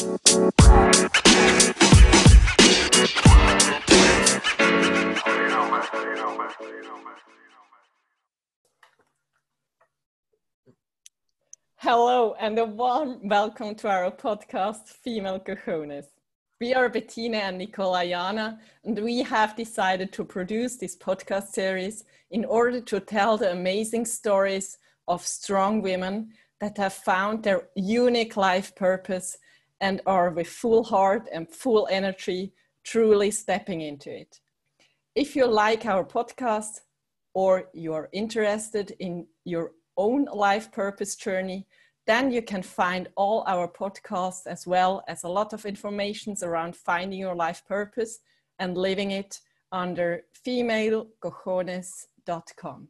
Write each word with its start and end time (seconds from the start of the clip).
Hello, 0.00 0.14
and 12.40 12.58
a 12.58 12.64
warm 12.64 13.28
welcome 13.28 13.74
to 13.74 13.88
our 13.90 14.10
podcast, 14.10 14.88
Female 14.88 15.38
Cojones. 15.38 16.06
We 16.62 16.72
are 16.72 16.88
Bettina 16.88 17.36
and 17.36 17.58
Nicola 17.58 18.06
Jana, 18.06 18.58
and 18.84 18.98
we 19.00 19.22
have 19.22 19.54
decided 19.54 20.14
to 20.14 20.24
produce 20.24 20.76
this 20.76 20.96
podcast 20.96 21.48
series 21.48 22.04
in 22.30 22.46
order 22.46 22.80
to 22.80 23.00
tell 23.00 23.36
the 23.36 23.52
amazing 23.52 24.06
stories 24.06 24.78
of 25.08 25.26
strong 25.26 25.82
women 25.82 26.32
that 26.58 26.78
have 26.78 26.94
found 26.94 27.42
their 27.42 27.68
unique 27.74 28.38
life 28.38 28.74
purpose 28.74 29.36
and 29.80 30.00
are 30.06 30.30
with 30.30 30.48
full 30.48 30.84
heart 30.84 31.28
and 31.32 31.50
full 31.50 31.88
energy 31.90 32.52
truly 32.84 33.30
stepping 33.30 33.80
into 33.80 34.10
it. 34.10 34.40
If 35.14 35.34
you 35.36 35.46
like 35.46 35.86
our 35.86 36.04
podcast 36.04 36.80
or 37.34 37.68
you're 37.72 38.08
interested 38.12 38.96
in 38.98 39.26
your 39.44 39.72
own 39.96 40.26
life 40.32 40.72
purpose 40.72 41.14
journey, 41.16 41.66
then 42.06 42.32
you 42.32 42.42
can 42.42 42.62
find 42.62 43.08
all 43.16 43.44
our 43.46 43.68
podcasts 43.68 44.46
as 44.46 44.66
well 44.66 45.02
as 45.08 45.24
a 45.24 45.28
lot 45.28 45.52
of 45.52 45.66
informations 45.66 46.42
around 46.42 46.74
finding 46.74 47.18
your 47.18 47.34
life 47.34 47.62
purpose 47.66 48.20
and 48.58 48.74
living 48.76 49.10
it 49.10 49.40
under 49.72 50.22
femalecojones.com. 50.46 52.88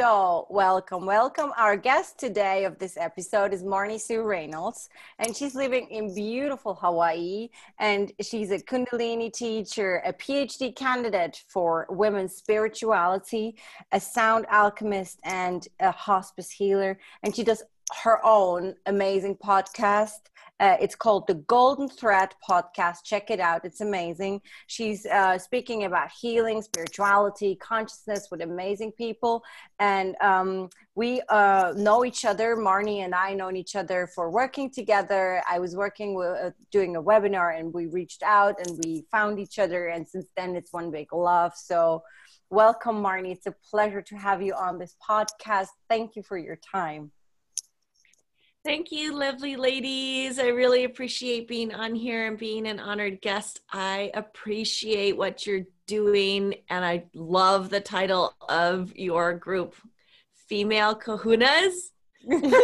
So, 0.00 0.46
welcome, 0.48 1.04
welcome. 1.04 1.52
Our 1.58 1.76
guest 1.76 2.16
today 2.16 2.64
of 2.64 2.78
this 2.78 2.96
episode 2.96 3.52
is 3.52 3.62
Marnie 3.62 4.00
Sue 4.00 4.22
Reynolds, 4.22 4.88
and 5.18 5.36
she's 5.36 5.54
living 5.54 5.88
in 5.90 6.14
beautiful 6.14 6.72
Hawaii. 6.72 7.50
And 7.78 8.10
she's 8.18 8.50
a 8.50 8.60
Kundalini 8.60 9.30
teacher, 9.30 10.00
a 10.06 10.14
PhD 10.14 10.74
candidate 10.74 11.44
for 11.48 11.86
women's 11.90 12.34
spirituality, 12.34 13.56
a 13.92 14.00
sound 14.00 14.46
alchemist, 14.50 15.20
and 15.22 15.68
a 15.80 15.90
hospice 15.90 16.50
healer. 16.50 16.98
And 17.22 17.36
she 17.36 17.44
does 17.44 17.62
her 18.02 18.24
own 18.24 18.74
amazing 18.86 19.36
podcast. 19.36 20.20
Uh, 20.60 20.76
it's 20.78 20.94
called 20.94 21.26
the 21.26 21.34
Golden 21.34 21.88
Thread 21.88 22.34
Podcast. 22.46 22.98
Check 23.02 23.30
it 23.30 23.40
out. 23.40 23.64
It's 23.64 23.80
amazing. 23.80 24.42
She's 24.66 25.06
uh, 25.06 25.38
speaking 25.38 25.84
about 25.84 26.10
healing, 26.20 26.60
spirituality, 26.60 27.56
consciousness 27.56 28.28
with 28.30 28.42
amazing 28.42 28.92
people. 28.92 29.42
And 29.78 30.16
um, 30.20 30.68
we 30.94 31.22
uh, 31.30 31.72
know 31.76 32.04
each 32.04 32.26
other. 32.26 32.56
Marnie 32.56 32.98
and 32.98 33.14
I 33.14 33.32
know 33.32 33.50
each 33.50 33.74
other 33.74 34.06
for 34.14 34.30
working 34.30 34.70
together. 34.70 35.42
I 35.48 35.58
was 35.58 35.74
working 35.74 36.14
with 36.14 36.36
uh, 36.38 36.50
doing 36.70 36.96
a 36.96 37.02
webinar 37.02 37.58
and 37.58 37.72
we 37.72 37.86
reached 37.86 38.22
out 38.22 38.56
and 38.66 38.78
we 38.84 39.06
found 39.10 39.38
each 39.38 39.58
other. 39.58 39.86
And 39.86 40.06
since 40.06 40.26
then, 40.36 40.56
it's 40.56 40.74
one 40.74 40.90
big 40.90 41.10
love. 41.14 41.54
So, 41.56 42.02
welcome, 42.50 43.02
Marnie. 43.02 43.32
It's 43.32 43.46
a 43.46 43.54
pleasure 43.70 44.02
to 44.02 44.16
have 44.16 44.42
you 44.42 44.52
on 44.52 44.78
this 44.78 44.94
podcast. 45.08 45.68
Thank 45.88 46.16
you 46.16 46.22
for 46.22 46.36
your 46.36 46.56
time. 46.56 47.12
Thank 48.62 48.92
you, 48.92 49.16
lovely 49.16 49.56
ladies. 49.56 50.38
I 50.38 50.48
really 50.48 50.84
appreciate 50.84 51.48
being 51.48 51.72
on 51.72 51.94
here 51.94 52.26
and 52.26 52.36
being 52.36 52.66
an 52.66 52.78
honored 52.78 53.22
guest. 53.22 53.60
I 53.72 54.10
appreciate 54.12 55.16
what 55.16 55.46
you're 55.46 55.64
doing, 55.86 56.56
and 56.68 56.84
I 56.84 57.04
love 57.14 57.70
the 57.70 57.80
title 57.80 58.34
of 58.50 58.94
your 58.94 59.32
group, 59.32 59.74
Female 60.46 60.94
Kahunas. 60.94 61.72
yeah, 62.28 62.58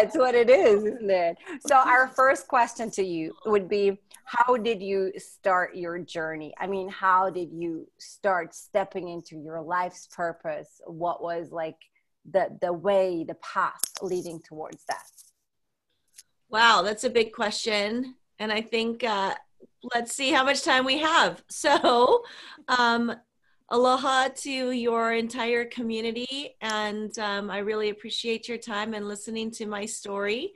it's 0.00 0.18
what 0.18 0.34
it 0.34 0.50
is, 0.50 0.82
isn't 0.82 1.10
it? 1.10 1.36
So, 1.64 1.76
our 1.76 2.08
first 2.08 2.48
question 2.48 2.90
to 2.90 3.04
you 3.04 3.36
would 3.46 3.68
be 3.68 4.00
How 4.24 4.56
did 4.56 4.82
you 4.82 5.12
start 5.18 5.76
your 5.76 6.00
journey? 6.00 6.54
I 6.58 6.66
mean, 6.66 6.88
how 6.88 7.30
did 7.30 7.52
you 7.52 7.86
start 7.98 8.52
stepping 8.52 9.10
into 9.10 9.36
your 9.36 9.60
life's 9.60 10.08
purpose? 10.08 10.80
What 10.86 11.22
was 11.22 11.52
like 11.52 11.76
the 12.30 12.56
the 12.60 12.72
way 12.72 13.24
the 13.24 13.34
path 13.34 13.82
leading 14.00 14.40
towards 14.40 14.84
that? 14.84 15.04
Wow 16.48 16.82
that's 16.82 17.04
a 17.04 17.10
big 17.10 17.32
question. 17.32 18.16
And 18.38 18.52
i 18.52 18.60
think 18.60 19.04
uh, 19.04 19.34
let's 19.94 20.14
see 20.14 20.30
how 20.30 20.44
much 20.44 20.62
time 20.62 20.84
we 20.84 20.98
have. 20.98 21.42
So 21.50 22.22
um, 22.68 23.14
aloha 23.68 24.28
to 24.28 24.70
your 24.70 25.12
entire 25.12 25.64
community. 25.64 26.56
And 26.60 27.16
um, 27.18 27.50
i 27.50 27.58
really 27.58 27.90
appreciate 27.90 28.48
your 28.48 28.58
time 28.58 28.94
and 28.94 29.08
listening 29.08 29.50
to 29.52 29.66
my 29.66 29.86
story. 29.86 30.52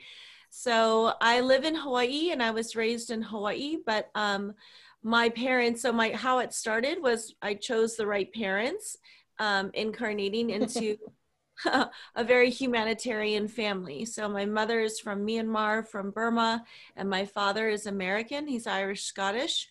So 0.50 1.12
i 1.20 1.40
live 1.40 1.64
in 1.64 1.74
hawaii 1.74 2.30
and 2.30 2.42
i 2.42 2.50
was 2.50 2.76
raised 2.76 3.10
in 3.10 3.22
hawaii 3.22 3.76
but 3.84 4.10
um, 4.14 4.54
my 5.02 5.28
parents 5.28 5.82
so 5.82 5.92
my 5.92 6.10
how 6.10 6.40
it 6.40 6.52
started 6.52 7.00
was 7.00 7.34
i 7.40 7.54
chose 7.54 7.94
the 7.94 8.06
right 8.06 8.32
parents 8.32 8.96
um, 9.38 9.70
incarnating 9.74 10.50
into 10.58 10.96
a 12.14 12.24
very 12.24 12.50
humanitarian 12.50 13.48
family. 13.48 14.04
So 14.04 14.28
my 14.28 14.44
mother 14.44 14.80
is 14.80 15.00
from 15.00 15.26
Myanmar, 15.26 15.86
from 15.86 16.10
Burma, 16.10 16.64
and 16.96 17.08
my 17.08 17.24
father 17.24 17.68
is 17.68 17.86
American. 17.86 18.46
He's 18.46 18.66
Irish 18.66 19.04
Scottish. 19.04 19.68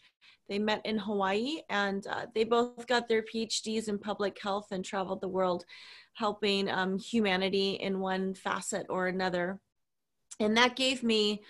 They 0.48 0.60
met 0.60 0.82
in 0.86 0.98
Hawaii 0.98 1.62
and 1.70 2.06
uh, 2.08 2.28
they 2.34 2.44
both 2.44 2.86
got 2.88 3.08
their 3.08 3.24
PhDs 3.24 3.88
in 3.88 3.98
public 3.98 4.40
health 4.42 4.68
and 4.72 4.86
traveled 4.86 5.22
the 5.22 5.28
world 5.28 5.66
helping 6.14 6.70
um, 6.70 6.98
humanity 6.98 7.72
in 7.74 8.00
one 8.00 8.34
facet 8.34 8.86
or 8.90 9.08
another. 9.08 9.60
And 10.40 10.56
that 10.58 10.76
gave 10.76 11.04
me 11.04 11.44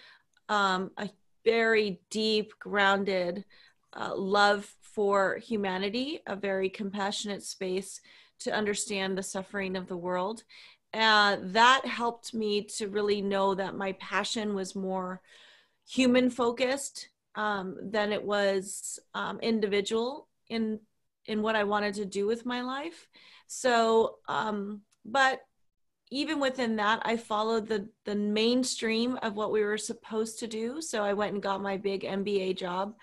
um, 0.49 0.91
a 0.97 1.09
very 1.43 1.99
deep, 2.09 2.53
grounded 2.59 3.45
uh, 3.93 4.15
love 4.15 4.73
for 4.81 5.37
humanity, 5.37 6.21
a 6.25 6.35
very 6.35 6.69
compassionate 6.69 7.43
space 7.43 8.01
to 8.39 8.53
understand 8.53 9.17
the 9.17 9.23
suffering 9.23 9.75
of 9.75 9.87
the 9.87 9.97
world. 9.97 10.43
Uh, 10.93 11.37
that 11.41 11.85
helped 11.85 12.33
me 12.33 12.61
to 12.61 12.87
really 12.87 13.21
know 13.21 13.53
that 13.53 13.75
my 13.75 13.91
passion 13.93 14.55
was 14.55 14.75
more 14.75 15.21
human 15.87 16.29
focused 16.29 17.09
um, 17.35 17.77
than 17.81 18.11
it 18.13 18.23
was 18.23 18.99
um, 19.13 19.39
individual 19.41 20.27
in 20.49 20.79
in 21.27 21.41
what 21.41 21.55
I 21.55 21.63
wanted 21.63 21.95
to 21.95 22.05
do 22.05 22.27
with 22.27 22.45
my 22.45 22.61
life. 22.61 23.07
So, 23.47 24.17
um, 24.27 24.81
but 25.03 25.41
even 26.11 26.39
within 26.39 26.75
that, 26.75 27.01
I 27.03 27.17
followed 27.17 27.67
the 27.67 27.89
the 28.05 28.15
mainstream 28.15 29.17
of 29.21 29.35
what 29.35 29.51
we 29.51 29.63
were 29.63 29.77
supposed 29.77 30.39
to 30.39 30.47
do. 30.47 30.81
So 30.81 31.03
I 31.03 31.13
went 31.13 31.33
and 31.33 31.43
got 31.43 31.61
my 31.61 31.77
big 31.77 32.03
MBA 32.03 32.57
job. 32.57 32.95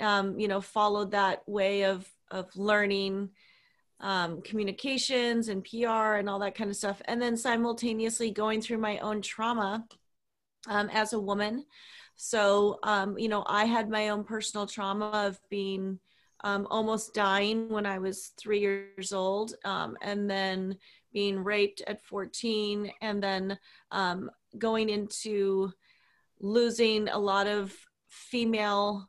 Um, 0.00 0.38
you 0.38 0.48
know, 0.48 0.60
followed 0.60 1.12
that 1.12 1.48
way 1.48 1.84
of 1.84 2.08
of 2.30 2.54
learning 2.56 3.30
um, 4.00 4.42
communications 4.42 5.48
and 5.48 5.64
PR 5.64 6.14
and 6.16 6.28
all 6.28 6.38
that 6.38 6.54
kind 6.54 6.70
of 6.70 6.76
stuff. 6.76 7.02
And 7.06 7.20
then 7.20 7.36
simultaneously 7.36 8.30
going 8.30 8.60
through 8.60 8.78
my 8.78 8.98
own 8.98 9.22
trauma 9.22 9.84
um, 10.68 10.88
as 10.92 11.12
a 11.12 11.20
woman. 11.20 11.64
So, 12.16 12.78
um, 12.82 13.18
you 13.18 13.28
know, 13.28 13.44
I 13.46 13.64
had 13.64 13.88
my 13.88 14.08
own 14.08 14.24
personal 14.24 14.66
trauma 14.66 15.10
of 15.12 15.40
being 15.50 15.98
um, 16.44 16.66
almost 16.70 17.14
dying 17.14 17.68
when 17.68 17.86
I 17.86 17.98
was 17.98 18.32
three 18.38 18.60
years 18.60 19.12
old, 19.12 19.54
um, 19.64 19.96
and 20.02 20.30
then 20.30 20.76
being 21.12 21.42
raped 21.42 21.82
at 21.86 22.04
14, 22.04 22.92
and 23.02 23.22
then 23.22 23.58
um, 23.90 24.30
going 24.56 24.88
into 24.88 25.72
losing 26.40 27.08
a 27.08 27.18
lot 27.18 27.46
of 27.46 27.74
female 28.08 29.08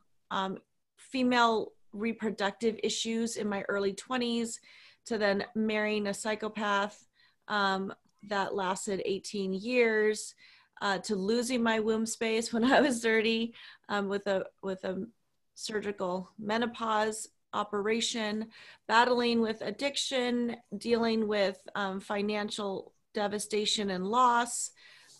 female 0.96 1.72
reproductive 1.92 2.78
issues 2.84 3.36
in 3.36 3.48
my 3.48 3.62
early 3.68 3.92
20s 3.92 4.58
to 5.06 5.18
then 5.18 5.44
marrying 5.54 6.06
a 6.06 6.14
psychopath 6.14 7.06
um, 7.48 7.92
that 8.28 8.54
lasted 8.54 9.02
18 9.04 9.52
years 9.52 10.34
uh, 10.80 10.98
to 10.98 11.16
losing 11.16 11.62
my 11.62 11.80
womb 11.80 12.06
space 12.06 12.52
when 12.52 12.64
I 12.64 12.80
was 12.80 13.02
30 13.02 13.54
um, 13.88 14.08
with 14.08 14.26
a 14.26 14.44
with 14.62 14.84
a 14.84 15.06
surgical 15.54 16.30
menopause 16.38 17.28
operation, 17.52 18.46
battling 18.86 19.40
with 19.40 19.60
addiction, 19.60 20.56
dealing 20.78 21.26
with 21.26 21.58
um, 21.74 22.00
financial 22.00 22.92
devastation 23.12 23.90
and 23.90 24.06
loss, 24.06 24.70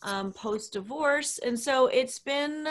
um, 0.02 0.32
post 0.32 0.72
divorce, 0.72 1.38
and 1.38 1.58
so 1.58 1.88
it's 1.88 2.18
been 2.18 2.66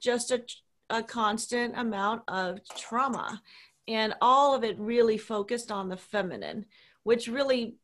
just 0.00 0.30
a, 0.30 0.42
a 0.90 1.02
constant 1.02 1.74
amount 1.78 2.22
of 2.28 2.58
trauma 2.76 3.40
and 3.88 4.14
all 4.20 4.54
of 4.54 4.64
it 4.64 4.78
really 4.78 5.18
focused 5.18 5.70
on 5.70 5.88
the 5.88 5.96
feminine 5.96 6.64
which 7.02 7.28
really 7.28 7.76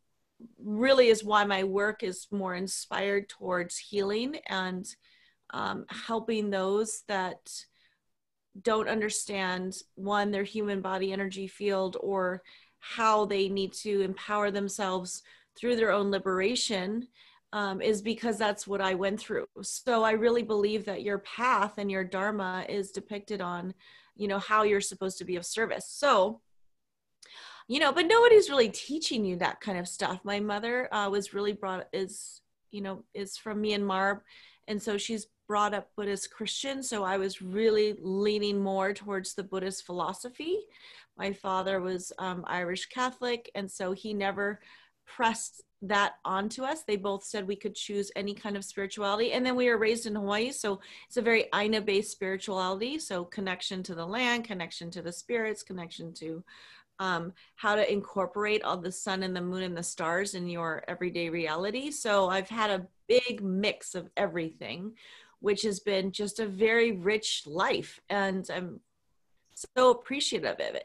really 0.59 1.09
is 1.09 1.23
why 1.23 1.45
my 1.45 1.63
work 1.63 2.03
is 2.03 2.27
more 2.31 2.55
inspired 2.55 3.29
towards 3.29 3.79
healing 3.79 4.37
and 4.49 4.97
um, 5.51 5.85
helping 5.89 6.51
those 6.51 7.03
that 7.09 7.53
don't 8.61 8.89
understand 8.89 9.75
one 9.95 10.31
their 10.31 10.43
human 10.45 10.81
body 10.81 11.13
energy 11.13 11.47
field 11.47 11.97
or 12.01 12.43
how 12.81 13.25
they 13.25 13.49
need 13.49 13.73
to 13.73 14.01
empower 14.01 14.51
themselves 14.51 15.23
through 15.57 15.77
their 15.77 15.93
own 15.93 16.11
liberation 16.11 17.07
um, 17.53 17.81
is 17.81 18.03
because 18.03 18.39
that's 18.39 18.67
what 18.67 18.81
I 18.81 18.95
went 18.95 19.21
through. 19.21 19.47
So 19.63 20.03
I 20.03 20.13
really 20.13 20.43
believe 20.43 20.87
that 20.87 21.03
your 21.03 21.19
path 21.19 21.75
and 21.77 21.91
your 21.91 22.05
dharma 22.05 22.65
is 22.69 22.91
depicted 22.91 23.41
on, 23.41 23.75
you 24.15 24.29
know, 24.29 24.39
how 24.39 24.63
you're 24.63 24.81
supposed 24.81 25.19
to 25.19 25.25
be 25.25 25.37
of 25.37 25.47
service. 25.47 25.87
So, 25.89 26.41
you 27.69 27.81
know, 27.81 27.93
but 27.93 28.07
nobody's 28.07 28.51
really 28.51 28.69
teaching 28.69 29.25
you 29.25 29.37
that 29.37 29.61
kind 29.61 29.79
of 29.79 29.89
stuff. 29.89 30.21
My 30.25 30.41
mother 30.41 30.93
uh, 30.93 31.09
was 31.09 31.35
really 31.35 31.53
brought 31.53 31.87
is, 31.93 32.41
you 32.71 32.81
know, 32.81 33.05
is 33.15 33.37
from 33.37 33.63
Myanmar, 33.63 34.21
and 34.69 34.83
so 34.83 34.99
she's 34.99 35.27
brought 35.49 35.75
up 35.75 35.91
Buddhist 35.97 36.31
Christian. 36.31 36.83
So 36.83 37.05
I 37.05 37.19
was 37.19 37.43
really 37.43 37.95
leaning 38.01 38.63
more 38.63 38.95
towards 38.95 39.35
the 39.35 39.43
Buddhist 39.43 39.85
philosophy. 39.85 40.61
My 41.17 41.33
father 41.33 41.81
was 41.81 42.13
um, 42.19 42.45
Irish 42.47 42.87
Catholic, 42.87 43.51
and 43.55 43.71
so 43.71 43.93
he 43.93 44.15
never 44.15 44.61
pressed 45.07 45.63
that 45.83 46.15
onto 46.25 46.63
us. 46.63 46.85
They 46.85 46.97
both 46.97 47.25
said 47.25 47.47
we 47.47 47.57
could 47.57 47.75
choose 47.75 48.13
any 48.15 48.35
kind 48.35 48.57
of 48.57 48.65
spirituality. 48.65 49.33
And 49.33 49.45
then 49.45 49.57
we 49.57 49.69
were 49.69 49.79
raised 49.79 50.07
in 50.07 50.15
Hawaii. 50.15 50.53
So 50.53 50.81
it's 51.09 51.17
a 51.17 51.23
very 51.23 51.47
Aina 51.55 51.81
based 51.81 52.13
spirituality. 52.13 52.99
So 52.99 53.25
connection 53.25 53.83
to 53.85 53.95
the 53.95 54.07
land, 54.07 54.45
connection 54.45 54.91
to 54.93 55.03
the 55.03 55.13
spirits, 55.13 55.63
connection 55.63 56.13
to 56.15 56.45
um, 57.01 57.33
how 57.57 57.75
to 57.75 57.93
incorporate 57.93 58.63
all 58.63 58.77
the 58.77 58.93
sun 58.93 59.25
and 59.25 59.35
the 59.35 59.41
moon 59.41 59.65
and 59.65 59.77
the 59.77 59.83
stars 59.83 60.35
in 60.35 60.49
your 60.49 60.85
everyday 60.87 61.29
reality. 61.31 61.91
So 61.91 62.29
I've 62.29 62.49
had 62.49 62.71
a 62.71 62.87
big 63.09 63.43
mix 63.43 63.97
of 63.97 64.09
everything, 64.17 64.93
which 65.41 65.63
has 65.63 65.81
been 65.81 66.13
just 66.13 66.39
a 66.39 66.47
very 66.47 66.93
rich 66.93 67.43
life. 67.45 68.01
And 68.09 68.49
I'm 68.55 68.81
so 69.77 69.91
appreciative 69.91 70.61
of 70.61 70.77
it. 70.77 70.85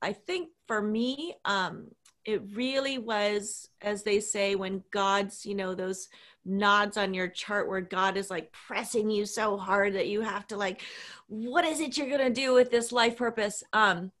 I 0.00 0.12
think 0.12 0.50
for 0.68 0.80
me, 0.80 1.34
um, 1.44 1.88
it 2.26 2.42
really 2.54 2.98
was 2.98 3.70
as 3.80 4.02
they 4.02 4.20
say 4.20 4.54
when 4.54 4.82
god's 4.90 5.46
you 5.46 5.54
know 5.54 5.74
those 5.74 6.08
nods 6.44 6.96
on 6.96 7.14
your 7.14 7.28
chart 7.28 7.68
where 7.68 7.80
god 7.80 8.16
is 8.16 8.30
like 8.30 8.52
pressing 8.52 9.10
you 9.10 9.24
so 9.24 9.56
hard 9.56 9.94
that 9.94 10.08
you 10.08 10.20
have 10.20 10.46
to 10.46 10.56
like 10.56 10.82
what 11.28 11.64
is 11.64 11.80
it 11.80 11.96
you're 11.96 12.08
going 12.08 12.20
to 12.20 12.30
do 12.30 12.54
with 12.54 12.70
this 12.70 12.92
life 12.92 13.16
purpose? 13.16 13.64
Um 13.72 14.12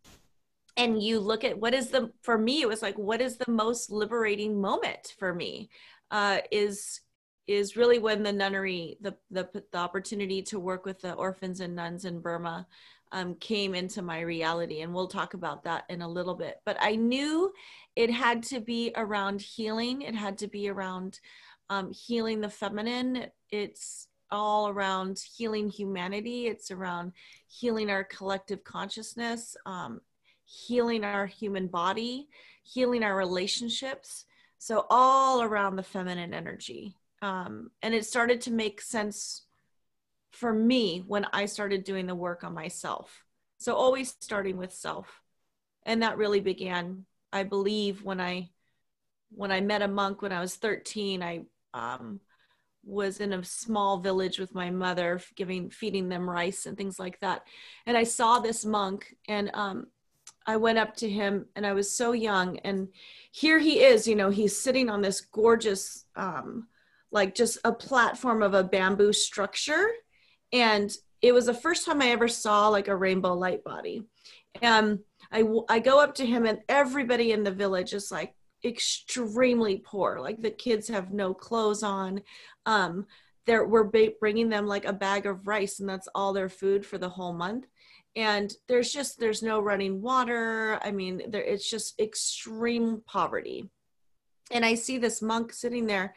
and 0.76 1.02
you 1.02 1.20
look 1.20 1.42
at 1.42 1.58
what 1.58 1.74
is 1.74 1.88
the 1.88 2.12
for 2.22 2.36
me 2.36 2.60
it 2.60 2.68
was 2.68 2.82
like 2.82 2.98
what 2.98 3.20
is 3.20 3.36
the 3.36 3.50
most 3.50 3.90
liberating 3.90 4.60
moment 4.60 5.14
for 5.18 5.34
me 5.34 5.70
uh 6.10 6.38
is 6.50 7.00
is 7.46 7.76
really 7.76 7.98
when 7.98 8.22
the 8.22 8.32
nunnery 8.32 8.98
the 9.00 9.16
the, 9.30 9.48
the 9.72 9.78
opportunity 9.78 10.42
to 10.42 10.60
work 10.60 10.84
with 10.84 11.00
the 11.00 11.14
orphans 11.14 11.60
and 11.60 11.74
nuns 11.74 12.04
in 12.04 12.20
burma 12.20 12.66
um, 13.12 13.34
came 13.36 13.74
into 13.74 14.02
my 14.02 14.20
reality. 14.20 14.80
And 14.80 14.94
we'll 14.94 15.08
talk 15.08 15.34
about 15.34 15.64
that 15.64 15.84
in 15.88 16.02
a 16.02 16.08
little 16.08 16.34
bit. 16.34 16.60
But 16.64 16.76
I 16.80 16.96
knew 16.96 17.52
it 17.94 18.10
had 18.10 18.42
to 18.44 18.60
be 18.60 18.92
around 18.96 19.40
healing, 19.40 20.02
it 20.02 20.14
had 20.14 20.38
to 20.38 20.48
be 20.48 20.68
around 20.68 21.20
um, 21.70 21.92
healing 21.92 22.40
the 22.40 22.50
feminine. 22.50 23.26
It's 23.50 24.08
all 24.30 24.68
around 24.68 25.20
healing 25.36 25.68
humanity, 25.68 26.46
it's 26.46 26.70
around 26.70 27.12
healing 27.48 27.90
our 27.90 28.04
collective 28.04 28.64
consciousness, 28.64 29.56
um, 29.66 30.00
healing 30.44 31.04
our 31.04 31.26
human 31.26 31.68
body, 31.68 32.28
healing 32.62 33.02
our 33.02 33.16
relationships. 33.16 34.24
So, 34.58 34.86
all 34.90 35.42
around 35.42 35.76
the 35.76 35.82
feminine 35.82 36.34
energy. 36.34 36.96
Um, 37.22 37.70
and 37.82 37.94
it 37.94 38.04
started 38.04 38.40
to 38.42 38.52
make 38.52 38.80
sense 38.80 39.45
for 40.36 40.52
me 40.52 41.02
when 41.06 41.26
I 41.32 41.46
started 41.46 41.84
doing 41.84 42.06
the 42.06 42.14
work 42.14 42.44
on 42.44 42.54
myself. 42.54 43.24
So 43.58 43.74
always 43.74 44.14
starting 44.20 44.56
with 44.56 44.72
self. 44.72 45.22
And 45.84 46.02
that 46.02 46.18
really 46.18 46.40
began, 46.40 47.06
I 47.32 47.42
believe, 47.42 48.04
when 48.04 48.20
I 48.20 48.50
when 49.30 49.50
I 49.50 49.60
met 49.60 49.82
a 49.82 49.88
monk 49.88 50.22
when 50.22 50.32
I 50.32 50.40
was 50.40 50.54
13, 50.54 51.22
I 51.22 51.42
um, 51.74 52.20
was 52.84 53.20
in 53.20 53.32
a 53.32 53.44
small 53.44 53.98
village 53.98 54.38
with 54.38 54.54
my 54.54 54.70
mother, 54.70 55.20
giving 55.34 55.70
feeding 55.70 56.08
them 56.08 56.28
rice 56.28 56.66
and 56.66 56.76
things 56.76 56.98
like 56.98 57.18
that. 57.20 57.42
And 57.86 57.96
I 57.96 58.04
saw 58.04 58.38
this 58.38 58.64
monk, 58.64 59.14
and 59.28 59.50
um, 59.54 59.86
I 60.46 60.56
went 60.56 60.78
up 60.78 60.96
to 60.96 61.08
him, 61.08 61.46
and 61.56 61.66
I 61.66 61.72
was 61.72 61.92
so 61.92 62.12
young, 62.12 62.58
and 62.60 62.88
here 63.32 63.58
he 63.58 63.80
is. 63.80 64.06
You 64.06 64.16
know, 64.16 64.30
he's 64.30 64.60
sitting 64.60 64.88
on 64.88 65.02
this 65.02 65.20
gorgeous, 65.20 66.04
um, 66.14 66.68
like 67.10 67.34
just 67.34 67.58
a 67.64 67.72
platform 67.72 68.42
of 68.42 68.54
a 68.54 68.64
bamboo 68.64 69.12
structure, 69.12 69.88
and 70.52 70.90
it 71.22 71.32
was 71.32 71.46
the 71.46 71.54
first 71.54 71.86
time 71.86 72.02
I 72.02 72.08
ever 72.08 72.28
saw 72.28 72.68
like 72.68 72.88
a 72.88 72.96
rainbow 72.96 73.34
light 73.34 73.64
body. 73.64 74.02
And 74.62 75.00
I, 75.32 75.44
I 75.68 75.80
go 75.80 76.00
up 76.00 76.14
to 76.16 76.26
him 76.26 76.46
and 76.46 76.60
everybody 76.68 77.32
in 77.32 77.42
the 77.42 77.50
village 77.50 77.94
is 77.94 78.10
like 78.10 78.34
extremely 78.64 79.82
poor. 79.84 80.20
Like 80.20 80.40
the 80.40 80.50
kids 80.50 80.88
have 80.88 81.12
no 81.12 81.34
clothes 81.34 81.82
on. 81.82 82.22
Um, 82.64 83.06
they're, 83.46 83.66
we're 83.66 83.90
bringing 84.20 84.48
them 84.48 84.66
like 84.66 84.84
a 84.84 84.92
bag 84.92 85.26
of 85.26 85.46
rice 85.46 85.80
and 85.80 85.88
that's 85.88 86.08
all 86.14 86.32
their 86.32 86.48
food 86.48 86.84
for 86.84 86.98
the 86.98 87.08
whole 87.08 87.32
month. 87.32 87.66
And 88.14 88.52
there's 88.66 88.92
just, 88.92 89.18
there's 89.20 89.42
no 89.42 89.60
running 89.60 90.00
water. 90.00 90.78
I 90.82 90.90
mean, 90.90 91.30
there, 91.30 91.42
it's 91.42 91.68
just 91.68 92.00
extreme 92.00 93.02
poverty. 93.06 93.68
And 94.50 94.64
I 94.64 94.74
see 94.74 94.98
this 94.98 95.20
monk 95.20 95.52
sitting 95.52 95.86
there 95.86 96.14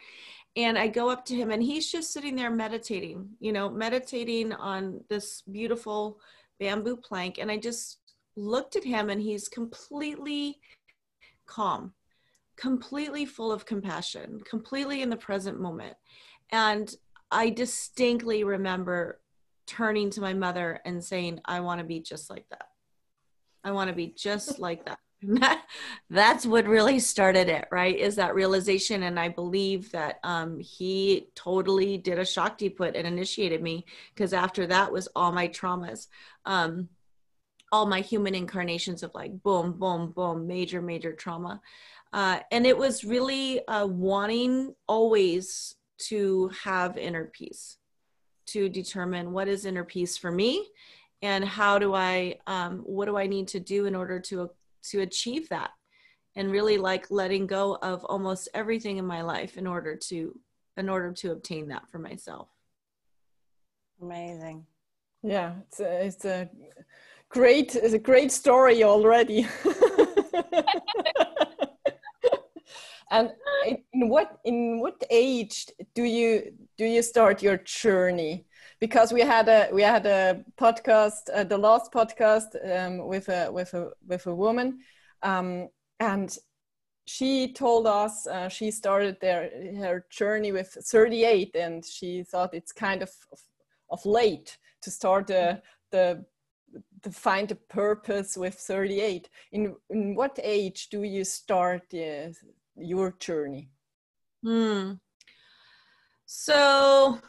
and 0.55 0.77
I 0.77 0.87
go 0.87 1.09
up 1.09 1.25
to 1.25 1.35
him 1.35 1.51
and 1.51 1.61
he's 1.61 1.91
just 1.91 2.11
sitting 2.11 2.35
there 2.35 2.49
meditating, 2.49 3.29
you 3.39 3.51
know, 3.51 3.69
meditating 3.69 4.53
on 4.53 5.01
this 5.09 5.41
beautiful 5.43 6.19
bamboo 6.59 6.97
plank. 6.97 7.37
And 7.37 7.51
I 7.51 7.57
just 7.57 7.99
looked 8.35 8.75
at 8.75 8.83
him 8.83 9.09
and 9.09 9.21
he's 9.21 9.47
completely 9.47 10.59
calm, 11.45 11.93
completely 12.57 13.25
full 13.25 13.51
of 13.51 13.65
compassion, 13.65 14.41
completely 14.41 15.01
in 15.01 15.09
the 15.09 15.17
present 15.17 15.59
moment. 15.59 15.95
And 16.51 16.93
I 17.31 17.51
distinctly 17.51 18.43
remember 18.43 19.19
turning 19.67 20.09
to 20.09 20.21
my 20.21 20.33
mother 20.33 20.81
and 20.83 21.03
saying, 21.03 21.39
I 21.45 21.59
want 21.59 21.79
to 21.79 21.85
be 21.85 21.99
just 21.99 22.29
like 22.29 22.45
that. 22.49 22.69
I 23.63 23.71
want 23.71 23.89
to 23.89 23.95
be 23.95 24.07
just 24.17 24.57
like 24.59 24.85
that. 24.85 24.99
that's 26.09 26.45
what 26.45 26.65
really 26.65 26.97
started 26.97 27.49
it 27.49 27.67
right 27.71 27.97
is 27.97 28.15
that 28.15 28.33
realization 28.33 29.03
and 29.03 29.19
i 29.19 29.27
believe 29.27 29.91
that 29.91 30.17
um, 30.23 30.59
he 30.59 31.27
totally 31.35 31.97
did 31.97 32.17
a 32.17 32.23
shaktipat 32.23 32.95
and 32.95 33.05
initiated 33.05 33.61
me 33.61 33.85
because 34.13 34.31
after 34.31 34.65
that 34.65 34.91
was 34.91 35.09
all 35.15 35.33
my 35.33 35.47
traumas 35.47 36.07
um, 36.45 36.87
all 37.71 37.85
my 37.85 38.01
human 38.01 38.35
incarnations 38.35 39.03
of 39.03 39.13
like 39.13 39.43
boom 39.43 39.73
boom 39.73 40.11
boom 40.11 40.47
major 40.47 40.81
major 40.81 41.13
trauma. 41.13 41.61
Uh, 42.11 42.39
and 42.51 42.65
it 42.65 42.77
was 42.77 43.03
really 43.03 43.65
uh, 43.67 43.85
wanting 43.85 44.73
always 44.87 45.75
to 45.99 46.49
have 46.63 46.97
inner 46.97 47.25
peace 47.25 47.77
to 48.47 48.67
determine 48.67 49.31
what 49.31 49.47
is 49.47 49.65
inner 49.65 49.83
peace 49.83 50.17
for 50.17 50.31
me 50.31 50.65
and 51.21 51.45
how 51.45 51.77
do 51.77 51.93
i 51.93 52.35
um, 52.47 52.79
what 52.79 53.05
do 53.05 53.17
i 53.17 53.27
need 53.27 53.47
to 53.47 53.59
do 53.59 53.85
in 53.85 53.95
order 53.95 54.19
to 54.19 54.49
to 54.83 55.01
achieve 55.01 55.49
that 55.49 55.71
and 56.35 56.51
really 56.51 56.77
like 56.77 57.09
letting 57.09 57.47
go 57.47 57.77
of 57.81 58.03
almost 58.05 58.49
everything 58.53 58.97
in 58.97 59.05
my 59.05 59.21
life 59.21 59.57
in 59.57 59.67
order 59.67 59.95
to 59.95 60.37
in 60.77 60.87
order 60.87 61.11
to 61.11 61.31
obtain 61.31 61.67
that 61.67 61.89
for 61.89 61.99
myself. 61.99 62.47
Amazing. 64.01 64.65
Yeah 65.23 65.55
it's 65.67 65.79
a, 65.79 66.05
it's 66.05 66.25
a 66.25 66.49
great 67.29 67.75
it's 67.75 67.93
a 67.93 67.99
great 67.99 68.31
story 68.31 68.83
already. 68.83 69.47
And 73.11 73.31
in 73.93 74.07
what 74.07 74.39
in 74.45 74.79
what 74.79 75.03
age 75.09 75.67
do 75.95 76.03
you 76.03 76.53
do 76.77 76.85
you 76.85 77.01
start 77.01 77.41
your 77.41 77.57
journey 77.57 78.45
because 78.79 79.11
we 79.11 79.21
had 79.21 79.47
a 79.49 79.69
we 79.73 79.81
had 79.81 80.05
a 80.05 80.43
podcast, 80.57 81.29
uh, 81.33 81.43
the 81.43 81.57
last 81.57 81.91
podcast 81.91 82.55
um, 82.63 83.05
with 83.07 83.29
a 83.29 83.51
with 83.51 83.73
a 83.73 83.91
with 84.07 84.25
a 84.25 84.33
woman, 84.35 84.79
um, 85.21 85.67
and 85.99 86.37
she 87.05 87.51
told 87.53 87.87
us 87.87 88.27
uh, 88.27 88.47
she 88.47 88.71
started 88.71 89.17
their 89.19 89.49
her 89.77 90.05
journey 90.09 90.51
with 90.51 90.77
38, 90.81 91.55
and 91.55 91.85
she 91.85 92.23
thought 92.23 92.53
it's 92.53 92.71
kind 92.71 93.01
of 93.01 93.11
of, 93.89 94.05
late 94.05 94.57
to 94.81 94.91
start 94.91 95.27
the 95.27 95.61
the 95.91 96.23
to 97.01 97.11
find 97.11 97.51
a 97.51 97.55
purpose 97.55 98.37
with 98.37 98.53
38 98.53 99.29
in 99.51 99.75
in 99.89 100.15
what 100.15 100.39
age 100.41 100.89
do 100.89 101.03
you 101.03 101.25
start 101.25 101.83
your 102.75 103.15
journey? 103.19 103.69
Hmm. 104.43 104.93
So 106.25 107.19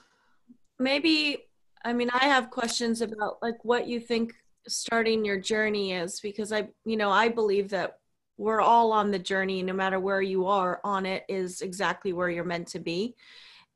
maybe 0.81 1.45
i 1.85 1.93
mean 1.93 2.11
i 2.13 2.25
have 2.25 2.51
questions 2.51 3.01
about 3.01 3.39
like 3.43 3.65
what 3.65 3.87
you 3.87 4.01
think 4.01 4.33
starting 4.67 5.25
your 5.25 5.39
journey 5.39 5.93
is 5.93 6.21
because 6.21 6.53
i 6.53 6.67
you 6.85 6.97
know 6.97 7.11
i 7.11 7.29
believe 7.29 7.69
that 7.69 8.01
we're 8.41 8.63
all 8.63 8.91
on 8.91 9.11
the 9.11 9.19
journey 9.19 9.63
no 9.63 9.75
matter 9.75 10.01
where 10.01 10.23
you 10.23 10.47
are 10.47 10.81
on 10.83 11.05
it 11.05 11.25
is 11.29 11.61
exactly 11.61 12.15
where 12.15 12.31
you're 12.31 12.43
meant 12.43 12.67
to 12.67 12.79
be. 12.81 13.15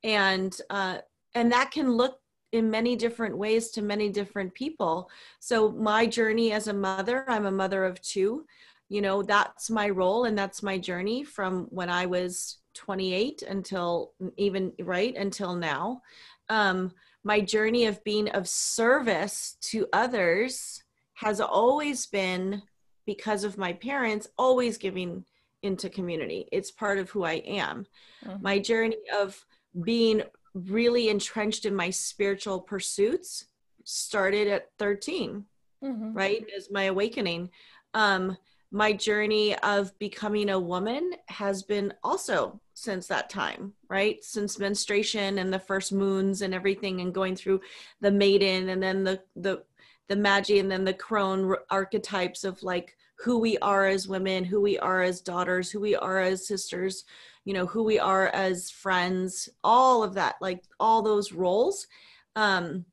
And 0.02 0.56
uh 0.70 0.98
and 1.34 1.52
that 1.52 1.70
can 1.70 1.92
look 1.92 2.18
in 2.50 2.70
many 2.70 2.96
different 2.96 3.36
ways 3.36 3.70
to 3.72 3.82
many 3.82 4.08
different 4.08 4.54
people. 4.54 5.10
So 5.38 5.70
my 5.72 6.06
journey 6.06 6.52
as 6.52 6.66
a 6.66 6.72
mother 6.72 7.26
i'm 7.28 7.44
a 7.44 7.52
mother 7.52 7.84
of 7.84 8.00
two. 8.00 8.46
You 8.88 9.02
know 9.02 9.22
that's 9.22 9.68
my 9.68 9.90
role 9.90 10.24
and 10.24 10.36
that's 10.36 10.62
my 10.62 10.78
journey 10.78 11.24
from 11.24 11.66
when 11.68 11.90
i 11.90 12.06
was 12.06 12.58
28 12.74 13.42
until 13.42 14.12
even 14.36 14.72
right 14.80 15.14
until 15.16 15.54
now 15.54 16.00
um, 16.48 16.92
my 17.24 17.40
journey 17.40 17.86
of 17.86 18.02
being 18.04 18.28
of 18.30 18.48
service 18.48 19.56
to 19.60 19.86
others 19.92 20.82
has 21.14 21.40
always 21.40 22.06
been 22.06 22.62
because 23.06 23.44
of 23.44 23.58
my 23.58 23.72
parents 23.72 24.28
always 24.38 24.76
giving 24.76 25.24
into 25.62 25.88
community 25.88 26.46
it's 26.52 26.70
part 26.70 26.98
of 26.98 27.08
who 27.10 27.24
i 27.24 27.34
am 27.34 27.86
mm-hmm. 28.24 28.42
my 28.42 28.58
journey 28.58 28.96
of 29.18 29.44
being 29.82 30.22
really 30.52 31.08
entrenched 31.08 31.64
in 31.64 31.74
my 31.74 31.90
spiritual 31.90 32.60
pursuits 32.60 33.46
started 33.84 34.46
at 34.46 34.68
13 34.78 35.44
mm-hmm. 35.82 36.12
right 36.12 36.44
as 36.56 36.70
my 36.70 36.84
awakening 36.84 37.48
um 37.94 38.36
my 38.74 38.92
journey 38.92 39.56
of 39.58 39.96
becoming 40.00 40.50
a 40.50 40.58
woman 40.58 41.12
has 41.28 41.62
been 41.62 41.94
also 42.02 42.60
since 42.74 43.06
that 43.06 43.30
time 43.30 43.72
right? 43.94 44.24
Since 44.24 44.58
menstruation 44.58 45.38
and 45.38 45.52
the 45.52 45.58
first 45.60 45.92
moons 45.92 46.42
and 46.42 46.52
everything 46.52 47.00
and 47.00 47.14
going 47.14 47.36
through 47.36 47.60
the 48.00 48.10
maiden 48.10 48.70
and 48.70 48.82
then 48.82 49.04
the 49.04 49.20
the 49.36 49.62
the 50.08 50.16
magi 50.16 50.54
and 50.54 50.68
then 50.68 50.82
the 50.82 50.92
crone 50.92 51.54
archetypes 51.70 52.42
of 52.42 52.60
like 52.64 52.96
who 53.20 53.38
we 53.38 53.56
are 53.58 53.86
as 53.86 54.08
women 54.08 54.42
who 54.42 54.60
we 54.60 54.76
are 54.80 55.00
as 55.00 55.20
daughters 55.20 55.70
who 55.70 55.78
we 55.78 55.94
are 55.94 56.18
as 56.18 56.48
sisters 56.48 57.04
you 57.44 57.54
know 57.54 57.66
who 57.66 57.84
we 57.84 58.00
are 58.00 58.26
as 58.30 58.68
friends 58.68 59.48
all 59.62 60.02
of 60.02 60.14
that 60.14 60.34
like 60.40 60.64
all 60.80 61.00
those 61.00 61.30
roles. 61.32 61.86
Um 62.34 62.84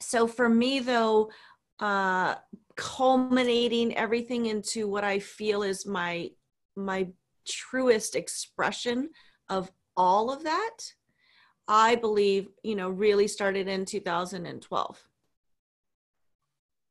so 0.00 0.26
for 0.26 0.48
me 0.48 0.80
though 0.80 1.30
uh 1.80 2.36
culminating 2.76 3.96
everything 3.96 4.46
into 4.46 4.88
what 4.88 5.04
i 5.04 5.18
feel 5.18 5.62
is 5.62 5.86
my 5.86 6.30
my 6.76 7.06
truest 7.46 8.16
expression 8.16 9.08
of 9.48 9.70
all 9.96 10.32
of 10.32 10.44
that 10.44 10.76
i 11.68 11.94
believe 11.94 12.48
you 12.62 12.74
know 12.74 12.88
really 12.88 13.28
started 13.28 13.68
in 13.68 13.84
2012 13.84 15.08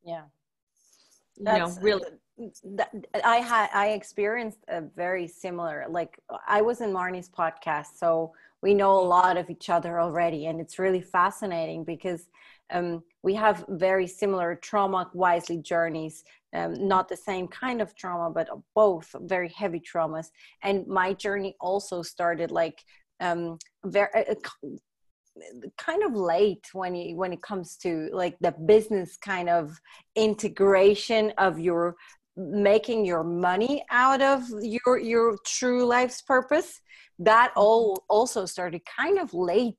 yeah. 0.03 0.23
You 1.37 1.43
know 1.45 1.75
really. 1.81 2.03
Uh, 2.79 2.83
I 3.23 3.37
had 3.37 3.69
I 3.73 3.89
experienced 3.89 4.59
a 4.67 4.81
very 4.81 5.27
similar 5.27 5.85
like 5.89 6.19
I 6.47 6.61
was 6.61 6.81
in 6.81 6.91
Marnie's 6.91 7.29
podcast 7.29 7.97
so 7.97 8.33
we 8.63 8.73
know 8.73 8.93
a 8.97 9.09
lot 9.17 9.37
of 9.37 9.49
each 9.49 9.69
other 9.69 9.99
already 9.99 10.47
and 10.47 10.59
it's 10.59 10.79
really 10.79 11.01
fascinating 11.01 11.83
because 11.83 12.29
um, 12.71 13.03
we 13.21 13.35
have 13.35 13.65
very 13.69 14.07
similar 14.07 14.55
trauma 14.55 15.09
wisely 15.13 15.57
journeys 15.57 16.23
um, 16.53 16.73
not 16.87 17.09
the 17.09 17.17
same 17.17 17.47
kind 17.47 17.81
of 17.81 17.95
trauma 17.95 18.29
but 18.29 18.47
both 18.75 19.13
very 19.21 19.49
heavy 19.49 19.81
traumas. 19.81 20.27
And 20.61 20.87
my 20.87 21.13
journey 21.13 21.55
also 21.59 22.01
started 22.01 22.51
like 22.51 22.83
um, 23.19 23.57
very 23.85 24.09
uh, 24.15 24.35
kind 25.77 26.03
of 26.03 26.15
late 26.15 26.67
when 26.73 26.93
you 26.93 27.15
when 27.15 27.33
it 27.33 27.41
comes 27.41 27.75
to 27.77 28.09
like 28.13 28.37
the 28.39 28.53
business 28.65 29.17
kind 29.17 29.49
of 29.49 29.79
integration 30.15 31.33
of 31.39 31.59
your 31.59 31.95
making 32.37 33.03
your 33.05 33.23
money 33.23 33.83
out 33.89 34.21
of 34.21 34.43
your 34.61 34.99
your 34.99 35.37
true 35.45 35.85
life's 35.85 36.21
purpose 36.21 36.81
that 37.19 37.49
mm-hmm. 37.49 37.59
all 37.59 38.03
also 38.09 38.45
started 38.45 38.81
kind 38.85 39.19
of 39.19 39.33
late 39.33 39.77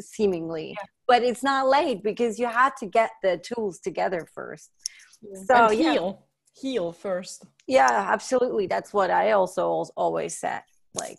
seemingly 0.00 0.70
yeah. 0.70 0.86
but 1.06 1.22
it's 1.22 1.42
not 1.42 1.68
late 1.68 2.02
because 2.02 2.38
you 2.38 2.46
had 2.46 2.70
to 2.76 2.86
get 2.86 3.10
the 3.22 3.38
tools 3.38 3.78
together 3.80 4.26
first 4.34 4.70
yeah. 5.22 5.42
so 5.46 5.66
and 5.66 5.74
heal 5.74 6.26
yeah. 6.54 6.60
heal 6.60 6.92
first 6.92 7.44
yeah 7.66 8.06
absolutely 8.10 8.66
that's 8.66 8.92
what 8.92 9.10
i 9.10 9.32
also 9.32 9.84
always 9.96 10.36
said 10.36 10.62
like 10.94 11.18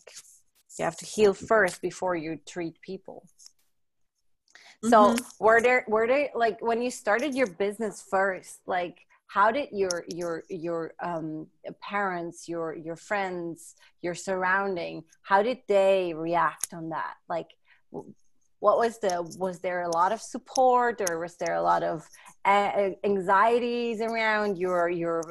you 0.77 0.85
have 0.85 0.97
to 0.97 1.05
heal 1.05 1.33
first 1.33 1.81
before 1.81 2.15
you 2.15 2.37
treat 2.47 2.79
people 2.81 3.25
so 4.83 4.89
mm-hmm. 4.89 5.43
were 5.43 5.61
there 5.61 5.85
were 5.87 6.07
there 6.07 6.29
like 6.35 6.61
when 6.61 6.81
you 6.81 6.89
started 6.89 7.35
your 7.35 7.47
business 7.47 8.03
first 8.09 8.59
like 8.65 9.05
how 9.31 9.49
did 9.49 9.69
your 9.71 10.03
your 10.09 10.43
your 10.49 10.93
um, 11.01 11.47
parents 11.81 12.49
your 12.49 12.75
your 12.75 12.97
friends 12.97 13.75
your 14.01 14.13
surrounding 14.13 15.03
how 15.21 15.41
did 15.41 15.59
they 15.69 16.13
react 16.13 16.73
on 16.73 16.89
that? 16.89 17.13
Like 17.29 17.47
what 18.59 18.77
was 18.77 18.99
the 18.99 19.23
was 19.39 19.59
there 19.59 19.83
a 19.83 19.95
lot 19.95 20.11
of 20.11 20.21
support 20.21 21.01
or 21.07 21.19
was 21.19 21.37
there 21.37 21.55
a 21.55 21.61
lot 21.61 21.81
of 21.81 22.05
anxieties 22.45 24.01
around 24.01 24.57
your 24.57 24.89
your 24.89 25.21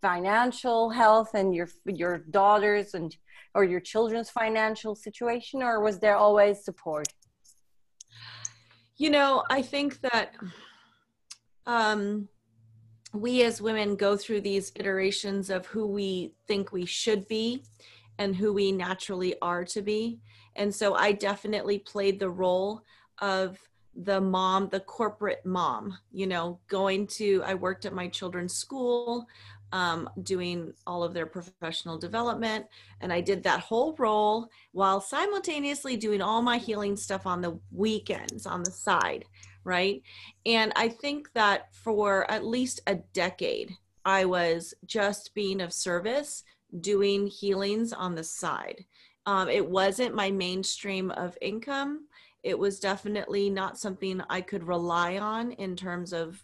financial 0.00 0.88
health 0.88 1.30
and 1.34 1.54
your 1.54 1.68
your 1.84 2.18
daughters 2.30 2.94
and 2.94 3.14
or 3.54 3.64
your 3.64 3.80
children's 3.80 4.30
financial 4.30 4.94
situation 4.94 5.62
or 5.62 5.82
was 5.82 5.98
there 5.98 6.16
always 6.16 6.64
support? 6.64 7.08
You 8.96 9.10
know 9.10 9.44
i 9.50 9.62
think 9.62 10.00
that 10.02 10.34
um 11.66 12.28
we 13.12 13.42
as 13.42 13.60
women 13.60 13.96
go 13.96 14.16
through 14.16 14.40
these 14.40 14.72
iterations 14.76 15.50
of 15.50 15.66
who 15.66 15.86
we 15.86 16.32
think 16.46 16.72
we 16.72 16.86
should 16.86 17.26
be 17.28 17.62
and 18.18 18.36
who 18.36 18.52
we 18.52 18.70
naturally 18.70 19.34
are 19.40 19.64
to 19.64 19.82
be. 19.82 20.20
And 20.56 20.74
so 20.74 20.94
I 20.94 21.12
definitely 21.12 21.78
played 21.78 22.20
the 22.20 22.30
role 22.30 22.84
of 23.20 23.58
the 23.94 24.20
mom, 24.20 24.68
the 24.68 24.80
corporate 24.80 25.44
mom, 25.44 25.98
you 26.12 26.26
know, 26.26 26.58
going 26.68 27.06
to, 27.06 27.42
I 27.44 27.54
worked 27.54 27.84
at 27.86 27.92
my 27.92 28.08
children's 28.08 28.54
school, 28.54 29.26
um, 29.72 30.08
doing 30.22 30.72
all 30.86 31.02
of 31.02 31.14
their 31.14 31.26
professional 31.26 31.98
development. 31.98 32.66
And 33.00 33.12
I 33.12 33.20
did 33.20 33.42
that 33.44 33.60
whole 33.60 33.94
role 33.98 34.48
while 34.72 35.00
simultaneously 35.00 35.96
doing 35.96 36.20
all 36.20 36.42
my 36.42 36.58
healing 36.58 36.96
stuff 36.96 37.26
on 37.26 37.40
the 37.40 37.58
weekends 37.72 38.46
on 38.46 38.62
the 38.62 38.70
side 38.70 39.24
right? 39.64 40.02
And 40.46 40.72
I 40.76 40.88
think 40.88 41.32
that 41.34 41.74
for 41.74 42.30
at 42.30 42.44
least 42.44 42.80
a 42.86 42.96
decade, 43.12 43.72
I 44.04 44.24
was 44.24 44.74
just 44.86 45.34
being 45.34 45.60
of 45.60 45.72
service, 45.72 46.44
doing 46.80 47.26
healings 47.26 47.92
on 47.92 48.14
the 48.14 48.24
side. 48.24 48.84
Um, 49.26 49.48
it 49.48 49.68
wasn't 49.68 50.14
my 50.14 50.30
mainstream 50.30 51.10
of 51.10 51.36
income. 51.40 52.06
It 52.42 52.58
was 52.58 52.80
definitely 52.80 53.50
not 53.50 53.78
something 53.78 54.22
I 54.30 54.40
could 54.40 54.64
rely 54.64 55.18
on 55.18 55.52
in 55.52 55.76
terms 55.76 56.12
of 56.12 56.42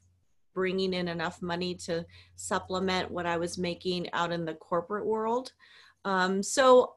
bringing 0.54 0.94
in 0.94 1.08
enough 1.08 1.40
money 1.42 1.74
to 1.74 2.04
supplement 2.36 3.10
what 3.10 3.26
I 3.26 3.36
was 3.36 3.58
making 3.58 4.12
out 4.12 4.32
in 4.32 4.44
the 4.44 4.54
corporate 4.54 5.06
world. 5.06 5.52
Um, 6.04 6.42
so 6.42 6.94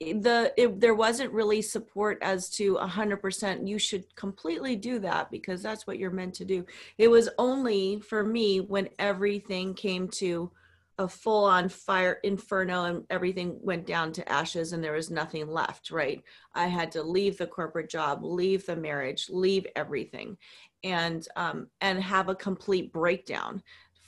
the 0.00 0.52
it, 0.56 0.80
there 0.80 0.94
wasn't 0.94 1.32
really 1.32 1.60
support 1.60 2.18
as 2.22 2.48
to 2.50 2.76
100% 2.76 3.66
you 3.66 3.78
should 3.78 4.04
completely 4.14 4.76
do 4.76 4.98
that 5.00 5.30
because 5.30 5.60
that's 5.62 5.86
what 5.86 5.98
you're 5.98 6.10
meant 6.10 6.34
to 6.34 6.44
do. 6.44 6.64
It 6.98 7.08
was 7.08 7.28
only 7.38 8.00
for 8.00 8.24
me 8.24 8.60
when 8.60 8.88
everything 8.98 9.74
came 9.74 10.08
to 10.08 10.52
a 10.98 11.08
full 11.08 11.44
on 11.44 11.68
fire 11.68 12.18
inferno 12.24 12.84
and 12.84 13.04
everything 13.10 13.56
went 13.60 13.86
down 13.86 14.12
to 14.12 14.28
ashes 14.28 14.72
and 14.72 14.82
there 14.82 14.92
was 14.92 15.10
nothing 15.10 15.48
left 15.48 15.90
right? 15.90 16.22
I 16.54 16.66
had 16.66 16.92
to 16.92 17.02
leave 17.02 17.38
the 17.38 17.46
corporate 17.46 17.90
job 17.90 18.22
leave 18.22 18.66
the 18.66 18.76
marriage 18.76 19.28
leave 19.30 19.66
everything 19.74 20.36
and 20.84 21.26
um 21.34 21.66
and 21.80 22.00
have 22.00 22.28
a 22.28 22.34
complete 22.34 22.92
breakdown 22.92 23.62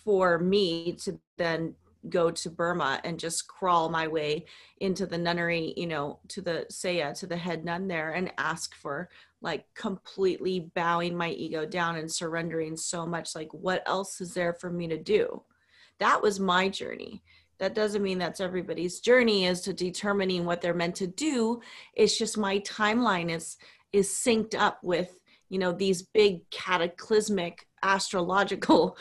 for 0.05 0.39
me 0.39 0.93
to 1.03 1.19
then 1.37 1.75
go 2.09 2.31
to 2.31 2.51
Burma 2.51 3.01
and 3.05 3.19
just 3.19 3.47
crawl 3.47 3.89
my 3.89 4.09
way 4.09 4.47
into 4.79 5.07
the 5.07 5.19
nunnery, 5.19 5.75
you 5.77 5.87
know, 5.87 6.19
to 6.29 6.41
the 6.41 6.67
Saya, 6.71 7.09
uh, 7.11 7.15
to 7.15 7.27
the 7.27 7.37
head 7.37 7.65
nun 7.65 7.89
there 7.89 8.13
and 8.13 8.33
ask 8.39 8.75
for 8.75 9.11
like 9.43 9.65
completely 9.75 10.71
bowing 10.75 11.17
my 11.17 11.31
ego 11.31 11.67
down 11.67 11.97
and 11.97 12.11
surrendering 12.11 12.77
so 12.77 13.07
much. 13.07 13.35
Like, 13.35 13.53
what 13.53 13.83
else 13.87 14.21
is 14.21 14.35
there 14.35 14.53
for 14.55 14.71
me 14.71 14.89
to 14.89 14.99
do? 14.99 15.43
That 15.99 16.23
was 16.23 16.41
my 16.41 16.69
journey. 16.69 17.23
That 17.59 17.75
doesn't 17.75 18.03
mean 18.03 18.19
that's 18.19 18.41
everybody's 18.41 19.01
journey 19.01 19.47
as 19.47 19.61
to 19.63 19.75
determining 19.75 20.47
what 20.47 20.63
they're 20.63 20.73
meant 20.73 20.97
to 20.97 21.07
do. 21.07 21.61
It's 21.95 22.17
just 22.17 22.39
my 22.39 22.61
timeline 22.61 23.31
is 23.31 23.57
is 23.93 24.09
synced 24.09 24.55
up 24.55 24.79
with, 24.83 25.19
you 25.49 25.59
know, 25.59 25.73
these 25.73 26.03
big 26.03 26.49
cataclysmic 26.51 27.67
astrological 27.83 28.97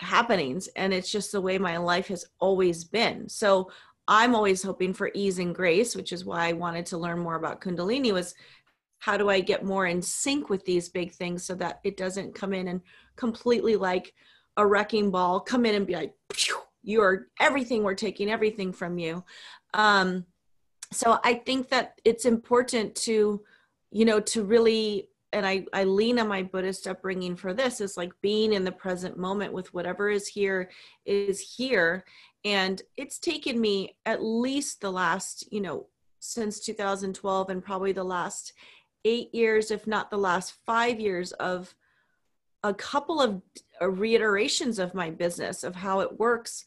happenings 0.00 0.68
and 0.76 0.92
it's 0.92 1.10
just 1.10 1.32
the 1.32 1.40
way 1.40 1.58
my 1.58 1.76
life 1.76 2.08
has 2.08 2.24
always 2.38 2.84
been. 2.84 3.28
So 3.28 3.70
i'm 4.08 4.34
always 4.34 4.62
hoping 4.62 4.94
for 4.94 5.10
ease 5.14 5.38
and 5.38 5.54
grace 5.54 5.94
which 5.94 6.10
is 6.10 6.24
why 6.24 6.48
i 6.48 6.52
wanted 6.52 6.86
to 6.86 6.96
learn 6.96 7.18
more 7.18 7.36
about 7.36 7.60
kundalini 7.60 8.10
was 8.12 8.34
how 8.98 9.16
do 9.16 9.28
i 9.28 9.38
get 9.38 9.62
more 9.62 9.86
in 9.86 10.00
sync 10.00 10.48
with 10.48 10.64
these 10.64 10.88
big 10.88 11.12
things 11.12 11.44
so 11.44 11.54
that 11.54 11.80
it 11.84 11.98
doesn't 11.98 12.34
come 12.34 12.54
in 12.54 12.68
and 12.68 12.80
completely 13.16 13.76
like 13.76 14.14
a 14.56 14.66
wrecking 14.66 15.10
ball 15.10 15.38
come 15.38 15.64
in 15.66 15.74
and 15.74 15.86
be 15.86 15.94
like 15.94 16.14
you're 16.82 17.28
everything 17.40 17.82
we're 17.82 17.94
taking 17.94 18.30
everything 18.30 18.72
from 18.72 18.98
you. 18.98 19.22
Um 19.74 20.26
so 20.92 21.18
i 21.22 21.34
think 21.34 21.68
that 21.68 22.00
it's 22.04 22.24
important 22.24 22.94
to 22.96 23.42
you 23.92 24.04
know 24.04 24.18
to 24.18 24.42
really 24.42 25.08
and 25.32 25.46
I, 25.46 25.64
I 25.72 25.84
lean 25.84 26.18
on 26.18 26.28
my 26.28 26.42
Buddhist 26.42 26.86
upbringing 26.86 27.36
for 27.36 27.54
this 27.54 27.80
is 27.80 27.96
like 27.96 28.12
being 28.20 28.52
in 28.52 28.64
the 28.64 28.72
present 28.72 29.16
moment 29.16 29.52
with 29.52 29.72
whatever 29.72 30.08
is 30.08 30.26
here 30.26 30.70
is 31.06 31.40
here. 31.40 32.04
And 32.44 32.80
it's 32.96 33.18
taken 33.18 33.60
me 33.60 33.96
at 34.06 34.22
least 34.22 34.80
the 34.80 34.90
last, 34.90 35.50
you 35.52 35.60
know, 35.60 35.86
since 36.18 36.60
2012 36.60 37.50
and 37.50 37.64
probably 37.64 37.92
the 37.92 38.04
last 38.04 38.52
eight 39.04 39.34
years, 39.34 39.70
if 39.70 39.86
not 39.86 40.10
the 40.10 40.18
last 40.18 40.54
five 40.66 41.00
years, 41.00 41.32
of 41.32 41.74
a 42.62 42.74
couple 42.74 43.20
of 43.20 43.40
uh, 43.80 43.88
reiterations 43.88 44.78
of 44.78 44.94
my 44.94 45.10
business 45.10 45.64
of 45.64 45.74
how 45.74 46.00
it 46.00 46.18
works 46.18 46.64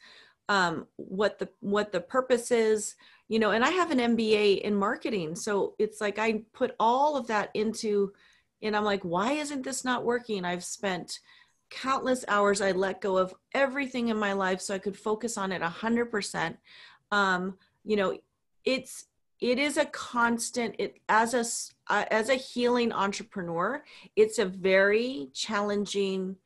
um, 0.50 0.88
what 0.98 1.40
the 1.40 1.48
what 1.60 1.92
the 1.92 2.02
purpose 2.02 2.52
is 2.52 2.96
you 3.30 3.40
know 3.40 3.52
and 3.52 3.64
i 3.64 3.70
have 3.70 3.92
an 3.92 4.18
mba 4.18 4.60
in 4.62 4.76
marketing 4.76 5.36
so 5.36 5.74
it's 5.80 6.02
like 6.02 6.20
i 6.20 6.42
put 6.54 6.76
all 6.80 7.16
of 7.16 7.28
that 7.28 7.50
into 7.54 8.12
and 8.64 8.76
i'm 8.76 8.84
like 8.84 9.04
why 9.04 9.34
isn't 9.34 9.64
this 9.64 9.86
not 9.86 10.04
working 10.04 10.46
i've 10.46 10.64
spent 10.64 11.20
countless 11.70 12.26
hours 12.28 12.62
i 12.62 12.72
let 12.72 13.02
go 13.02 13.18
of 13.18 13.34
everything 13.54 14.10
in 14.10 14.18
my 14.18 14.34
life 14.34 14.62
so 14.62 14.74
i 14.74 14.80
could 14.80 14.98
focus 14.98 15.38
on 15.38 15.52
it 15.52 15.62
100% 15.62 16.58
um, 17.12 17.58
you 17.84 17.96
know 17.96 18.18
it's 18.66 19.06
it 19.40 19.60
is 19.60 19.78
a 19.78 19.86
constant 19.86 20.76
it 20.80 20.98
as 21.10 21.34
a 21.34 21.94
uh, 21.94 22.06
as 22.12 22.30
a 22.30 22.36
healing 22.36 22.92
entrepreneur 22.92 23.84
it's 24.16 24.40
a 24.40 24.46
very 24.46 25.30
challenging 25.34 26.38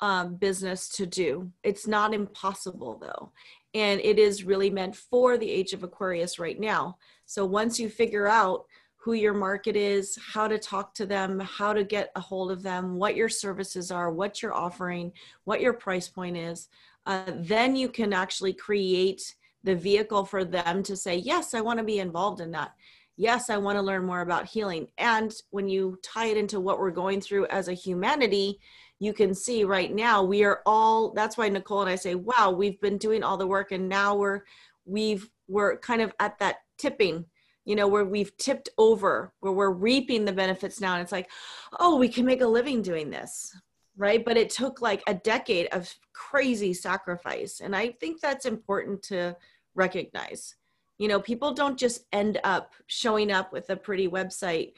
um, 0.00 0.34
business 0.34 0.88
to 0.90 1.06
do. 1.06 1.50
It's 1.62 1.86
not 1.86 2.14
impossible 2.14 2.98
though. 3.00 3.32
And 3.74 4.00
it 4.00 4.18
is 4.18 4.44
really 4.44 4.68
meant 4.68 4.94
for 4.96 5.38
the 5.38 5.50
age 5.50 5.72
of 5.72 5.82
Aquarius 5.82 6.38
right 6.38 6.58
now. 6.58 6.98
So 7.24 7.46
once 7.46 7.80
you 7.80 7.88
figure 7.88 8.28
out 8.28 8.66
who 9.02 9.14
your 9.14 9.34
market 9.34 9.74
is, 9.74 10.16
how 10.32 10.46
to 10.46 10.56
talk 10.56 10.94
to 10.94 11.04
them, 11.04 11.40
how 11.40 11.72
to 11.72 11.82
get 11.82 12.12
a 12.14 12.20
hold 12.20 12.52
of 12.52 12.62
them, 12.62 12.94
what 12.96 13.16
your 13.16 13.28
services 13.28 13.90
are, 13.90 14.12
what 14.12 14.40
you're 14.40 14.54
offering, 14.54 15.12
what 15.42 15.60
your 15.60 15.72
price 15.72 16.06
point 16.06 16.36
is, 16.36 16.68
uh, 17.06 17.24
then 17.34 17.74
you 17.74 17.88
can 17.88 18.12
actually 18.12 18.52
create 18.52 19.34
the 19.64 19.74
vehicle 19.74 20.24
for 20.24 20.44
them 20.44 20.84
to 20.84 20.96
say, 20.96 21.16
Yes, 21.16 21.52
I 21.52 21.60
want 21.60 21.80
to 21.80 21.84
be 21.84 21.98
involved 21.98 22.40
in 22.40 22.52
that. 22.52 22.74
Yes, 23.16 23.50
I 23.50 23.56
want 23.56 23.76
to 23.76 23.82
learn 23.82 24.06
more 24.06 24.20
about 24.20 24.46
healing. 24.46 24.86
And 24.98 25.32
when 25.50 25.68
you 25.68 25.98
tie 26.04 26.26
it 26.26 26.36
into 26.36 26.60
what 26.60 26.78
we're 26.78 26.92
going 26.92 27.20
through 27.20 27.46
as 27.46 27.66
a 27.66 27.74
humanity, 27.74 28.60
you 29.00 29.12
can 29.12 29.34
see 29.34 29.64
right 29.64 29.92
now 29.92 30.22
we 30.22 30.44
are 30.44 30.60
all 30.64 31.12
that's 31.12 31.36
why 31.36 31.48
nicole 31.48 31.80
and 31.80 31.90
i 31.90 31.96
say 31.96 32.14
wow 32.14 32.52
we've 32.52 32.80
been 32.80 32.98
doing 32.98 33.24
all 33.24 33.36
the 33.36 33.44
work 33.44 33.72
and 33.72 33.88
now 33.88 34.14
we're 34.14 34.42
we've 34.84 35.28
we're 35.48 35.76
kind 35.78 36.00
of 36.00 36.12
at 36.20 36.38
that 36.38 36.58
tipping 36.78 37.24
you 37.64 37.76
know 37.76 37.88
where 37.88 38.04
we've 38.04 38.36
tipped 38.36 38.68
over 38.78 39.32
where 39.40 39.52
we're 39.52 39.70
reaping 39.70 40.24
the 40.24 40.32
benefits 40.32 40.80
now 40.80 40.94
and 40.94 41.02
it's 41.02 41.12
like 41.12 41.30
oh 41.78 41.96
we 41.96 42.08
can 42.08 42.24
make 42.24 42.40
a 42.40 42.46
living 42.46 42.82
doing 42.82 43.10
this 43.10 43.54
right? 43.96 44.24
But 44.24 44.38
it 44.38 44.48
took 44.50 44.80
like 44.80 45.02
a 45.06 45.14
decade 45.14 45.66
of 45.72 45.94
crazy 46.12 46.72
sacrifice 46.72 47.60
and 47.60 47.76
i 47.76 47.88
think 48.00 48.20
that's 48.20 48.46
important 48.46 49.02
to 49.04 49.36
recognize. 49.74 50.54
You 50.98 51.08
know 51.08 51.20
people 51.20 51.52
don't 51.52 51.78
just 51.78 52.06
end 52.12 52.38
up 52.44 52.74
showing 52.86 53.32
up 53.32 53.52
with 53.52 53.70
a 53.70 53.76
pretty 53.76 54.08
website 54.08 54.72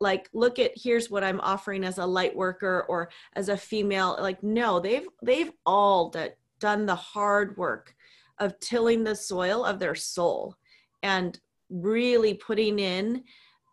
like 0.00 0.30
look 0.32 0.58
at 0.58 0.70
here's 0.74 1.10
what 1.10 1.22
i'm 1.22 1.40
offering 1.40 1.84
as 1.84 1.98
a 1.98 2.06
light 2.06 2.34
worker 2.34 2.86
or 2.88 3.10
as 3.34 3.50
a 3.50 3.56
female 3.56 4.16
like 4.18 4.42
no 4.42 4.80
they've 4.80 5.06
they've 5.22 5.52
all 5.66 6.08
d- 6.08 6.28
done 6.60 6.86
the 6.86 6.94
hard 6.94 7.54
work 7.58 7.94
of 8.38 8.58
tilling 8.60 9.04
the 9.04 9.14
soil 9.14 9.62
of 9.62 9.78
their 9.78 9.94
soul 9.94 10.56
and 11.02 11.40
really 11.70 12.34
putting 12.34 12.78
in 12.78 13.24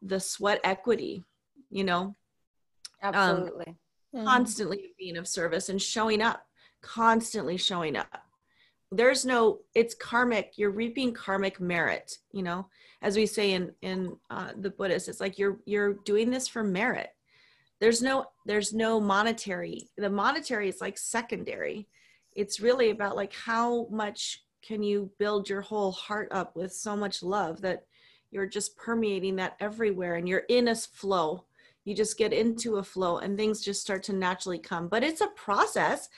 the 0.02 0.20
sweat 0.20 0.62
equity 0.64 1.26
you 1.70 1.84
know? 1.84 2.16
Um, 3.04 3.14
absolutely. 3.14 3.76
Um, 4.16 4.26
constantly 4.26 4.94
being 4.98 5.18
of 5.18 5.28
service 5.28 5.70
and 5.70 5.82
showing 5.82 6.22
up 6.22 6.44
constantly 6.82 7.58
showing 7.58 7.96
up. 7.96 8.24
There's 8.92 9.26
no 9.26 9.60
it's 9.76 9.94
karmic 9.96 10.54
you're 10.58 10.72
reaping 10.72 11.14
karmic 11.14 11.60
merit 11.60 12.18
you 12.32 12.44
know? 12.44 12.68
As 13.02 13.16
we 13.16 13.26
say 13.26 13.52
in 13.52 13.74
in 13.82 14.16
uh, 14.30 14.52
the 14.58 14.70
buddhist 14.70 15.10
it's 15.10 15.20
like 15.20 15.38
you're 15.38 15.60
you're 15.66 15.96
doing 16.06 16.32
this 16.32 16.48
for 16.48 16.64
merit. 16.64 17.10
There's 17.80 18.02
no 18.02 18.26
there's 18.46 18.74
no 18.74 19.00
monetary 19.00 19.90
the 19.98 20.10
monetary 20.10 20.70
is 20.70 20.82
like 20.82 20.98
secondary. 20.98 21.88
It's 22.36 22.60
really 22.60 22.92
about 22.92 23.16
like 23.16 23.34
how 23.34 23.88
much 23.90 24.44
can 24.62 24.84
you 24.84 25.10
build 25.18 25.50
your 25.50 25.62
whole 25.62 25.92
heart 25.92 26.28
up 26.32 26.56
with 26.56 26.74
so 26.74 26.96
much 26.96 27.24
love 27.24 27.62
that 27.62 27.86
you're 28.32 28.46
just 28.46 28.76
permeating 28.78 29.36
that 29.36 29.56
everywhere 29.60 30.16
and 30.16 30.28
you're 30.28 30.44
in 30.50 30.68
a 30.70 30.76
flow 30.76 31.44
you 31.86 31.96
just 31.96 32.18
get 32.18 32.34
into 32.34 32.78
a 32.78 32.84
flow 32.84 33.20
and 33.20 33.38
things 33.38 33.62
just 33.64 33.82
start 33.82 34.04
to 34.04 34.14
naturally 34.14 34.60
come 34.60 34.88
but 34.88 35.04
it's 35.04 35.22
a 35.22 35.28
process 35.28 36.10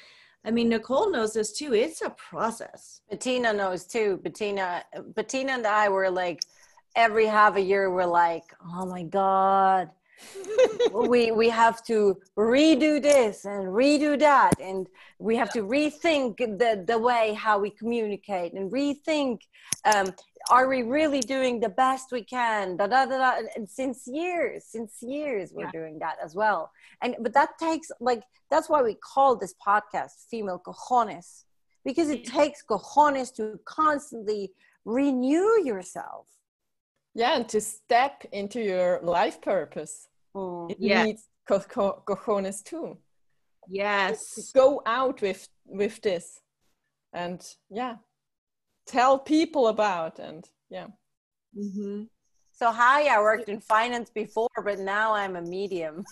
I 0.45 0.51
mean, 0.51 0.69
Nicole 0.69 1.11
knows 1.11 1.33
this 1.33 1.51
too. 1.51 1.73
It's 1.73 2.01
a 2.01 2.11
process. 2.11 3.01
Bettina 3.09 3.51
knows 3.53 3.85
too. 3.85 4.19
Bettina, 4.23 4.83
Bettina 5.13 5.53
and 5.53 5.67
I 5.67 5.89
were 5.89 6.09
like, 6.09 6.41
every 6.95 7.25
half 7.25 7.55
a 7.55 7.61
year, 7.61 7.91
we're 7.91 8.05
like, 8.05 8.45
oh 8.73 8.85
my 8.85 9.03
God, 9.03 9.89
we 10.93 11.31
we 11.31 11.49
have 11.49 11.83
to 11.83 12.19
redo 12.37 13.01
this 13.01 13.45
and 13.45 13.67
redo 13.67 14.17
that 14.19 14.59
and 14.59 14.87
we 15.17 15.35
have 15.35 15.51
to 15.51 15.61
rethink 15.63 16.37
the 16.37 16.83
the 16.87 16.97
way 16.97 17.33
how 17.33 17.59
we 17.59 17.69
communicate 17.69 18.53
and 18.53 18.71
rethink 18.71 19.41
um, 19.93 20.13
are 20.49 20.67
we 20.67 20.81
really 20.83 21.19
doing 21.21 21.59
the 21.59 21.69
best 21.69 22.11
we 22.11 22.23
can 22.23 22.77
da, 22.77 22.87
da, 22.87 23.05
da, 23.05 23.17
da. 23.17 23.41
and 23.55 23.69
since 23.69 24.07
years 24.07 24.65
since 24.65 25.01
years 25.01 25.51
we're 25.53 25.65
yeah. 25.65 25.71
doing 25.71 25.99
that 25.99 26.15
as 26.23 26.35
well 26.35 26.71
and 27.01 27.15
but 27.19 27.33
that 27.33 27.57
takes 27.59 27.91
like 27.99 28.23
that's 28.49 28.69
why 28.69 28.81
we 28.81 28.95
call 28.95 29.35
this 29.35 29.53
podcast 29.65 30.27
female 30.29 30.61
cojones 30.65 31.43
because 31.85 32.09
it 32.09 32.25
takes 32.25 32.63
cojones 32.63 33.33
to 33.33 33.59
constantly 33.65 34.51
renew 34.85 35.63
yourself 35.63 36.27
yeah 37.19 37.35
and 37.35 37.49
to 37.49 37.59
step 37.59 38.23
into 38.31 38.61
your 38.61 38.99
life 39.03 39.41
purpose 39.41 40.07
mm. 40.33 40.71
it 40.71 40.77
yes. 40.79 41.05
needs 41.05 41.27
co- 41.47 41.59
co- 41.59 42.01
cojones 42.07 42.63
too 42.63 42.97
yes 43.67 44.51
go 44.55 44.81
out 44.85 45.21
with 45.21 45.47
with 45.65 46.01
this 46.01 46.39
and 47.13 47.55
yeah 47.69 47.95
tell 48.87 49.19
people 49.19 49.67
about 49.67 50.17
and 50.19 50.49
yeah 50.69 50.87
mm-hmm. 51.57 52.03
so 52.53 52.71
hi 52.71 53.13
i 53.13 53.19
worked 53.19 53.49
in 53.49 53.59
finance 53.59 54.09
before 54.09 54.47
but 54.63 54.79
now 54.79 55.13
i'm 55.13 55.35
a 55.35 55.41
medium 55.41 56.05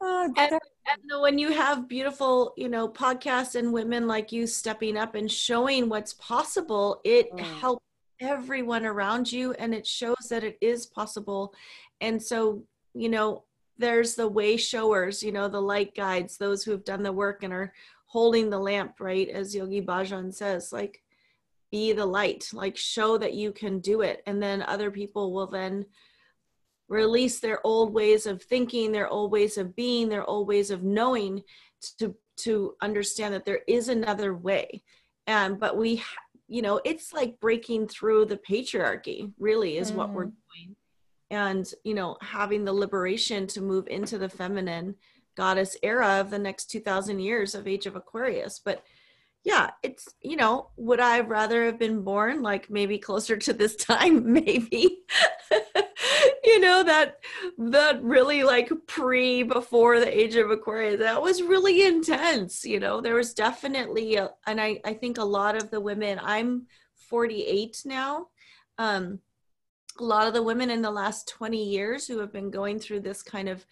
oh, 0.00 0.32
and 0.36 0.58
when 1.22 1.38
you 1.38 1.52
have 1.52 1.88
beautiful 1.88 2.52
you 2.56 2.68
know 2.68 2.88
podcasts 2.88 3.54
and 3.54 3.72
women 3.72 4.08
like 4.08 4.32
you 4.32 4.44
stepping 4.44 4.96
up 4.96 5.14
and 5.14 5.30
showing 5.30 5.88
what's 5.88 6.14
possible 6.14 7.00
it 7.04 7.30
mm. 7.32 7.38
helps 7.60 7.84
everyone 8.18 8.84
around 8.84 9.30
you 9.30 9.52
and 9.52 9.72
it 9.72 9.86
shows 9.86 10.26
that 10.28 10.42
it 10.42 10.58
is 10.60 10.84
possible 10.84 11.54
and 12.00 12.20
so 12.20 12.60
you 12.92 13.08
know 13.08 13.44
there's 13.78 14.16
the 14.16 14.26
way 14.26 14.56
showers 14.56 15.22
you 15.22 15.30
know 15.30 15.46
the 15.46 15.60
light 15.60 15.94
guides 15.94 16.36
those 16.36 16.64
who 16.64 16.72
have 16.72 16.84
done 16.84 17.04
the 17.04 17.12
work 17.12 17.44
and 17.44 17.52
are 17.52 17.72
holding 18.06 18.50
the 18.50 18.58
lamp 18.58 18.94
right 18.98 19.28
as 19.28 19.54
yogi 19.54 19.80
bhajan 19.80 20.34
says 20.34 20.72
like 20.72 21.02
be 21.70 21.92
the 21.92 22.04
light 22.04 22.50
like 22.52 22.76
show 22.76 23.16
that 23.16 23.34
you 23.34 23.52
can 23.52 23.78
do 23.78 24.00
it 24.00 24.24
and 24.26 24.42
then 24.42 24.60
other 24.62 24.90
people 24.90 25.32
will 25.32 25.46
then 25.46 25.86
release 26.88 27.40
their 27.40 27.64
old 27.66 27.92
ways 27.92 28.26
of 28.26 28.42
thinking, 28.42 28.92
their 28.92 29.08
old 29.08 29.32
ways 29.32 29.58
of 29.58 29.74
being, 29.74 30.08
their 30.08 30.28
old 30.28 30.48
ways 30.48 30.70
of 30.70 30.82
knowing 30.82 31.42
to 31.98 32.14
to 32.38 32.74
understand 32.80 33.34
that 33.34 33.44
there 33.44 33.60
is 33.68 33.88
another 33.88 34.34
way. 34.34 34.82
And 35.26 35.60
but 35.60 35.76
we 35.76 36.02
you 36.52 36.60
know, 36.60 36.82
it's 36.84 37.14
like 37.14 37.40
breaking 37.40 37.88
through 37.88 38.26
the 38.26 38.36
patriarchy, 38.36 39.32
really 39.38 39.78
is 39.78 39.90
mm. 39.90 39.94
what 39.94 40.10
we're 40.10 40.26
mm-hmm. 40.26 40.66
doing. 40.66 40.76
And, 41.30 41.72
you 41.82 41.94
know, 41.94 42.18
having 42.20 42.66
the 42.66 42.74
liberation 42.74 43.46
to 43.48 43.62
move 43.62 43.88
into 43.88 44.18
the 44.18 44.28
feminine 44.28 44.96
goddess 45.34 45.78
era 45.82 46.20
of 46.20 46.28
the 46.28 46.38
next 46.38 46.66
2000 46.66 47.20
years 47.20 47.54
of 47.54 47.66
age 47.66 47.86
of 47.86 47.96
Aquarius. 47.96 48.60
But 48.62 48.84
yeah, 49.44 49.70
it's, 49.82 50.08
you 50.20 50.36
know, 50.36 50.68
would 50.76 51.00
I 51.00 51.20
rather 51.20 51.64
have 51.64 51.78
been 51.78 52.02
born 52.02 52.42
like 52.42 52.68
maybe 52.68 52.98
closer 52.98 53.38
to 53.38 53.54
this 53.54 53.74
time? 53.90 54.30
Maybe. 54.30 55.04
you 56.44 56.60
know, 56.60 56.82
that, 56.82 57.18
that 57.58 58.02
really 58.02 58.42
like 58.42 58.70
pre 58.86 59.42
before 59.42 60.00
the 60.00 60.18
age 60.18 60.36
of 60.36 60.50
Aquarius, 60.50 61.00
that 61.00 61.22
was 61.22 61.42
really 61.42 61.86
intense. 61.86 62.64
You 62.64 62.80
know, 62.80 63.00
there 63.00 63.14
was 63.14 63.34
definitely, 63.34 64.16
a, 64.16 64.30
and 64.46 64.60
I, 64.60 64.80
I 64.84 64.94
think 64.94 65.18
a 65.18 65.24
lot 65.24 65.56
of 65.56 65.70
the 65.70 65.80
women, 65.80 66.20
I'm 66.22 66.66
48 67.08 67.82
now. 67.84 68.28
Um, 68.78 69.20
a 70.00 70.04
lot 70.04 70.26
of 70.26 70.34
the 70.34 70.42
women 70.42 70.70
in 70.70 70.82
the 70.82 70.90
last 70.90 71.28
20 71.28 71.62
years 71.62 72.06
who 72.06 72.18
have 72.18 72.32
been 72.32 72.50
going 72.50 72.78
through 72.78 73.00
this 73.00 73.22
kind 73.22 73.48
of 73.48 73.66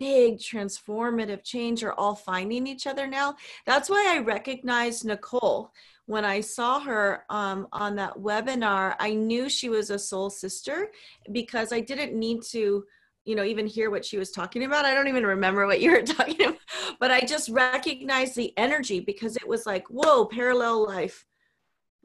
big 0.00 0.38
transformative 0.38 1.44
change 1.44 1.82
are 1.82 1.92
all 1.92 2.14
finding 2.14 2.66
each 2.66 2.86
other 2.86 3.06
now. 3.06 3.36
That's 3.66 3.90
why 3.90 4.14
I 4.14 4.20
recognized 4.20 5.04
Nicole 5.04 5.72
when 6.08 6.24
I 6.24 6.40
saw 6.40 6.80
her 6.80 7.24
um, 7.28 7.68
on 7.70 7.94
that 7.96 8.14
webinar. 8.14 8.96
I 8.98 9.12
knew 9.12 9.50
she 9.50 9.68
was 9.68 9.90
a 9.90 9.98
soul 9.98 10.30
sister 10.30 10.88
because 11.32 11.70
I 11.70 11.80
didn't 11.80 12.18
need 12.18 12.42
to, 12.44 12.82
you 13.26 13.36
know, 13.36 13.44
even 13.44 13.66
hear 13.66 13.90
what 13.90 14.06
she 14.06 14.16
was 14.16 14.30
talking 14.30 14.64
about. 14.64 14.86
I 14.86 14.94
don't 14.94 15.08
even 15.08 15.26
remember 15.26 15.66
what 15.66 15.82
you 15.82 15.90
were 15.90 16.02
talking 16.16 16.40
about, 16.40 16.58
but 16.98 17.10
I 17.10 17.20
just 17.20 17.50
recognized 17.50 18.36
the 18.36 18.56
energy 18.56 19.00
because 19.00 19.36
it 19.36 19.46
was 19.46 19.66
like, 19.66 19.86
whoa, 19.88 20.24
parallel 20.24 20.86
life. 20.86 21.26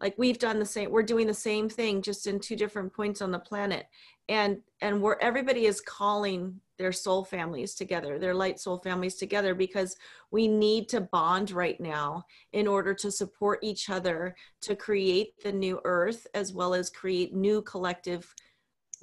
Like 0.03 0.13
we've 0.17 0.37
done 0.37 0.59
the 0.59 0.65
same 0.65 0.91
we're 0.91 1.01
doing 1.01 1.25
the 1.25 1.33
same 1.33 1.69
thing 1.69 2.01
just 2.01 2.27
in 2.27 2.37
two 2.37 2.57
different 2.57 2.93
points 2.93 3.21
on 3.21 3.31
the 3.31 3.39
planet 3.39 3.87
and 4.27 4.57
and 4.81 5.01
where 5.01 5.21
everybody 5.23 5.65
is 5.65 5.79
calling 5.79 6.59
their 6.77 6.91
soul 6.91 7.23
families 7.23 7.73
together 7.73 8.19
their 8.19 8.33
light 8.33 8.59
soul 8.59 8.77
families 8.77 9.15
together 9.15 9.55
because 9.55 9.95
we 10.29 10.45
need 10.45 10.89
to 10.89 10.99
bond 10.99 11.51
right 11.51 11.79
now 11.79 12.21
in 12.51 12.67
order 12.67 12.93
to 12.93 13.09
support 13.09 13.59
each 13.63 13.89
other 13.89 14.35
to 14.59 14.75
create 14.75 15.41
the 15.41 15.51
new 15.51 15.79
earth 15.85 16.27
as 16.33 16.51
well 16.51 16.73
as 16.73 16.89
create 16.89 17.33
new 17.33 17.61
collective 17.61 18.35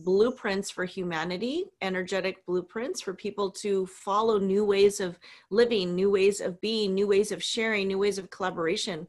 blueprints 0.02 0.70
for 0.70 0.84
humanity, 0.84 1.64
energetic 1.82 2.44
blueprints 2.46 3.00
for 3.00 3.14
people 3.14 3.50
to 3.50 3.86
follow 3.86 4.38
new 4.38 4.64
ways 4.64 5.00
of 5.00 5.18
living, 5.50 5.94
new 5.94 6.10
ways 6.10 6.40
of 6.40 6.60
being, 6.60 6.94
new 6.94 7.06
ways 7.06 7.32
of 7.32 7.42
sharing, 7.42 7.88
new 7.88 7.98
ways 7.98 8.18
of 8.18 8.30
collaboration. 8.30 9.06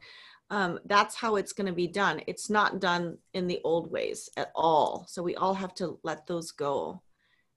Um, 0.51 0.79
that's 0.85 1.15
how 1.15 1.37
it's 1.37 1.53
going 1.53 1.67
to 1.67 1.73
be 1.73 1.87
done. 1.87 2.21
It's 2.27 2.49
not 2.49 2.79
done 2.79 3.17
in 3.33 3.47
the 3.47 3.59
old 3.63 3.89
ways 3.89 4.29
at 4.37 4.51
all. 4.53 5.07
So 5.09 5.23
we 5.23 5.35
all 5.35 5.55
have 5.55 5.73
to 5.75 5.97
let 6.03 6.27
those 6.27 6.51
go. 6.51 7.01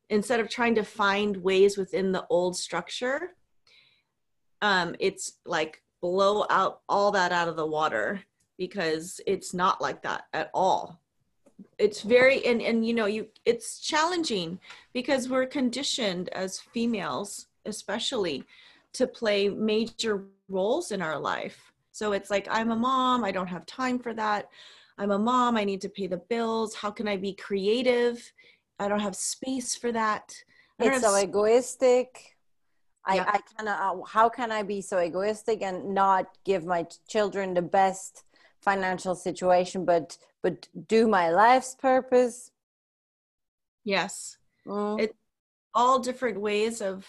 Instead 0.09 0.41
of 0.41 0.49
trying 0.49 0.77
to 0.77 0.85
find 0.85 1.37
ways 1.37 1.77
within 1.77 2.13
the 2.13 2.25
old 2.31 2.57
structure, 2.57 3.35
um, 4.63 4.95
it's 5.01 5.39
like 5.45 5.83
blow 6.01 6.47
out 6.49 6.81
all 6.89 7.11
that 7.13 7.33
out 7.33 7.49
of 7.49 7.57
the 7.57 7.67
water 7.67 8.23
because 8.57 9.21
it's 9.27 9.53
not 9.53 9.83
like 9.83 10.03
that 10.03 10.23
at 10.33 10.51
all 10.55 11.01
it's 11.79 12.03
very 12.03 12.45
and 12.47 12.61
and 12.63 12.87
you 12.87 12.95
know 12.95 13.07
you 13.07 13.27
it's 13.45 13.81
challenging 13.81 14.59
because 14.93 15.29
we're 15.29 15.47
conditioned 15.47 16.29
as 16.31 16.61
females 16.61 17.47
especially 17.67 18.45
to 18.93 19.07
play 19.07 19.49
major 19.49 20.25
roles 20.49 20.93
in 20.93 21.03
our 21.03 21.19
life 21.19 21.73
so 21.95 22.11
it's 22.13 22.29
like 22.29 22.49
i'm 22.51 22.73
a 22.73 22.77
mom 22.77 23.25
i 23.25 23.31
don't 23.31 23.47
have 23.47 23.65
time 23.67 23.99
for 24.01 24.13
that. 24.15 24.49
I'm 24.99 25.13
a 25.13 25.19
mom 25.19 25.57
i 25.57 25.65
need 25.65 25.81
to 25.83 25.89
pay 25.89 26.09
the 26.09 26.23
bills. 26.33 26.75
How 26.75 26.91
can 26.91 27.07
i 27.09 27.17
be 27.17 27.33
creative? 27.35 28.17
I 28.79 28.89
don't 28.89 29.07
have 29.09 29.17
space 29.17 29.77
for 29.77 29.93
that. 29.93 30.35
It's 30.81 31.01
so 31.01 31.15
sp- 31.15 31.31
egoistic. 31.31 32.09
I, 33.07 33.17
yeah. 33.17 33.31
I 33.37 33.39
cannot 33.51 33.79
uh, 33.81 34.05
how 34.17 34.29
can 34.29 34.51
i 34.51 34.63
be 34.63 34.81
so 34.81 34.99
egoistic 34.99 35.63
and 35.63 35.95
not 35.95 36.27
give 36.45 36.65
my 36.65 36.87
children 37.09 37.55
the 37.55 37.63
best 37.81 38.25
financial 38.61 39.15
situation 39.15 39.85
but 39.85 40.19
but 40.43 40.69
do 40.89 41.07
my 41.07 41.31
life's 41.31 41.75
purpose? 41.75 42.51
Yes. 43.85 44.39
Mm. 44.67 45.01
it 45.01 45.15
all 45.75 45.99
different 45.99 46.41
ways 46.41 46.81
of 46.81 47.07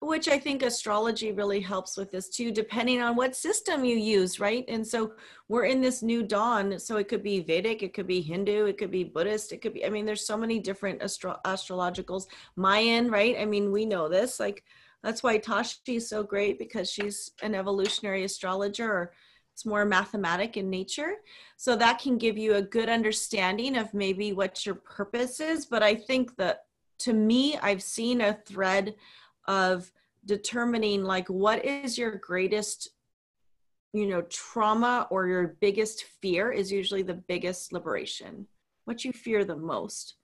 which 0.00 0.28
i 0.28 0.38
think 0.38 0.62
astrology 0.62 1.32
really 1.32 1.60
helps 1.60 1.96
with 1.96 2.10
this 2.10 2.28
too 2.28 2.50
depending 2.50 3.00
on 3.00 3.16
what 3.16 3.34
system 3.34 3.84
you 3.84 3.96
use 3.96 4.38
right 4.38 4.64
and 4.68 4.86
so 4.86 5.12
we're 5.48 5.64
in 5.64 5.80
this 5.80 6.02
new 6.02 6.22
dawn 6.22 6.78
so 6.78 6.96
it 6.96 7.08
could 7.08 7.22
be 7.22 7.40
vedic 7.40 7.82
it 7.82 7.92
could 7.92 8.06
be 8.06 8.20
hindu 8.20 8.66
it 8.66 8.78
could 8.78 8.90
be 8.90 9.04
buddhist 9.04 9.52
it 9.52 9.60
could 9.60 9.74
be 9.74 9.84
i 9.84 9.88
mean 9.88 10.06
there's 10.06 10.26
so 10.26 10.36
many 10.36 10.58
different 10.58 11.02
astro- 11.02 11.40
astrologicals 11.44 12.26
mayan 12.56 13.10
right 13.10 13.36
i 13.40 13.44
mean 13.44 13.72
we 13.72 13.84
know 13.84 14.08
this 14.08 14.38
like 14.38 14.62
that's 15.02 15.22
why 15.22 15.36
tashi 15.36 15.78
is 15.88 16.08
so 16.08 16.22
great 16.22 16.58
because 16.58 16.90
she's 16.90 17.32
an 17.42 17.54
evolutionary 17.54 18.24
astrologer 18.24 19.12
it's 19.58 19.66
more 19.66 19.84
mathematic 19.84 20.56
in 20.56 20.70
nature. 20.70 21.14
So 21.56 21.74
that 21.74 21.98
can 21.98 22.16
give 22.16 22.38
you 22.38 22.54
a 22.54 22.62
good 22.62 22.88
understanding 22.88 23.76
of 23.76 23.92
maybe 23.92 24.32
what 24.32 24.64
your 24.64 24.76
purpose 24.76 25.40
is. 25.40 25.66
But 25.66 25.82
I 25.82 25.96
think 25.96 26.36
that 26.36 26.66
to 27.00 27.12
me, 27.12 27.58
I've 27.60 27.82
seen 27.82 28.20
a 28.20 28.38
thread 28.46 28.94
of 29.48 29.90
determining 30.24 31.02
like 31.02 31.26
what 31.28 31.64
is 31.64 31.98
your 31.98 32.12
greatest 32.16 32.90
you 33.92 34.06
know 34.06 34.22
trauma 34.22 35.08
or 35.10 35.26
your 35.26 35.56
biggest 35.60 36.04
fear 36.20 36.52
is 36.52 36.70
usually 36.70 37.02
the 37.02 37.14
biggest 37.14 37.72
liberation 37.72 38.46
what 38.84 39.04
you 39.04 39.12
fear 39.12 39.44
the 39.44 39.56
most 39.56 40.14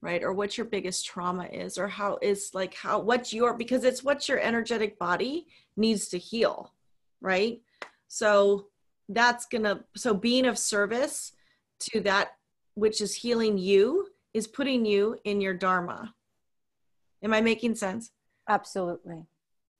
right 0.00 0.22
or 0.22 0.32
what 0.32 0.56
your 0.56 0.66
biggest 0.66 1.04
trauma 1.04 1.46
is 1.46 1.78
or 1.78 1.88
how 1.88 2.18
is 2.22 2.50
like 2.54 2.74
how 2.74 3.00
what's 3.00 3.32
your 3.32 3.54
because 3.56 3.82
it's 3.82 4.04
what 4.04 4.28
your 4.28 4.38
energetic 4.38 4.98
body 4.98 5.46
needs 5.76 6.08
to 6.08 6.18
heal 6.18 6.72
right 7.20 7.60
so 8.06 8.68
that's 9.10 9.46
gonna, 9.46 9.84
so 9.96 10.14
being 10.14 10.46
of 10.46 10.58
service 10.58 11.32
to 11.80 12.00
that 12.00 12.36
which 12.74 13.00
is 13.00 13.14
healing 13.14 13.58
you 13.58 14.08
is 14.34 14.46
putting 14.46 14.84
you 14.84 15.16
in 15.24 15.40
your 15.40 15.54
Dharma. 15.54 16.14
Am 17.22 17.32
I 17.32 17.40
making 17.40 17.74
sense? 17.74 18.10
Absolutely. 18.48 19.26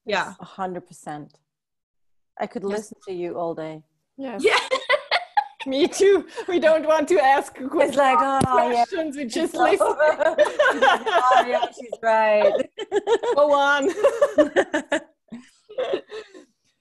Yeah. 0.05 0.35
A 0.41 0.45
hundred 0.45 0.87
percent. 0.87 1.39
I 2.39 2.47
could 2.47 2.63
yes. 2.63 2.71
listen 2.71 2.99
to 3.09 3.13
you 3.13 3.39
all 3.39 3.55
day. 3.55 3.83
Yes. 4.17 4.43
Yeah. 4.45 4.59
Me 5.67 5.89
too. 5.89 6.27
We 6.47 6.61
don't 6.61 6.87
want 6.87 7.09
to 7.09 7.21
ask 7.21 7.55
it's 7.59 7.97
like, 7.97 8.19
oh, 8.21 8.41
questions. 8.45 9.17
Yeah. 9.17 9.23
We 9.23 9.29
just 9.29 9.55
listen. 9.55 9.79
oh, 9.89 11.45
yeah, 11.47 11.67
she's 11.67 11.99
right. 12.01 12.71
Go 13.35 13.53
on. 13.53 13.89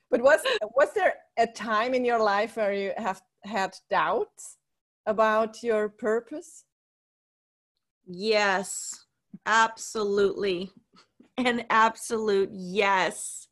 But 0.09 0.21
was 0.21 0.39
was 0.75 0.89
there 0.93 1.15
a 1.37 1.47
time 1.47 1.93
in 1.93 2.05
your 2.05 2.19
life 2.19 2.55
where 2.55 2.73
you 2.73 2.93
have 2.97 3.21
had 3.43 3.75
doubts 3.89 4.57
about 5.05 5.63
your 5.63 5.89
purpose? 5.89 6.63
Yes, 8.05 9.05
absolutely. 9.45 10.71
An 11.37 11.65
absolute 11.69 12.49
yes. 12.51 13.47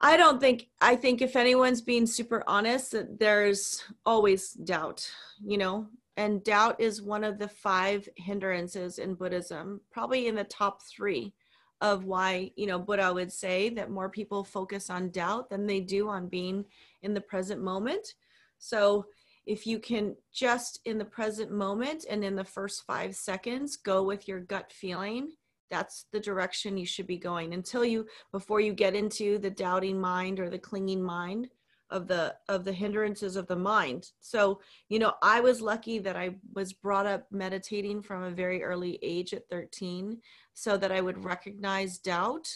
I 0.00 0.16
don't 0.16 0.40
think, 0.40 0.68
I 0.80 0.94
think 0.94 1.22
if 1.22 1.36
anyone's 1.36 1.80
being 1.80 2.06
super 2.06 2.44
honest, 2.46 2.92
that 2.92 3.18
there's 3.18 3.82
always 4.04 4.52
doubt, 4.52 5.10
you 5.44 5.58
know, 5.58 5.88
and 6.16 6.44
doubt 6.44 6.80
is 6.80 7.02
one 7.02 7.24
of 7.24 7.38
the 7.38 7.48
five 7.48 8.08
hindrances 8.16 8.98
in 8.98 9.14
Buddhism, 9.14 9.80
probably 9.90 10.28
in 10.28 10.34
the 10.34 10.44
top 10.44 10.82
three 10.82 11.34
of 11.80 12.04
why 12.04 12.50
you 12.56 12.66
know 12.66 12.78
buddha 12.78 13.12
would 13.12 13.32
say 13.32 13.68
that 13.68 13.90
more 13.90 14.08
people 14.08 14.42
focus 14.42 14.88
on 14.88 15.10
doubt 15.10 15.50
than 15.50 15.66
they 15.66 15.80
do 15.80 16.08
on 16.08 16.26
being 16.26 16.64
in 17.02 17.12
the 17.12 17.20
present 17.20 17.62
moment 17.62 18.14
so 18.58 19.04
if 19.44 19.66
you 19.66 19.78
can 19.78 20.16
just 20.32 20.80
in 20.86 20.96
the 20.98 21.04
present 21.04 21.50
moment 21.50 22.06
and 22.08 22.24
in 22.24 22.34
the 22.34 22.44
first 22.44 22.84
five 22.86 23.14
seconds 23.14 23.76
go 23.76 24.02
with 24.02 24.26
your 24.26 24.40
gut 24.40 24.72
feeling 24.72 25.30
that's 25.70 26.06
the 26.12 26.20
direction 26.20 26.76
you 26.76 26.86
should 26.86 27.06
be 27.06 27.18
going 27.18 27.54
until 27.54 27.84
you 27.84 28.06
before 28.32 28.60
you 28.60 28.72
get 28.72 28.94
into 28.94 29.38
the 29.38 29.50
doubting 29.50 30.00
mind 30.00 30.40
or 30.40 30.48
the 30.48 30.58
clinging 30.58 31.02
mind 31.02 31.48
of 31.90 32.08
the 32.08 32.34
of 32.48 32.64
the 32.64 32.72
hindrances 32.72 33.36
of 33.36 33.46
the 33.46 33.56
mind. 33.56 34.10
So 34.20 34.60
you 34.88 34.98
know 34.98 35.14
i 35.22 35.40
was 35.40 35.60
lucky 35.60 35.98
that 36.00 36.16
i 36.16 36.34
was 36.54 36.72
brought 36.72 37.06
up 37.06 37.26
meditating 37.30 38.02
from 38.02 38.22
a 38.24 38.30
very 38.30 38.62
early 38.62 38.98
age 39.02 39.32
at 39.32 39.48
13 39.48 40.18
so 40.54 40.76
that 40.76 40.92
i 40.92 41.00
would 41.00 41.24
recognize 41.24 41.98
doubt 41.98 42.48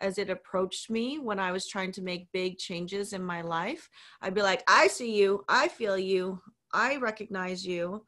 as 0.00 0.18
it 0.18 0.28
approached 0.28 0.90
me 0.90 1.18
when 1.18 1.38
i 1.38 1.52
was 1.52 1.66
trying 1.66 1.92
to 1.92 2.02
make 2.02 2.32
big 2.32 2.58
changes 2.58 3.12
in 3.12 3.24
my 3.24 3.40
life. 3.40 3.88
I'd 4.20 4.34
be 4.34 4.42
like 4.42 4.62
i 4.68 4.86
see 4.88 5.16
you. 5.16 5.44
I 5.48 5.68
feel 5.68 5.98
you. 5.98 6.40
I 6.72 6.96
recognize 6.96 7.66
you. 7.66 8.04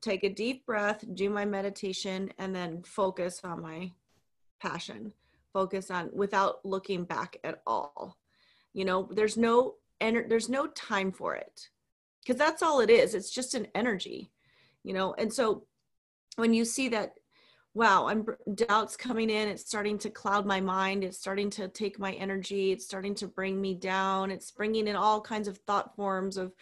Take 0.00 0.24
a 0.24 0.28
deep 0.28 0.64
breath 0.64 1.04
do 1.14 1.28
my 1.28 1.44
meditation 1.44 2.32
and 2.38 2.54
then 2.54 2.82
focus 2.82 3.40
on 3.42 3.62
my 3.62 3.90
passion 4.60 5.12
focus 5.52 5.90
on 5.90 6.10
without 6.12 6.64
looking 6.64 7.04
back 7.04 7.36
at 7.42 7.60
all. 7.66 8.16
You 8.72 8.84
know 8.84 9.08
there's 9.10 9.36
no 9.36 9.74
and 10.00 10.24
there's 10.28 10.48
no 10.48 10.66
time 10.68 11.12
for 11.12 11.34
it 11.34 11.68
because 12.22 12.38
that's 12.38 12.62
all 12.62 12.80
it 12.80 12.90
is 12.90 13.14
it's 13.14 13.30
just 13.30 13.54
an 13.54 13.66
energy 13.74 14.30
you 14.82 14.94
know? 14.94 15.14
And 15.18 15.32
so 15.32 15.64
when 16.36 16.54
you 16.54 16.64
see 16.64 16.88
that 16.88 17.14
wow 17.74 18.08
i'm 18.08 18.26
doubts 18.54 18.96
coming 18.96 19.30
in 19.30 19.46
it's 19.46 19.64
starting 19.64 19.96
to 19.98 20.10
cloud 20.10 20.44
my 20.44 20.60
mind 20.60 21.04
it's 21.04 21.18
starting 21.18 21.48
to 21.50 21.68
take 21.68 22.00
my 22.00 22.12
energy 22.14 22.72
it's 22.72 22.84
starting 22.84 23.14
to 23.14 23.28
bring 23.28 23.60
me 23.60 23.74
down 23.74 24.30
it's 24.30 24.50
bringing 24.50 24.88
in 24.88 24.96
all 24.96 25.20
kinds 25.20 25.46
of 25.46 25.58
thought 25.58 25.94
forms 25.94 26.36
of 26.36 26.52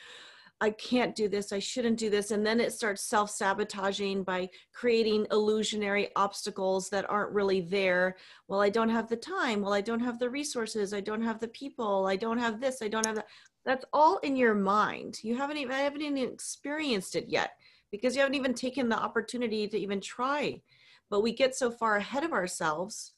I 0.60 0.70
can't 0.70 1.14
do 1.14 1.28
this, 1.28 1.52
I 1.52 1.60
shouldn't 1.60 1.98
do 1.98 2.10
this. 2.10 2.32
And 2.32 2.44
then 2.44 2.58
it 2.58 2.72
starts 2.72 3.02
self 3.02 3.30
sabotaging 3.30 4.24
by 4.24 4.50
creating 4.72 5.26
illusionary 5.30 6.08
obstacles 6.16 6.88
that 6.90 7.08
aren't 7.08 7.32
really 7.32 7.60
there. 7.60 8.16
Well, 8.48 8.60
I 8.60 8.68
don't 8.68 8.88
have 8.88 9.08
the 9.08 9.16
time. 9.16 9.60
Well, 9.62 9.72
I 9.72 9.80
don't 9.80 10.00
have 10.00 10.18
the 10.18 10.30
resources. 10.30 10.92
I 10.92 11.00
don't 11.00 11.22
have 11.22 11.38
the 11.38 11.48
people. 11.48 12.06
I 12.06 12.16
don't 12.16 12.38
have 12.38 12.60
this. 12.60 12.82
I 12.82 12.88
don't 12.88 13.06
have 13.06 13.16
that. 13.16 13.28
That's 13.64 13.84
all 13.92 14.18
in 14.18 14.34
your 14.34 14.54
mind. 14.54 15.18
You 15.22 15.36
haven't 15.36 15.58
even, 15.58 15.72
I 15.72 15.80
haven't 15.80 16.02
even 16.02 16.16
experienced 16.18 17.14
it 17.14 17.26
yet 17.28 17.52
because 17.92 18.16
you 18.16 18.20
haven't 18.20 18.34
even 18.34 18.54
taken 18.54 18.88
the 18.88 18.98
opportunity 18.98 19.68
to 19.68 19.78
even 19.78 20.00
try. 20.00 20.60
But 21.08 21.22
we 21.22 21.32
get 21.32 21.54
so 21.54 21.70
far 21.70 21.96
ahead 21.96 22.24
of 22.24 22.32
ourselves 22.32 23.12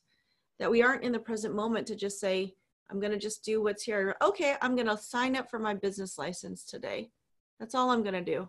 that 0.59 0.71
we 0.71 0.83
aren't 0.83 1.05
in 1.05 1.13
the 1.13 1.19
present 1.19 1.55
moment 1.55 1.87
to 1.87 1.97
just 1.97 2.21
say, 2.21 2.55
I'm 2.91 3.01
going 3.01 3.13
to 3.13 3.19
just 3.19 3.45
do 3.45 3.63
what's 3.63 3.83
here. 3.83 4.17
Okay, 4.21 4.57
I'm 4.61 4.75
going 4.75 4.89
to 4.89 4.99
sign 4.99 5.37
up 5.37 5.49
for 5.49 5.59
my 5.59 5.75
business 5.75 6.19
license 6.19 6.65
today. 6.65 7.11
That's 7.61 7.75
all 7.77 7.91
I'm 7.91 8.03
going 8.03 8.15
to 8.15 8.21
do. 8.23 8.49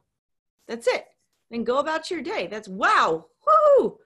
That's 0.67 0.87
it. 0.87 1.05
And 1.51 1.65
go 1.65 1.77
about 1.79 2.09
your 2.09 2.21
day. 2.23 2.47
That's 2.47 2.67
wow. 2.69 3.25
Whoo! 3.45 3.97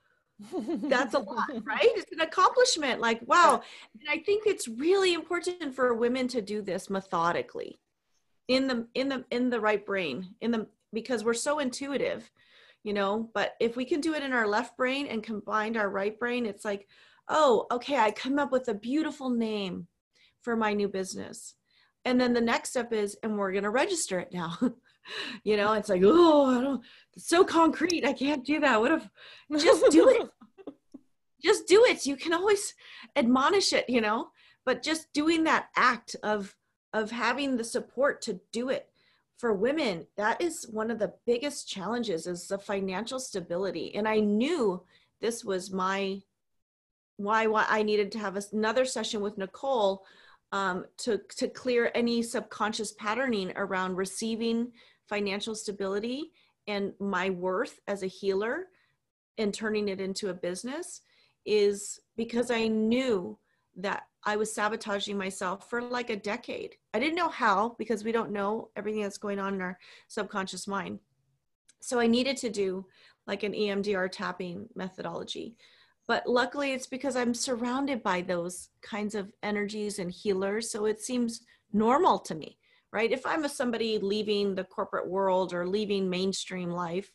That's 0.90 1.14
a 1.14 1.20
lot, 1.20 1.48
right? 1.64 1.80
It's 1.96 2.12
an 2.12 2.22
accomplishment. 2.22 3.00
Like, 3.00 3.22
wow. 3.28 3.62
And 4.00 4.10
I 4.10 4.18
think 4.24 4.46
it's 4.46 4.68
really 4.68 5.14
important 5.14 5.74
for 5.76 5.94
women 5.94 6.28
to 6.30 6.42
do 6.42 6.62
this 6.62 6.90
methodically. 6.90 7.80
in 8.48 8.68
the 8.68 8.88
in 8.94 9.10
the 9.10 9.26
in 9.32 9.50
the 9.50 9.60
right 9.60 9.86
brain 9.86 10.36
in 10.42 10.52
the 10.52 10.68
because 10.94 11.24
we're 11.24 11.34
so 11.34 11.60
intuitive 11.60 12.30
you 12.84 12.94
know 12.94 13.30
but 13.34 13.56
if 13.60 13.76
we 13.76 13.86
can 13.86 14.02
do 14.02 14.14
it 14.14 14.24
in 14.24 14.34
our 14.34 14.48
left 14.48 14.78
brain 14.78 15.08
and 15.08 15.24
combine 15.24 15.76
our 15.78 15.90
right 15.90 16.20
brain 16.20 16.46
it's 16.46 16.64
like 16.66 16.88
oh 17.28 17.66
okay 17.72 17.98
i 17.98 18.12
come 18.12 18.38
up 18.40 18.52
with 18.52 18.68
a 18.68 18.74
beautiful 18.74 19.30
name 19.30 19.88
for 20.42 20.56
my 20.56 20.74
new 20.74 20.88
business 20.88 21.56
and 22.06 22.22
then 22.22 22.34
the 22.34 22.42
next 22.42 22.70
step 22.70 22.94
is 22.94 23.18
and 23.24 23.38
we're 23.38 23.52
going 23.52 23.64
to 23.64 23.70
register 23.72 24.20
it 24.20 24.32
now 24.32 24.58
you 25.44 25.58
know 25.58 25.74
it's 25.74 25.90
like 25.90 26.02
oh 26.04 26.58
i 26.58 26.62
don't 26.62 26.84
it's 27.14 27.28
so 27.28 27.44
concrete 27.44 28.06
i 28.06 28.14
can't 28.14 28.46
do 28.46 28.60
that. 28.60 28.80
What 28.80 28.92
if 28.92 29.10
just 29.64 29.92
do 29.92 30.10
it. 30.10 30.30
Just 31.42 31.68
do 31.68 31.86
it. 31.86 32.08
You 32.08 32.16
can 32.16 32.34
always 32.34 32.74
admonish 33.16 33.74
it 33.74 33.90
you 33.90 34.02
know 34.02 34.30
but 34.66 34.82
just 34.82 35.14
doing 35.14 35.44
that 35.44 35.68
act 35.76 36.16
of 36.24 36.56
of 36.94 37.12
having 37.12 37.58
the 37.58 37.64
support 37.64 38.22
to 38.24 38.40
do 38.52 38.70
it 38.70 38.90
for 39.38 39.54
women 39.54 40.08
that 40.18 40.42
is 40.42 40.66
one 40.72 40.90
of 40.90 40.98
the 40.98 41.14
biggest 41.26 41.70
challenges 41.70 42.26
is 42.26 42.48
the 42.48 42.58
financial 42.58 43.20
stability. 43.20 43.94
And 43.96 44.08
i 44.08 44.20
knew 44.20 44.84
this 45.22 45.46
was 45.46 45.72
my 45.72 46.22
why 47.18 47.48
why 47.48 47.66
i 47.70 47.84
needed 47.84 48.12
to 48.12 48.20
have 48.20 48.38
another 48.52 48.86
session 48.86 49.22
with 49.22 49.38
nicole 49.38 50.04
um, 50.52 50.86
to 50.98 51.20
to 51.38 51.48
clear 51.48 51.92
any 51.96 52.22
subconscious 52.22 52.94
patterning 52.94 53.52
around 53.56 53.96
receiving 53.96 54.72
financial 55.08 55.56
stability 55.56 56.32
and 56.68 56.94
my 57.00 57.30
worth 57.30 57.80
as 57.88 58.04
a 58.04 58.08
healer 58.08 58.68
and 59.38 59.54
turning 59.54 59.90
it 59.90 60.02
into 60.02 60.30
a 60.30 60.34
business 60.34 61.02
is 61.46 62.00
because 62.16 62.50
i 62.50 62.68
knew 62.68 63.38
that 63.76 64.04
I 64.26 64.36
was 64.38 64.54
sabotaging 64.54 65.18
myself 65.18 65.70
for 65.70 65.82
like 65.82 66.10
a 66.10 66.16
decade. 66.16 66.76
I 66.94 67.00
didn't 67.00 67.16
know 67.16 67.30
how 67.30 67.76
because 67.78 68.04
we 68.04 68.12
don't 68.12 68.32
know 68.32 68.70
everything 68.76 69.04
that's 69.04 69.18
going 69.18 69.40
on 69.40 69.54
in 69.54 69.62
our 69.62 69.78
subconscious 70.08 70.68
mind. 70.68 71.00
So 71.82 72.00
I 72.00 72.08
needed 72.08 72.38
to 72.38 72.50
do 72.50 72.86
like 73.28 73.44
an 73.44 73.54
EMDR 73.54 74.12
tapping 74.12 74.68
methodology. 74.76 75.56
But 76.08 76.28
luckily, 76.28 76.72
it's 76.72 76.88
because 76.88 77.16
I'm 77.16 77.34
surrounded 77.34 78.02
by 78.04 78.22
those 78.22 78.70
kinds 78.82 79.16
of 79.16 79.32
energies 79.44 80.00
and 80.00 80.12
healers. 80.12 80.72
So 80.72 80.86
it 80.86 81.02
seems 81.02 81.42
normal 81.74 82.20
to 82.20 82.36
me, 82.36 82.58
right? 82.96 83.12
If 83.12 83.26
I'm 83.26 83.44
a 83.44 83.50
somebody 83.50 84.00
leaving 84.00 84.56
the 84.56 84.64
corporate 84.64 85.10
world 85.10 85.54
or 85.54 85.68
leaving 85.68 86.10
mainstream 86.10 86.72
life 86.72 87.12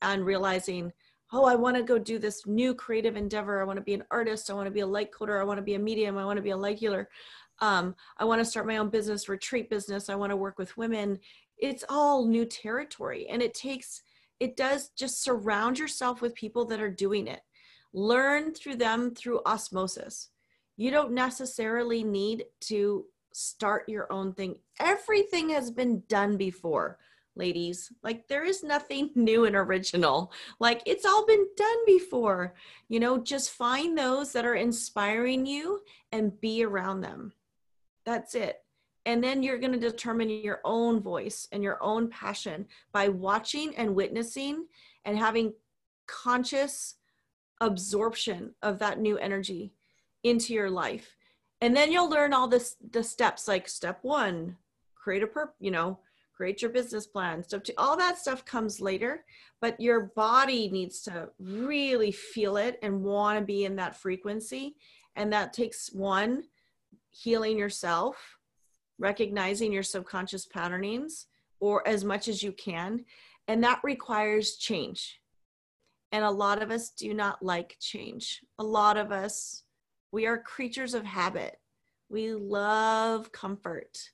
and 0.00 0.24
realizing, 0.24 0.90
oh, 1.30 1.44
I 1.44 1.56
want 1.56 1.76
to 1.76 1.82
go 1.82 1.98
do 1.98 2.18
this 2.18 2.46
new 2.46 2.74
creative 2.74 3.16
endeavor. 3.16 3.60
I 3.60 3.64
want 3.64 3.76
to 3.76 3.84
be 3.84 3.92
an 3.92 4.04
artist. 4.10 4.48
I 4.48 4.54
want 4.54 4.64
to 4.68 4.72
be 4.72 4.80
a 4.80 4.86
light 4.86 5.10
coder. 5.12 5.38
I 5.38 5.44
want 5.44 5.58
to 5.58 5.62
be 5.62 5.74
a 5.74 5.78
medium. 5.78 6.16
I 6.16 6.24
want 6.24 6.38
to 6.38 6.42
be 6.42 6.52
a 6.52 6.56
light 6.56 6.78
healer. 6.78 7.10
Um, 7.58 7.94
I 8.16 8.24
want 8.24 8.40
to 8.40 8.46
start 8.46 8.66
my 8.66 8.78
own 8.78 8.88
business, 8.88 9.28
retreat 9.28 9.68
business. 9.68 10.08
I 10.08 10.14
want 10.14 10.30
to 10.30 10.38
work 10.38 10.56
with 10.56 10.74
women. 10.78 11.18
It's 11.58 11.84
all 11.90 12.26
new 12.26 12.46
territory. 12.46 13.26
And 13.28 13.42
it 13.42 13.52
takes, 13.52 14.00
it 14.40 14.56
does 14.56 14.88
just 14.96 15.22
surround 15.22 15.78
yourself 15.78 16.22
with 16.22 16.34
people 16.34 16.64
that 16.68 16.80
are 16.80 16.88
doing 16.90 17.26
it. 17.26 17.40
Learn 17.92 18.54
through 18.54 18.76
them 18.76 19.14
through 19.14 19.42
osmosis. 19.44 20.30
You 20.78 20.90
don't 20.90 21.12
necessarily 21.12 22.04
need 22.04 22.46
to 22.68 23.04
start 23.32 23.88
your 23.88 24.12
own 24.12 24.32
thing. 24.32 24.56
Everything 24.78 25.50
has 25.50 25.70
been 25.70 26.02
done 26.08 26.36
before 26.36 26.98
ladies. 27.36 27.92
Like 28.02 28.28
there 28.28 28.44
is 28.44 28.62
nothing 28.62 29.10
new 29.14 29.44
and 29.44 29.56
original. 29.56 30.32
Like 30.58 30.82
it's 30.86 31.04
all 31.04 31.26
been 31.26 31.46
done 31.56 31.78
before. 31.86 32.54
You 32.88 33.00
know, 33.00 33.18
just 33.18 33.50
find 33.50 33.96
those 33.96 34.32
that 34.32 34.44
are 34.44 34.54
inspiring 34.54 35.46
you 35.46 35.80
and 36.12 36.38
be 36.40 36.64
around 36.64 37.00
them. 37.00 37.32
That's 38.04 38.34
it. 38.34 38.62
And 39.06 39.24
then 39.24 39.42
you're 39.42 39.58
going 39.58 39.72
to 39.72 39.78
determine 39.78 40.28
your 40.28 40.60
own 40.64 41.00
voice 41.00 41.48
and 41.52 41.62
your 41.62 41.82
own 41.82 42.08
passion 42.10 42.66
by 42.92 43.08
watching 43.08 43.74
and 43.76 43.94
witnessing 43.94 44.66
and 45.04 45.16
having 45.16 45.54
conscious 46.06 46.96
absorption 47.62 48.54
of 48.62 48.78
that 48.78 49.00
new 49.00 49.16
energy 49.16 49.72
into 50.22 50.52
your 50.52 50.70
life. 50.70 51.16
And 51.60 51.76
then 51.76 51.92
you'll 51.92 52.10
learn 52.10 52.32
all 52.32 52.48
this 52.48 52.76
the 52.90 53.02
steps 53.02 53.46
like 53.46 53.68
step 53.68 53.98
1, 54.02 54.56
create 54.94 55.22
a 55.22 55.26
perp, 55.26 55.50
you 55.58 55.70
know, 55.70 55.98
create 56.34 56.62
your 56.62 56.70
business 56.70 57.06
plan 57.06 57.42
stuff 57.42 57.62
to 57.62 57.74
all 57.76 57.98
that 57.98 58.16
stuff 58.16 58.46
comes 58.46 58.80
later 58.80 59.24
but 59.60 59.78
your 59.80 60.12
body 60.16 60.70
needs 60.70 61.02
to 61.02 61.28
really 61.38 62.10
feel 62.10 62.56
it 62.56 62.78
and 62.82 63.02
want 63.02 63.38
to 63.38 63.44
be 63.44 63.64
in 63.64 63.76
that 63.76 63.96
frequency. 63.96 64.76
And 65.16 65.32
that 65.32 65.52
takes 65.52 65.92
one 65.92 66.44
healing 67.10 67.58
yourself 67.58 68.38
recognizing 68.98 69.72
your 69.72 69.82
subconscious 69.82 70.46
patternings 70.46 71.26
or 71.58 71.86
as 71.86 72.04
much 72.04 72.28
as 72.28 72.42
you 72.42 72.52
can 72.52 73.04
and 73.48 73.64
that 73.64 73.80
requires 73.82 74.56
change. 74.56 75.20
And 76.12 76.24
a 76.24 76.30
lot 76.30 76.62
of 76.62 76.70
us 76.70 76.90
do 76.90 77.14
not 77.14 77.42
like 77.42 77.76
change. 77.80 78.42
A 78.58 78.64
lot 78.64 78.96
of 78.96 79.10
us 79.10 79.64
we 80.12 80.26
are 80.26 80.38
creatures 80.38 80.94
of 80.94 81.04
habit 81.04 81.58
we 82.08 82.32
love 82.32 83.30
comfort 83.32 84.10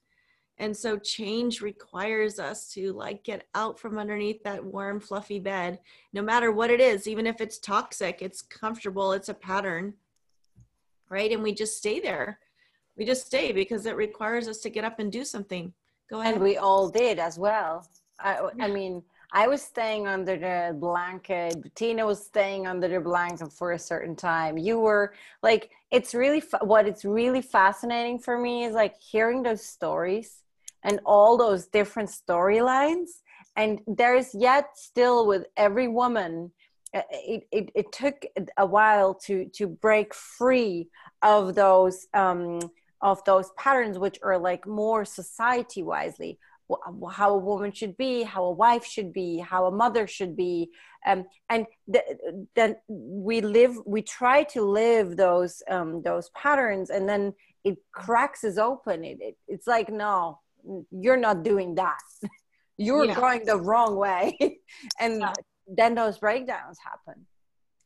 and 0.58 0.74
so 0.74 0.98
change 0.98 1.60
requires 1.60 2.38
us 2.38 2.72
to 2.72 2.92
like 2.92 3.22
get 3.24 3.46
out 3.54 3.78
from 3.78 3.98
underneath 3.98 4.42
that 4.44 4.64
warm, 4.64 5.00
fluffy 5.00 5.38
bed, 5.38 5.80
no 6.14 6.22
matter 6.22 6.50
what 6.50 6.70
it 6.70 6.80
is, 6.80 7.06
even 7.06 7.26
if 7.26 7.40
it's 7.40 7.58
toxic, 7.58 8.22
it's 8.22 8.40
comfortable, 8.40 9.12
it's 9.12 9.28
a 9.28 9.34
pattern, 9.34 9.92
right? 11.10 11.30
And 11.30 11.42
we 11.42 11.52
just 11.52 11.76
stay 11.76 12.00
there. 12.00 12.38
We 12.96 13.04
just 13.04 13.26
stay 13.26 13.52
because 13.52 13.84
it 13.84 13.96
requires 13.96 14.48
us 14.48 14.58
to 14.60 14.70
get 14.70 14.84
up 14.84 14.98
and 14.98 15.12
do 15.12 15.24
something. 15.24 15.74
Go 16.08 16.20
ahead. 16.20 16.34
And 16.34 16.42
we 16.42 16.56
all 16.56 16.88
did 16.88 17.18
as 17.18 17.38
well. 17.38 17.86
I, 18.18 18.48
I 18.58 18.68
mean, 18.68 19.02
I 19.32 19.48
was 19.48 19.62
staying 19.62 20.06
under 20.06 20.36
the 20.36 20.76
blanket. 20.78 21.56
Tina 21.74 22.06
was 22.06 22.24
staying 22.24 22.66
under 22.66 22.88
the 22.88 23.00
blanket 23.00 23.52
for 23.52 23.72
a 23.72 23.78
certain 23.78 24.16
time. 24.16 24.56
You 24.56 24.78
were 24.78 25.14
like, 25.42 25.70
it's 25.90 26.14
really 26.14 26.42
what 26.60 26.86
it's 26.86 27.04
really 27.04 27.42
fascinating 27.42 28.18
for 28.18 28.38
me 28.38 28.64
is 28.64 28.74
like 28.74 28.94
hearing 29.00 29.42
those 29.42 29.64
stories 29.64 30.42
and 30.82 31.00
all 31.04 31.36
those 31.36 31.66
different 31.66 32.08
storylines 32.08 33.22
and 33.56 33.80
there's 33.86 34.34
yet 34.34 34.76
still 34.76 35.26
with 35.26 35.46
every 35.56 35.88
woman 35.88 36.52
uh, 36.94 37.02
it, 37.10 37.46
it, 37.50 37.70
it, 37.74 37.92
took 37.92 38.24
a 38.58 38.64
while 38.64 39.12
to 39.12 39.46
to 39.46 39.66
break 39.66 40.14
free 40.14 40.88
of 41.22 41.54
those 41.54 42.06
um, 42.14 42.60
of 43.00 43.22
those 43.24 43.50
patterns 43.58 43.98
which 43.98 44.18
are 44.22 44.38
like 44.38 44.66
more 44.66 45.04
society 45.04 45.82
wisely 45.82 46.38
how 47.12 47.34
a 47.34 47.38
woman 47.38 47.72
should 47.72 47.96
be 47.96 48.22
how 48.22 48.44
a 48.44 48.50
wife 48.50 48.84
should 48.84 49.12
be 49.12 49.38
how 49.38 49.66
a 49.66 49.70
mother 49.70 50.06
should 50.06 50.36
be. 50.36 50.70
Um, 51.06 51.24
and 51.48 51.66
then 52.56 52.76
we 52.88 53.40
live 53.40 53.76
we 53.86 54.02
try 54.02 54.42
to 54.44 54.62
live 54.62 55.16
those 55.16 55.62
um, 55.70 56.02
those 56.02 56.30
patterns 56.30 56.90
and 56.90 57.08
then 57.08 57.34
it 57.64 57.78
cracks 57.92 58.44
is 58.44 58.58
open. 58.58 59.04
It, 59.04 59.18
it, 59.20 59.36
it's 59.48 59.66
like 59.66 59.90
no 59.90 60.40
you're 60.90 61.16
not 61.16 61.42
doing 61.42 61.74
that. 61.76 62.00
You're 62.78 63.06
yeah. 63.06 63.14
going 63.14 63.44
the 63.46 63.56
wrong 63.56 63.96
way. 63.96 64.36
And 65.00 65.20
yeah. 65.20 65.32
then 65.66 65.94
those 65.94 66.18
breakdowns 66.18 66.78
happen. 66.84 67.26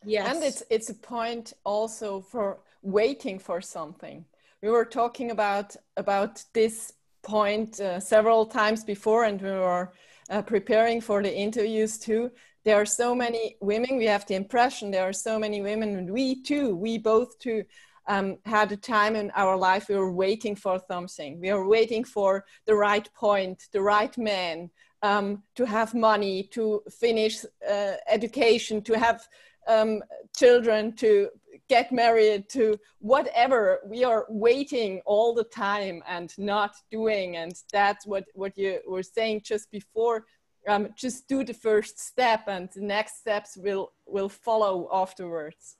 Yes. 0.05 0.35
And 0.35 0.43
it's 0.43 0.62
it's 0.71 0.90
a 0.90 0.95
point 0.95 1.53
also 1.64 2.21
for 2.21 2.61
waiting 2.83 3.38
for 3.38 3.61
something. 3.61 4.25
We 4.62 4.71
were 4.71 4.85
talking 4.85 5.31
about 5.31 5.77
about 5.97 6.45
this 6.53 6.93
point 7.22 7.80
uh, 7.80 8.00
several 8.00 8.46
times 8.46 8.85
before 8.85 9.24
and 9.24 9.40
we 9.40 9.50
were 9.50 9.92
uh, 10.30 10.42
preparing 10.42 11.00
for 11.00 11.22
the 11.22 11.35
interviews 11.35 11.98
too 11.98 12.30
there 12.64 12.76
are 12.76 12.87
so 12.87 13.14
many 13.14 13.56
women 13.61 13.96
we 13.96 14.06
have 14.06 14.26
the 14.26 14.35
impression 14.35 14.90
there 14.90 15.09
are 15.09 15.12
so 15.12 15.38
many 15.38 15.61
women 15.61 15.96
and 15.96 16.11
we 16.11 16.42
too 16.42 16.76
we 16.76 16.98
both 16.98 17.38
too 17.38 17.64
um, 18.11 18.38
had 18.44 18.72
a 18.72 18.76
time 18.76 19.14
in 19.14 19.30
our 19.37 19.56
life 19.56 19.88
we 19.88 19.94
were 19.94 20.12
waiting 20.12 20.56
for 20.56 20.80
something. 20.88 21.40
We 21.40 21.50
are 21.50 21.66
waiting 21.66 22.02
for 22.02 22.44
the 22.66 22.74
right 22.74 23.09
point, 23.14 23.68
the 23.72 23.83
right 23.83 24.16
man, 24.18 24.70
um, 25.02 25.44
to 25.54 25.64
have 25.64 25.94
money, 25.94 26.48
to 26.52 26.83
finish 26.90 27.44
uh, 27.68 27.92
education, 28.09 28.83
to 28.83 28.98
have 28.98 29.26
um, 29.68 30.03
children, 30.37 30.92
to 30.96 31.29
get 31.68 31.92
married, 31.92 32.49
to 32.51 32.79
whatever. 32.99 33.81
We 33.85 34.05
are 34.05 34.27
waiting 34.29 35.01
all 35.07 35.35
the 35.35 35.44
time 35.44 36.03
and 36.09 36.33
not 36.38 36.75
doing. 36.90 37.37
And 37.37 37.53
that's 37.73 38.07
what, 38.07 38.25
what 38.35 38.57
you 38.57 38.81
were 38.88 39.03
saying 39.03 39.42
just 39.44 39.70
before. 39.70 40.25
Um, 40.68 40.88
just 40.94 41.27
do 41.27 41.42
the 41.44 41.55
first 41.55 41.99
step 41.99 42.42
and 42.46 42.68
the 42.75 42.83
next 42.83 43.20
steps 43.20 43.57
will, 43.57 43.92
will 44.07 44.29
follow 44.29 44.88
afterwards. 44.92 45.77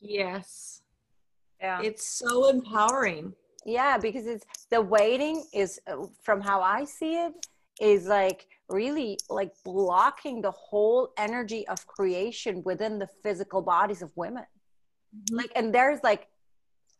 Yes 0.00 0.82
yeah 1.64 1.80
it's 1.82 2.06
so 2.06 2.48
empowering 2.48 3.32
yeah 3.64 3.96
because 3.96 4.26
it's 4.26 4.44
the 4.70 4.80
waiting 4.80 5.44
is 5.52 5.80
uh, 5.86 6.06
from 6.22 6.40
how 6.40 6.60
i 6.60 6.84
see 6.84 7.14
it 7.26 7.32
is 7.80 8.06
like 8.06 8.46
really 8.68 9.18
like 9.28 9.52
blocking 9.64 10.40
the 10.40 10.50
whole 10.50 11.12
energy 11.18 11.66
of 11.68 11.86
creation 11.86 12.62
within 12.64 12.98
the 12.98 13.08
physical 13.22 13.62
bodies 13.62 14.02
of 14.02 14.10
women 14.16 14.44
mm-hmm. 14.44 15.36
like 15.36 15.52
and 15.56 15.74
there's 15.74 16.00
like 16.02 16.28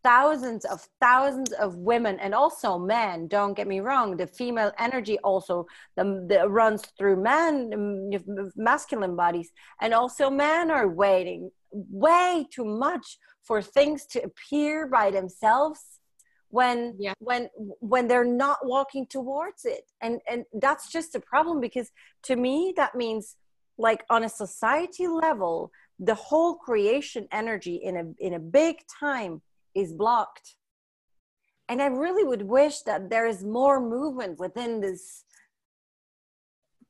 thousands 0.02 0.66
of 0.66 0.86
thousands 1.00 1.52
of 1.52 1.76
women 1.76 2.20
and 2.20 2.34
also 2.34 2.78
men 2.78 3.26
don't 3.26 3.54
get 3.54 3.66
me 3.66 3.80
wrong 3.80 4.16
the 4.16 4.26
female 4.26 4.70
energy 4.78 5.18
also 5.20 5.66
the, 5.96 6.26
the 6.28 6.46
runs 6.46 6.82
through 6.98 7.16
men 7.16 8.10
masculine 8.54 9.16
bodies 9.16 9.50
and 9.80 9.94
also 9.94 10.28
men 10.28 10.70
are 10.70 10.88
waiting 10.88 11.50
way 11.72 12.46
too 12.52 12.66
much 12.66 13.18
for 13.42 13.62
things 13.62 14.04
to 14.06 14.22
appear 14.22 14.86
by 14.86 15.10
themselves 15.10 16.00
when 16.54 16.94
yeah. 16.98 17.14
when 17.18 17.48
when 17.80 18.06
they're 18.06 18.32
not 18.44 18.58
walking 18.74 19.06
towards 19.16 19.64
it. 19.64 19.84
And 20.00 20.20
and 20.30 20.44
that's 20.64 20.86
just 20.96 21.16
a 21.16 21.20
problem 21.20 21.60
because 21.60 21.88
to 22.28 22.36
me 22.36 22.72
that 22.76 22.94
means 22.94 23.36
like 23.76 24.04
on 24.08 24.22
a 24.22 24.28
society 24.28 25.08
level 25.08 25.72
the 25.98 26.14
whole 26.14 26.54
creation 26.66 27.26
energy 27.32 27.76
in 27.88 27.94
a 28.02 28.04
in 28.26 28.34
a 28.34 28.38
big 28.60 28.76
time 29.00 29.42
is 29.74 29.92
blocked. 29.92 30.54
And 31.68 31.82
i 31.82 31.88
really 32.04 32.24
would 32.30 32.46
wish 32.58 32.76
that 32.82 33.10
there 33.10 33.26
is 33.32 33.42
more 33.60 33.78
movement 33.96 34.38
within 34.38 34.80
this 34.80 35.24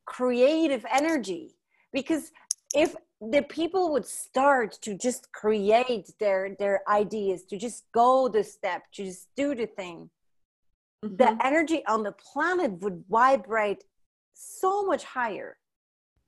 creative 0.04 0.84
energy. 1.00 1.44
Because 1.98 2.24
if 2.74 2.90
the 3.30 3.42
people 3.42 3.92
would 3.92 4.06
start 4.06 4.78
to 4.82 4.96
just 4.96 5.30
create 5.32 6.10
their 6.18 6.56
their 6.58 6.80
ideas 6.88 7.44
to 7.44 7.56
just 7.56 7.84
go 7.92 8.28
the 8.28 8.42
step 8.42 8.82
to 8.92 9.04
just 9.04 9.28
do 9.36 9.54
the 9.54 9.66
thing 9.66 10.10
mm-hmm. 11.04 11.16
the 11.16 11.36
energy 11.44 11.82
on 11.86 12.02
the 12.02 12.12
planet 12.12 12.72
would 12.82 13.04
vibrate 13.08 13.84
so 14.34 14.84
much 14.84 15.04
higher 15.04 15.56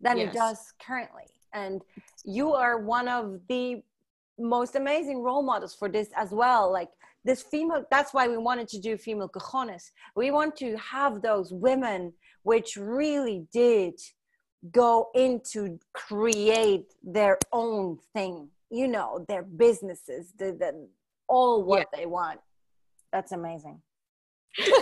than 0.01 0.19
yes. 0.19 0.29
it 0.29 0.39
does 0.39 0.73
currently 0.81 1.25
and 1.53 1.83
you 2.25 2.53
are 2.53 2.79
one 2.79 3.09
of 3.09 3.41
the 3.49 3.83
most 4.39 4.77
amazing 4.77 5.23
role 5.23 5.43
models 5.43 5.75
for 5.75 5.89
this 5.89 6.09
as 6.17 6.31
well 6.31 6.71
like 6.71 6.91
this 7.25 7.43
female 7.43 7.85
that's 7.91 8.15
why 8.15 8.29
we 8.29 8.37
wanted 8.37 8.69
to 8.69 8.79
do 8.79 8.97
female 8.97 9.29
cojones 9.29 9.91
we 10.15 10.31
want 10.31 10.55
to 10.55 10.77
have 10.77 11.23
those 11.23 11.53
women 11.53 12.13
which 12.43 12.77
really 12.77 13.47
did 13.53 13.95
go 14.73 15.09
into 15.15 15.79
create 15.93 16.95
their 17.03 17.39
own 17.53 17.99
thing 18.13 18.49
you 18.71 18.89
know 18.89 19.25
their 19.29 19.43
businesses 19.43 20.33
the, 20.39 20.47
the 20.47 20.89
all 21.29 21.63
what 21.63 21.87
yeah. 21.93 21.99
they 21.99 22.07
want 22.07 22.41
that's 23.13 23.33
amazing 23.33 23.81
they 24.59 24.73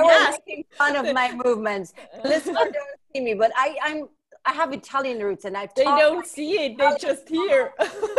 were 0.00 0.06
yes. 0.06 0.38
making 0.46 0.64
fun 0.76 0.96
of 0.96 1.14
my 1.14 1.32
movements 1.44 1.92
listeners 2.24 2.56
don't 2.56 2.76
see 3.14 3.20
me 3.20 3.34
but 3.34 3.52
i 3.54 3.76
i'm 3.82 4.08
i 4.46 4.52
have 4.52 4.72
italian 4.72 5.22
roots 5.22 5.44
and 5.44 5.56
i 5.56 5.68
they 5.76 5.84
don't 5.84 6.26
see 6.26 6.52
it 6.52 6.78
they 6.78 6.90
just 6.98 7.28
hear 7.36 7.72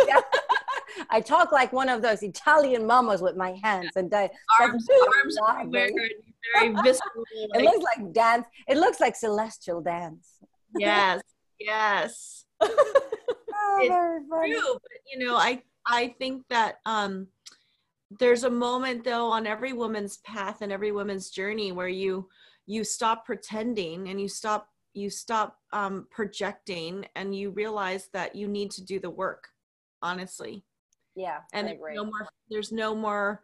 yeah. 0.06 0.20
I 1.10 1.20
talk 1.20 1.52
like 1.52 1.72
one 1.72 1.88
of 1.88 2.02
those 2.02 2.22
Italian 2.22 2.86
mamas 2.86 3.22
with 3.22 3.36
my 3.36 3.56
hands 3.62 3.90
and 3.96 4.12
I, 4.14 4.30
arms, 4.60 4.86
arms 5.16 5.36
everywhere, 5.48 5.90
very 6.54 6.74
visceral. 6.82 7.24
Like, 7.50 7.50
it 7.54 7.64
looks 7.64 7.84
like 7.84 8.12
dance. 8.12 8.46
It 8.68 8.76
looks 8.76 9.00
like 9.00 9.16
celestial 9.16 9.80
dance. 9.80 10.28
Yes, 10.78 11.22
yes. 11.58 12.44
oh, 12.62 13.78
it's 13.80 14.28
true, 14.28 14.72
but 14.74 15.00
you 15.12 15.26
know, 15.26 15.36
I 15.36 15.62
I 15.86 16.14
think 16.18 16.44
that 16.48 16.76
um, 16.86 17.28
there's 18.18 18.44
a 18.44 18.50
moment 18.50 19.04
though 19.04 19.30
on 19.30 19.46
every 19.46 19.72
woman's 19.72 20.18
path 20.18 20.62
and 20.62 20.72
every 20.72 20.92
woman's 20.92 21.30
journey 21.30 21.72
where 21.72 21.88
you 21.88 22.28
you 22.66 22.84
stop 22.84 23.24
pretending 23.24 24.08
and 24.08 24.20
you 24.20 24.28
stop 24.28 24.68
you 24.94 25.08
stop 25.08 25.58
um, 25.72 26.06
projecting 26.10 27.06
and 27.16 27.34
you 27.34 27.50
realize 27.50 28.08
that 28.12 28.36
you 28.36 28.46
need 28.46 28.70
to 28.70 28.84
do 28.84 29.00
the 29.00 29.10
work 29.10 29.48
honestly 30.02 30.64
yeah 31.14 31.38
and 31.52 31.68
there's 31.68 31.94
no 31.94 32.04
more 32.04 32.28
there's 32.50 32.72
no 32.72 32.94
more 32.94 33.42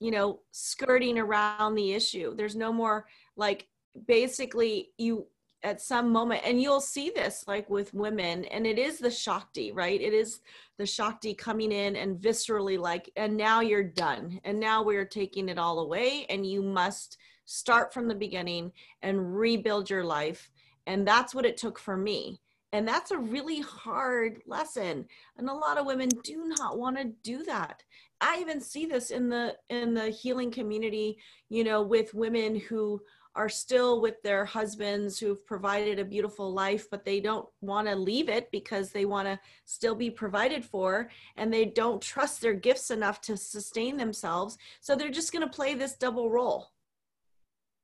you 0.00 0.10
know 0.10 0.40
skirting 0.50 1.18
around 1.18 1.74
the 1.74 1.92
issue. 1.92 2.34
There's 2.34 2.56
no 2.56 2.72
more 2.72 3.06
like 3.36 3.68
basically 4.06 4.90
you 4.98 5.26
at 5.62 5.80
some 5.80 6.10
moment 6.10 6.40
and 6.44 6.60
you'll 6.60 6.80
see 6.80 7.12
this 7.14 7.44
like 7.46 7.68
with 7.68 7.92
women 7.92 8.46
and 8.46 8.66
it 8.66 8.78
is 8.78 8.98
the 8.98 9.10
shakti 9.10 9.72
right? 9.72 10.00
It 10.00 10.14
is 10.14 10.40
the 10.78 10.86
shakti 10.86 11.34
coming 11.34 11.70
in 11.70 11.96
and 11.96 12.18
viscerally 12.18 12.78
like 12.78 13.10
and 13.16 13.36
now 13.36 13.60
you're 13.60 13.84
done. 13.84 14.40
And 14.44 14.58
now 14.58 14.82
we're 14.82 15.04
taking 15.04 15.50
it 15.50 15.58
all 15.58 15.80
away 15.80 16.24
and 16.30 16.46
you 16.46 16.62
must 16.62 17.18
start 17.44 17.92
from 17.92 18.08
the 18.08 18.14
beginning 18.14 18.72
and 19.02 19.36
rebuild 19.36 19.90
your 19.90 20.04
life. 20.04 20.50
And 20.86 21.06
that's 21.06 21.34
what 21.34 21.44
it 21.44 21.58
took 21.58 21.78
for 21.78 21.96
me 21.96 22.40
and 22.72 22.86
that's 22.86 23.10
a 23.10 23.18
really 23.18 23.60
hard 23.60 24.40
lesson 24.46 25.06
and 25.36 25.48
a 25.48 25.54
lot 25.54 25.78
of 25.78 25.86
women 25.86 26.08
do 26.22 26.44
not 26.44 26.78
want 26.78 26.96
to 26.96 27.12
do 27.22 27.42
that. 27.44 27.82
I 28.20 28.38
even 28.40 28.60
see 28.60 28.86
this 28.86 29.10
in 29.10 29.28
the 29.28 29.56
in 29.70 29.94
the 29.94 30.10
healing 30.10 30.50
community 30.50 31.18
you 31.48 31.64
know 31.64 31.82
with 31.82 32.14
women 32.14 32.56
who 32.56 33.00
are 33.36 33.48
still 33.48 34.00
with 34.00 34.20
their 34.22 34.44
husbands 34.44 35.18
who've 35.18 35.46
provided 35.46 35.98
a 35.98 36.04
beautiful 36.04 36.52
life 36.52 36.90
but 36.90 37.04
they 37.04 37.20
don't 37.20 37.48
want 37.60 37.86
to 37.86 37.94
leave 37.94 38.28
it 38.28 38.50
because 38.50 38.90
they 38.90 39.04
want 39.04 39.26
to 39.26 39.38
still 39.64 39.94
be 39.94 40.10
provided 40.10 40.64
for 40.64 41.08
and 41.36 41.52
they 41.52 41.64
don't 41.64 42.02
trust 42.02 42.40
their 42.40 42.54
gifts 42.54 42.90
enough 42.90 43.20
to 43.20 43.36
sustain 43.36 43.96
themselves. 43.96 44.58
So 44.80 44.94
they're 44.94 45.10
just 45.10 45.32
going 45.32 45.46
to 45.48 45.56
play 45.56 45.74
this 45.74 45.94
double 45.94 46.30
role 46.30 46.70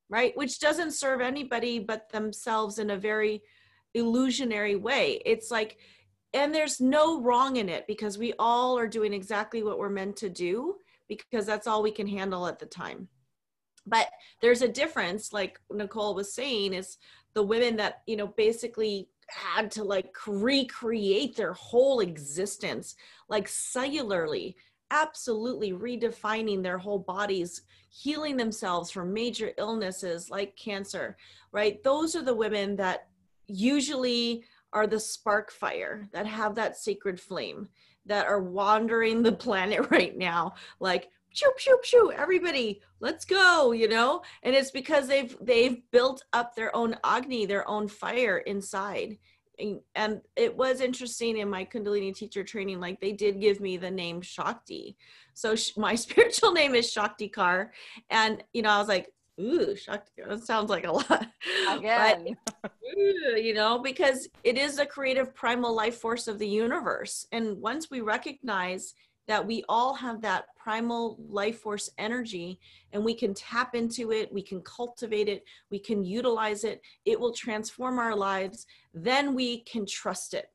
right? 0.09 0.37
Which 0.37 0.61
doesn't 0.61 0.93
serve 0.93 1.21
anybody 1.21 1.79
but 1.79 2.11
themselves 2.11 2.79
in 2.79 2.91
a 2.91 2.97
very 2.97 3.43
illusionary 3.97 4.77
way. 4.77 5.21
It's 5.25 5.51
like, 5.51 5.79
and 6.33 6.55
there's 6.55 6.81
no 6.81 7.21
wrong 7.21 7.57
in 7.57 7.69
it 7.69 7.87
because 7.87 8.19
we 8.19 8.35
all 8.39 8.79
are 8.79 8.87
doing 8.87 9.13
exactly 9.13 9.63
what 9.63 9.79
we're 9.79 9.89
meant 9.89 10.17
to 10.17 10.29
do 10.29 10.77
because 11.09 11.47
that's 11.47 11.67
all 11.67 11.83
we 11.83 11.91
can 11.91 12.07
handle 12.07 12.47
at 12.47 12.59
the 12.59 12.67
time. 12.67 13.09
But 13.87 14.09
there's 14.43 14.63
a 14.63 14.69
difference, 14.69 15.33
like 15.33 15.61
Nicole 15.71 16.15
was 16.15 16.35
saying, 16.35 16.75
is 16.75 16.99
the 17.35 17.43
women 17.43 17.77
that, 17.77 18.03
you 18.07 18.17
know, 18.17 18.27
basically 18.27 19.09
had 19.29 19.71
to 19.73 19.85
like 19.85 20.15
recreate 20.27 21.37
their 21.37 21.53
whole 21.53 22.01
existence, 22.01 22.97
like 23.29 23.47
cellularly, 23.47 24.55
absolutely 24.91 25.73
redefining 25.73 26.63
their 26.63 26.79
whole 26.79 26.99
bodies, 26.99 27.63
healing 27.89 28.37
themselves 28.37 28.91
from 28.91 29.13
major 29.13 29.53
illnesses 29.59 30.31
like 30.31 30.57
cancer, 30.57 31.17
right? 31.53 31.83
Those 31.83 32.15
are 32.15 32.23
the 32.23 32.35
women 32.35 32.77
that 32.77 33.09
usually 33.49 34.45
are 34.73 34.87
the 34.87 35.01
spark 35.01 35.51
fire 35.51 36.09
that 36.13 36.27
have 36.27 36.55
that 36.55 36.77
sacred 36.77 37.21
flame 37.21 37.69
that 38.05 38.27
are 38.27 38.43
wandering 38.43 39.23
the 39.23 39.33
planet 39.47 39.91
right 39.91 40.17
now 40.17 40.55
like 40.81 41.09
shoo 41.33 41.53
shoo 41.59 41.79
shoo 41.83 42.13
everybody 42.17 42.81
let's 43.01 43.25
go 43.25 43.73
you 43.73 43.89
know? 43.89 44.23
And 44.43 44.55
it's 44.55 44.71
because 44.71 45.07
they've 45.07 45.37
they've 45.41 45.83
built 45.91 46.23
up 46.33 46.55
their 46.55 46.75
own 46.75 46.97
agni 47.05 47.47
their 47.47 47.69
own 47.69 47.89
fire 47.89 48.39
inside. 48.39 49.19
And, 49.95 50.21
it 50.37 50.55
was 50.55 50.83
interesting 50.83 51.39
in 51.39 51.49
my 51.49 51.65
kundalini 51.65 52.15
teacher 52.15 52.45
training 52.45 52.79
like 52.79 53.01
they 53.01 53.13
did 53.13 53.41
give 53.41 53.59
me 53.59 53.79
the 53.79 53.91
name 53.91 54.21
shakti. 54.21 54.99
So 55.33 55.57
sh- 55.57 55.79
my 55.79 55.95
spiritual 56.05 56.53
name 56.53 56.75
is 56.75 56.93
shakti 56.93 57.31
Kaur 57.31 57.71
and 58.11 58.43
you 58.53 58.63
know 58.63 58.71
i 58.71 58.79
was 58.79 58.89
like 58.89 59.09
ooh, 59.41 59.77
Shakti, 59.77 60.23
that 60.27 60.45
sounds 60.45 60.71
like 60.71 60.87
a 60.87 60.93
lot. 60.93 61.27
Again. 61.71 62.37
But, 62.63 62.73
ooh, 62.99 63.37
you 63.37 63.55
know, 63.55 63.79
because 63.79 64.29
it 64.45 64.57
is 64.57 64.79
a 64.79 64.87
creative 64.87 65.35
primal 65.35 65.75
life 65.75 65.97
force 65.97 66.29
of 66.29 66.39
the 66.39 66.49
universe. 66.49 67.27
And 67.33 67.61
once 67.61 67.91
we 67.91 68.01
recognize 68.01 68.95
that 69.29 69.45
we 69.45 69.65
all 69.69 69.93
have 69.95 70.21
that 70.23 70.47
primal 70.57 71.19
life 71.29 71.59
force 71.59 71.91
energy 71.99 72.61
and 72.93 73.05
we 73.05 73.15
can 73.15 73.35
tap 73.35 73.75
into 73.75 74.13
it, 74.13 74.33
we 74.33 74.43
can 74.43 74.61
cultivate 74.63 75.29
it, 75.29 75.45
we 75.71 75.79
can 75.79 76.05
utilize 76.05 76.63
it, 76.63 76.81
it 77.05 77.19
will 77.19 77.33
transform 77.33 77.99
our 77.99 78.15
lives, 78.15 78.67
then 78.95 79.35
we 79.35 79.61
can 79.61 79.85
trust 79.85 80.33
it. 80.33 80.51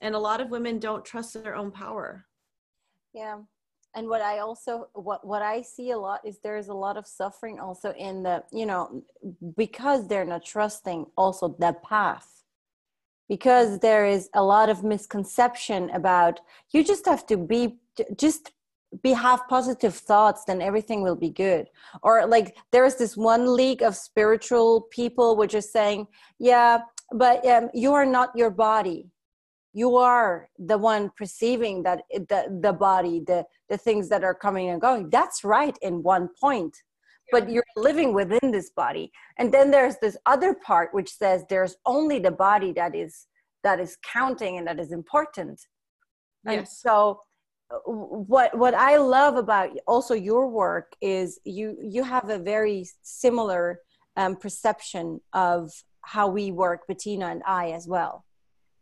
And 0.00 0.14
a 0.14 0.18
lot 0.18 0.40
of 0.40 0.50
women 0.50 0.78
don't 0.78 1.04
trust 1.04 1.34
their 1.34 1.56
own 1.56 1.72
power. 1.72 2.26
Yeah 3.12 3.38
and 3.94 4.08
what 4.08 4.20
i 4.20 4.38
also 4.38 4.88
what 4.94 5.26
what 5.26 5.42
i 5.42 5.62
see 5.62 5.90
a 5.90 5.98
lot 5.98 6.20
is 6.24 6.38
there's 6.42 6.68
a 6.68 6.74
lot 6.74 6.96
of 6.96 7.06
suffering 7.06 7.58
also 7.58 7.92
in 7.92 8.22
the 8.22 8.42
you 8.52 8.66
know 8.66 9.02
because 9.56 10.08
they're 10.08 10.24
not 10.24 10.44
trusting 10.44 11.06
also 11.16 11.56
the 11.58 11.76
path. 11.84 12.28
Because 13.28 13.78
there 13.78 14.06
is 14.06 14.28
a 14.34 14.42
lot 14.42 14.68
of 14.68 14.84
misconception 14.84 15.90
about 15.90 16.40
you 16.72 16.84
just 16.84 17.06
have 17.06 17.26
to 17.26 17.36
be 17.36 17.78
just 18.16 18.52
be 19.02 19.12
have 19.12 19.40
positive 19.48 19.94
thoughts 19.94 20.44
then 20.44 20.60
everything 20.60 21.02
will 21.02 21.16
be 21.16 21.30
good. 21.30 21.68
Or 22.02 22.26
like 22.26 22.56
there's 22.70 22.96
this 22.96 23.16
one 23.16 23.56
league 23.56 23.82
of 23.82 23.96
spiritual 23.96 24.82
people 24.90 25.36
which 25.36 25.54
is 25.54 25.72
saying 25.72 26.06
yeah 26.38 26.80
but 27.12 27.46
um, 27.46 27.70
you 27.72 27.92
are 27.94 28.06
not 28.06 28.30
your 28.36 28.50
body 28.50 29.08
you 29.74 29.96
are 29.96 30.48
the 30.58 30.78
one 30.78 31.10
perceiving 31.16 31.82
that 31.82 32.02
the, 32.10 32.58
the 32.62 32.72
body 32.72 33.20
the 33.26 33.44
the 33.68 33.76
things 33.76 34.08
that 34.08 34.24
are 34.24 34.34
coming 34.34 34.70
and 34.70 34.80
going. 34.80 35.10
That's 35.10 35.44
right 35.44 35.76
in 35.82 36.02
one 36.02 36.28
point. 36.40 36.76
But 37.32 37.50
you're 37.50 37.64
living 37.76 38.12
within 38.12 38.50
this 38.52 38.70
body. 38.70 39.10
And 39.38 39.52
then 39.52 39.70
there's 39.70 39.96
this 39.96 40.16
other 40.26 40.54
part 40.54 40.92
which 40.92 41.10
says 41.10 41.42
there's 41.48 41.74
only 41.86 42.18
the 42.18 42.30
body 42.30 42.72
that 42.72 42.94
is 42.94 43.26
that 43.64 43.80
is 43.80 43.96
counting 44.02 44.58
and 44.58 44.66
that 44.66 44.78
is 44.78 44.92
important. 44.92 45.60
And 46.46 46.68
so 46.68 47.20
what 47.86 48.56
what 48.56 48.74
I 48.74 48.98
love 48.98 49.36
about 49.36 49.70
also 49.86 50.14
your 50.14 50.48
work 50.48 50.92
is 51.00 51.40
you 51.44 51.76
you 51.80 52.04
have 52.04 52.28
a 52.30 52.38
very 52.38 52.86
similar 53.02 53.80
um, 54.16 54.36
perception 54.36 55.20
of 55.32 55.72
how 56.02 56.28
we 56.28 56.52
work, 56.52 56.86
Bettina 56.86 57.26
and 57.26 57.42
I 57.46 57.70
as 57.70 57.88
well. 57.88 58.24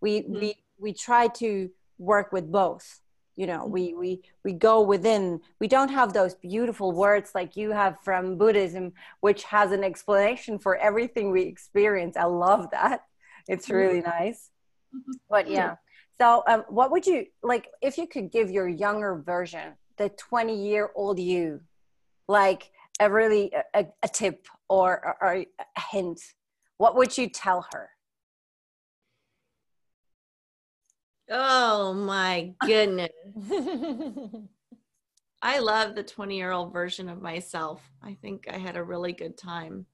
We 0.01 0.22
mm-hmm. 0.22 0.40
we 0.40 0.55
we 0.83 0.93
try 0.93 1.28
to 1.28 1.70
work 1.99 2.33
with 2.33 2.51
both. 2.51 3.01
You 3.37 3.47
know, 3.47 3.64
we 3.64 3.91
mm-hmm. 3.91 4.01
we 4.01 4.22
we 4.45 4.53
go 4.53 4.83
within. 4.83 5.41
We 5.59 5.68
don't 5.68 5.89
have 5.89 6.12
those 6.12 6.35
beautiful 6.35 6.93
words 6.93 7.30
like 7.35 7.57
you 7.57 7.70
have 7.70 7.99
from 8.03 8.37
Buddhism, 8.37 8.93
which 9.20 9.45
has 9.45 9.72
an 9.72 9.85
explanation 9.85 10.59
for 10.59 10.76
everything 10.76 11.30
we 11.30 11.43
experience. 11.43 12.16
I 12.16 12.24
love 12.24 12.70
that. 12.72 13.05
It's 13.49 13.66
mm-hmm. 13.66 13.76
really 13.76 14.01
nice. 14.03 14.51
But 15.30 15.49
yeah. 15.49 15.76
So, 16.20 16.43
um, 16.47 16.64
what 16.68 16.91
would 16.91 17.07
you 17.07 17.26
like 17.43 17.68
if 17.80 17.97
you 17.97 18.07
could 18.07 18.30
give 18.30 18.51
your 18.51 18.68
younger 18.68 19.16
version, 19.16 19.72
the 19.97 20.11
20 20.11 20.55
year 20.55 20.91
old 20.95 21.18
you, 21.18 21.61
like 22.28 22.70
a 23.01 23.11
really 23.11 23.51
a, 23.74 23.87
a 24.03 24.09
tip 24.09 24.47
or, 24.68 25.01
or, 25.05 25.16
or 25.20 25.35
a 25.76 25.80
hint? 25.91 26.20
What 26.76 26.97
would 26.97 27.16
you 27.16 27.28
tell 27.28 27.66
her? 27.72 27.89
Oh 31.35 31.95
my 31.95 32.53
goodness. 32.61 33.09
I 35.43 35.61
love 35.61 35.95
the 35.95 36.03
20 36.03 36.37
year 36.37 36.51
old 36.53 36.74
version 36.74 37.09
of 37.09 37.22
myself. 37.22 37.80
I 38.03 38.18
think 38.20 38.49
I 38.53 38.59
had 38.59 38.76
a 38.76 38.85
really 38.85 39.14
good 39.14 39.39
time. 39.39 39.87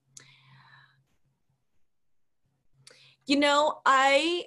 You 3.24 3.39
know, 3.39 3.78
I 3.86 4.47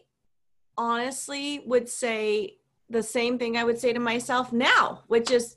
honestly 0.78 1.62
would 1.66 1.88
say 1.88 2.58
the 2.90 3.04
same 3.04 3.40
thing 3.40 3.56
I 3.56 3.64
would 3.64 3.80
say 3.80 3.94
to 3.94 4.00
myself 4.00 4.52
now, 4.52 5.04
which 5.08 5.32
is 5.32 5.56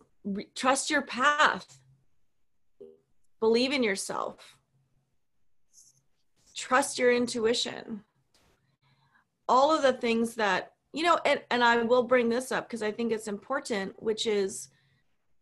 trust 0.54 0.88
your 0.88 1.02
path, 1.02 1.80
believe 3.40 3.72
in 3.72 3.82
yourself, 3.82 4.56
trust 6.54 6.96
your 6.96 7.12
intuition. 7.12 8.04
All 9.48 9.74
of 9.74 9.82
the 9.82 9.92
things 9.92 10.36
that, 10.36 10.73
you 10.94 11.02
know, 11.02 11.18
and, 11.24 11.40
and 11.50 11.64
I 11.64 11.82
will 11.82 12.04
bring 12.04 12.28
this 12.28 12.52
up 12.52 12.68
because 12.68 12.82
I 12.82 12.92
think 12.92 13.10
it's 13.10 13.26
important, 13.26 14.00
which 14.00 14.28
is, 14.28 14.68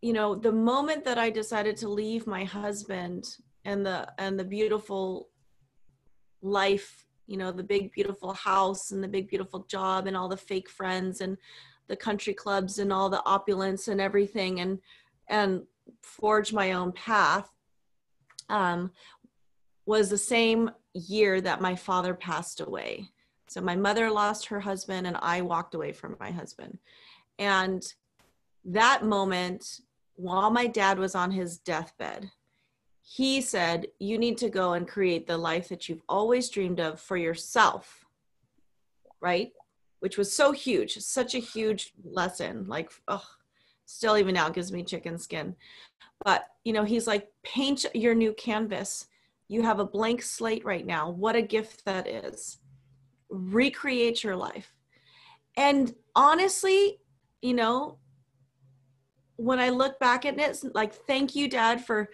you 0.00 0.14
know, 0.14 0.34
the 0.34 0.50
moment 0.50 1.04
that 1.04 1.18
I 1.18 1.28
decided 1.28 1.76
to 1.78 1.88
leave 1.88 2.26
my 2.26 2.44
husband 2.44 3.36
and 3.64 3.84
the 3.84 4.08
and 4.18 4.40
the 4.40 4.44
beautiful 4.44 5.28
life 6.40 7.06
you 7.28 7.36
know 7.36 7.52
the 7.52 7.62
big 7.62 7.92
beautiful 7.92 8.32
house 8.32 8.90
and 8.90 9.04
the 9.04 9.08
big 9.08 9.28
beautiful 9.28 9.60
job 9.68 10.08
and 10.08 10.16
all 10.16 10.28
the 10.28 10.36
fake 10.36 10.68
friends 10.68 11.20
and 11.20 11.36
the 11.86 11.94
country 11.94 12.34
clubs 12.34 12.80
and 12.80 12.92
all 12.92 13.08
the 13.08 13.24
opulence 13.24 13.86
and 13.86 14.00
everything 14.00 14.58
and 14.60 14.80
and 15.28 15.62
forge 16.02 16.52
my 16.52 16.72
own 16.72 16.90
path 16.92 17.48
um, 18.48 18.90
was 19.86 20.10
the 20.10 20.18
same 20.18 20.70
year 20.94 21.40
that 21.40 21.60
my 21.60 21.76
father 21.76 22.12
passed 22.12 22.60
away 22.60 23.08
so 23.52 23.60
my 23.60 23.76
mother 23.76 24.10
lost 24.10 24.46
her 24.46 24.60
husband 24.60 25.06
and 25.06 25.16
i 25.20 25.42
walked 25.42 25.74
away 25.74 25.92
from 25.92 26.16
my 26.18 26.30
husband. 26.30 26.78
And 27.38 27.82
that 28.64 29.04
moment 29.04 29.80
while 30.14 30.50
my 30.50 30.66
dad 30.66 30.98
was 30.98 31.14
on 31.14 31.30
his 31.30 31.58
deathbed 31.58 32.30
he 33.02 33.40
said 33.40 33.88
you 33.98 34.16
need 34.16 34.38
to 34.38 34.48
go 34.48 34.72
and 34.72 34.88
create 34.88 35.26
the 35.26 35.36
life 35.36 35.68
that 35.68 35.88
you've 35.88 36.04
always 36.08 36.48
dreamed 36.48 36.80
of 36.80 37.00
for 37.00 37.16
yourself. 37.16 38.06
Right? 39.20 39.52
Which 40.00 40.16
was 40.16 40.32
so 40.32 40.52
huge 40.52 40.96
such 40.98 41.34
a 41.34 41.38
huge 41.38 41.92
lesson 42.04 42.66
like 42.66 42.90
oh 43.08 43.26
still 43.84 44.16
even 44.16 44.34
now 44.34 44.48
gives 44.48 44.72
me 44.72 44.82
chicken 44.82 45.18
skin. 45.18 45.54
But 46.24 46.46
you 46.64 46.72
know 46.72 46.84
he's 46.84 47.06
like 47.06 47.28
paint 47.42 47.84
your 47.92 48.14
new 48.14 48.32
canvas. 48.32 49.08
You 49.48 49.62
have 49.62 49.80
a 49.80 49.84
blank 49.84 50.22
slate 50.22 50.64
right 50.64 50.86
now. 50.86 51.10
What 51.10 51.36
a 51.36 51.42
gift 51.42 51.84
that 51.84 52.08
is 52.08 52.61
recreate 53.32 54.22
your 54.22 54.36
life 54.36 54.72
and 55.56 55.94
honestly 56.14 56.98
you 57.40 57.54
know 57.54 57.98
when 59.36 59.58
i 59.58 59.70
look 59.70 59.98
back 59.98 60.24
at 60.24 60.38
it 60.38 60.62
like 60.74 60.94
thank 60.94 61.34
you 61.34 61.48
dad 61.48 61.84
for 61.84 62.08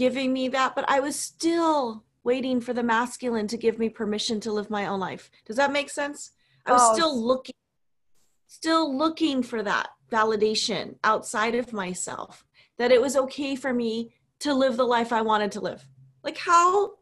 giving 0.00 0.32
me 0.32 0.48
that, 0.48 0.74
but 0.74 0.88
I 0.88 1.00
was 1.00 1.14
still 1.14 2.04
waiting 2.24 2.58
for 2.58 2.72
the 2.72 2.82
masculine 2.82 3.46
to 3.48 3.58
give 3.58 3.78
me 3.78 3.90
permission 3.90 4.40
to 4.40 4.50
live 4.50 4.70
my 4.70 4.86
own 4.86 4.98
life. 4.98 5.30
Does 5.44 5.56
that 5.56 5.72
make 5.72 5.90
sense? 5.90 6.30
I 6.64 6.72
was 6.72 6.80
oh. 6.82 6.94
still 6.94 7.22
looking 7.22 7.54
still 8.46 8.96
looking 8.96 9.42
for 9.42 9.62
that 9.62 9.90
validation 10.10 10.96
outside 11.04 11.54
of 11.54 11.72
myself 11.72 12.44
that 12.78 12.90
it 12.90 13.00
was 13.00 13.14
okay 13.14 13.54
for 13.54 13.74
me 13.74 14.12
to 14.40 14.52
live 14.52 14.78
the 14.78 14.84
life 14.84 15.12
I 15.12 15.20
wanted 15.20 15.52
to 15.52 15.60
live. 15.60 15.86
Like 16.24 16.38
how 16.38 16.92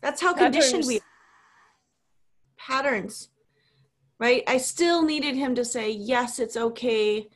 that's 0.00 0.20
how 0.20 0.32
conditioned 0.32 0.86
we 0.86 1.00
patterns. 2.66 3.30
Right? 4.18 4.42
I 4.46 4.56
still 4.56 5.02
needed 5.02 5.36
him 5.36 5.54
to 5.56 5.64
say, 5.64 5.90
"Yes, 5.90 6.38
it's 6.38 6.56
okay. 6.56 7.28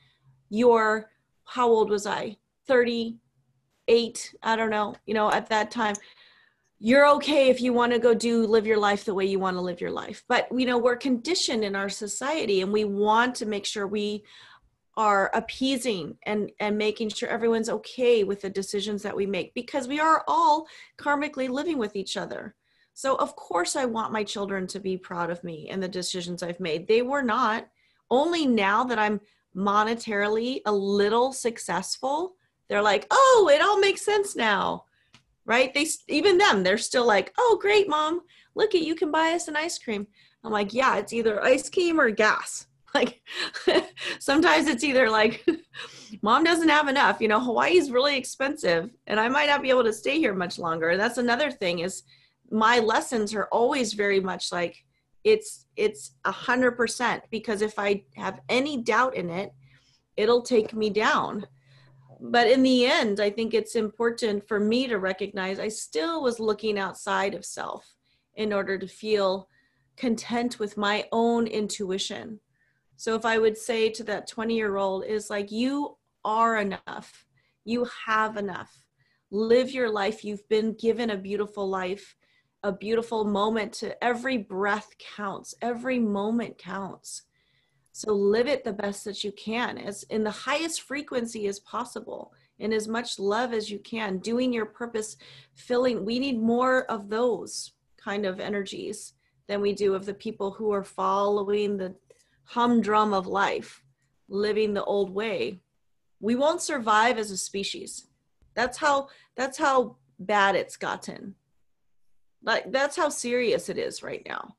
You're 0.48 1.10
how 1.50 1.68
old 1.68 1.90
was 1.90 2.06
I? 2.06 2.36
38, 2.68 4.34
I 4.42 4.54
don't 4.54 4.70
know, 4.70 4.94
you 5.04 5.14
know, 5.14 5.32
at 5.32 5.48
that 5.48 5.72
time, 5.72 5.96
you're 6.78 7.08
okay 7.08 7.50
if 7.50 7.60
you 7.60 7.72
want 7.72 7.92
to 7.92 7.98
go 7.98 8.14
do 8.14 8.46
live 8.46 8.66
your 8.66 8.78
life 8.78 9.04
the 9.04 9.14
way 9.14 9.26
you 9.26 9.40
want 9.40 9.56
to 9.56 9.60
live 9.60 9.80
your 9.80 9.90
life. 9.90 10.22
But, 10.28 10.46
you 10.56 10.64
know, 10.64 10.78
we're 10.78 10.96
conditioned 10.96 11.64
in 11.64 11.74
our 11.74 11.88
society 11.88 12.62
and 12.62 12.72
we 12.72 12.84
want 12.84 13.34
to 13.36 13.46
make 13.46 13.66
sure 13.66 13.86
we 13.86 14.22
are 14.96 15.30
appeasing 15.34 16.16
and 16.24 16.50
and 16.60 16.76
making 16.76 17.08
sure 17.08 17.28
everyone's 17.28 17.68
okay 17.68 18.22
with 18.24 18.42
the 18.42 18.50
decisions 18.50 19.02
that 19.02 19.16
we 19.16 19.24
make 19.24 19.54
because 19.54 19.88
we 19.88 20.00
are 20.00 20.24
all 20.26 20.66
karmically 20.98 21.48
living 21.48 21.78
with 21.78 21.94
each 21.94 22.16
other 22.16 22.54
so 22.94 23.16
of 23.16 23.34
course 23.36 23.76
i 23.76 23.84
want 23.84 24.12
my 24.12 24.24
children 24.24 24.66
to 24.66 24.80
be 24.80 24.96
proud 24.96 25.30
of 25.30 25.42
me 25.44 25.68
and 25.70 25.82
the 25.82 25.88
decisions 25.88 26.42
i've 26.42 26.60
made 26.60 26.86
they 26.86 27.02
were 27.02 27.22
not 27.22 27.66
only 28.10 28.46
now 28.46 28.84
that 28.84 28.98
i'm 28.98 29.20
monetarily 29.56 30.60
a 30.66 30.72
little 30.72 31.32
successful 31.32 32.34
they're 32.70 32.80
like, 32.80 33.08
oh, 33.10 33.50
it 33.52 33.60
all 33.60 33.80
makes 33.80 34.02
sense 34.02 34.36
now. 34.36 34.84
Right? 35.44 35.74
They 35.74 35.86
even 36.08 36.38
them, 36.38 36.62
they're 36.62 36.78
still 36.78 37.04
like, 37.04 37.34
oh, 37.36 37.58
great, 37.60 37.88
mom. 37.88 38.20
Look 38.54 38.76
at 38.76 38.82
you 38.82 38.94
can 38.94 39.10
buy 39.10 39.32
us 39.32 39.48
an 39.48 39.56
ice 39.56 39.76
cream. 39.76 40.06
I'm 40.44 40.52
like, 40.52 40.72
yeah, 40.72 40.96
it's 40.96 41.12
either 41.12 41.42
ice 41.42 41.68
cream 41.68 42.00
or 42.00 42.10
gas. 42.10 42.66
Like 42.92 43.22
sometimes 44.18 44.66
it's 44.66 44.82
either 44.82 45.08
like 45.08 45.46
mom 46.22 46.42
doesn't 46.42 46.70
have 46.70 46.88
enough. 46.88 47.20
You 47.20 47.28
know, 47.28 47.38
Hawaii's 47.38 47.92
really 47.92 48.16
expensive 48.16 48.90
and 49.06 49.20
I 49.20 49.28
might 49.28 49.46
not 49.46 49.62
be 49.62 49.70
able 49.70 49.84
to 49.84 49.92
stay 49.92 50.18
here 50.18 50.34
much 50.34 50.58
longer. 50.58 50.88
And 50.88 51.00
that's 51.00 51.16
another 51.16 51.52
thing 51.52 51.78
is 51.78 52.02
my 52.50 52.78
lessons 52.78 53.34
are 53.34 53.48
always 53.52 53.92
very 53.92 54.20
much 54.20 54.50
like 54.52 54.76
it's 55.22 55.66
it's 55.76 56.16
a 56.24 56.32
hundred 56.32 56.72
percent 56.72 57.22
because 57.30 57.62
if 57.62 57.78
I 57.78 58.04
have 58.16 58.40
any 58.48 58.78
doubt 58.78 59.14
in 59.14 59.30
it, 59.30 59.52
it'll 60.16 60.42
take 60.42 60.74
me 60.74 60.90
down 60.90 61.46
but 62.20 62.48
in 62.48 62.62
the 62.62 62.84
end, 62.84 63.18
I 63.18 63.30
think 63.30 63.54
it's 63.54 63.74
important 63.74 64.46
for 64.46 64.60
me 64.60 64.86
to 64.88 64.98
recognize 64.98 65.58
I 65.58 65.68
still 65.68 66.22
was 66.22 66.38
looking 66.38 66.78
outside 66.78 67.34
of 67.34 67.46
self 67.46 67.94
in 68.34 68.52
order 68.52 68.78
to 68.78 68.86
feel 68.86 69.48
content 69.96 70.58
with 70.58 70.76
my 70.76 71.06
own 71.12 71.46
intuition. 71.46 72.40
So 72.96 73.14
if 73.14 73.24
I 73.24 73.38
would 73.38 73.56
say 73.56 73.88
to 73.90 74.04
that 74.04 74.26
20 74.28 74.54
year 74.54 74.76
old, 74.76 75.04
is 75.04 75.30
like, 75.30 75.50
you 75.50 75.96
are 76.22 76.58
enough, 76.58 77.24
you 77.64 77.88
have 78.06 78.36
enough. 78.36 78.70
Live 79.30 79.70
your 79.70 79.90
life. 79.90 80.24
You've 80.24 80.46
been 80.48 80.74
given 80.74 81.10
a 81.10 81.16
beautiful 81.16 81.68
life, 81.68 82.16
a 82.62 82.72
beautiful 82.72 83.24
moment 83.24 83.72
to 83.72 84.02
every 84.04 84.36
breath 84.36 84.94
counts, 85.16 85.54
every 85.62 85.98
moment 85.98 86.58
counts. 86.58 87.22
So 87.92 88.12
live 88.12 88.46
it 88.46 88.64
the 88.64 88.72
best 88.72 89.04
that 89.04 89.24
you 89.24 89.32
can, 89.32 89.78
as 89.78 90.04
in 90.04 90.22
the 90.22 90.30
highest 90.30 90.82
frequency 90.82 91.46
as 91.46 91.60
possible, 91.60 92.32
in 92.58 92.72
as 92.72 92.86
much 92.86 93.18
love 93.18 93.52
as 93.52 93.70
you 93.70 93.78
can, 93.78 94.18
doing 94.18 94.52
your 94.52 94.66
purpose, 94.66 95.16
filling. 95.54 96.04
We 96.04 96.18
need 96.18 96.40
more 96.40 96.84
of 96.84 97.08
those 97.08 97.72
kind 97.96 98.26
of 98.26 98.40
energies 98.40 99.14
than 99.48 99.60
we 99.60 99.72
do 99.72 99.94
of 99.94 100.06
the 100.06 100.14
people 100.14 100.52
who 100.52 100.72
are 100.72 100.84
following 100.84 101.76
the 101.76 101.94
humdrum 102.44 103.12
of 103.12 103.26
life, 103.26 103.82
living 104.28 104.74
the 104.74 104.84
old 104.84 105.10
way. 105.10 105.60
We 106.20 106.36
won't 106.36 106.60
survive 106.60 107.18
as 107.18 107.30
a 107.30 107.36
species. 107.36 108.06
That's 108.54 108.78
how 108.78 109.08
that's 109.36 109.58
how 109.58 109.96
bad 110.18 110.54
it's 110.54 110.76
gotten. 110.76 111.34
Like 112.42 112.70
that's 112.72 112.96
how 112.96 113.08
serious 113.08 113.68
it 113.68 113.78
is 113.78 114.02
right 114.02 114.22
now. 114.26 114.56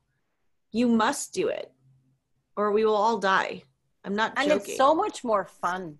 You 0.70 0.88
must 0.88 1.34
do 1.34 1.48
it 1.48 1.72
or 2.56 2.72
we 2.72 2.84
will 2.84 2.96
all 2.96 3.18
die. 3.18 3.62
I'm 4.04 4.14
not 4.14 4.32
and 4.36 4.48
joking. 4.48 4.64
it's 4.70 4.76
so 4.76 4.94
much 4.94 5.24
more 5.24 5.44
fun. 5.44 5.98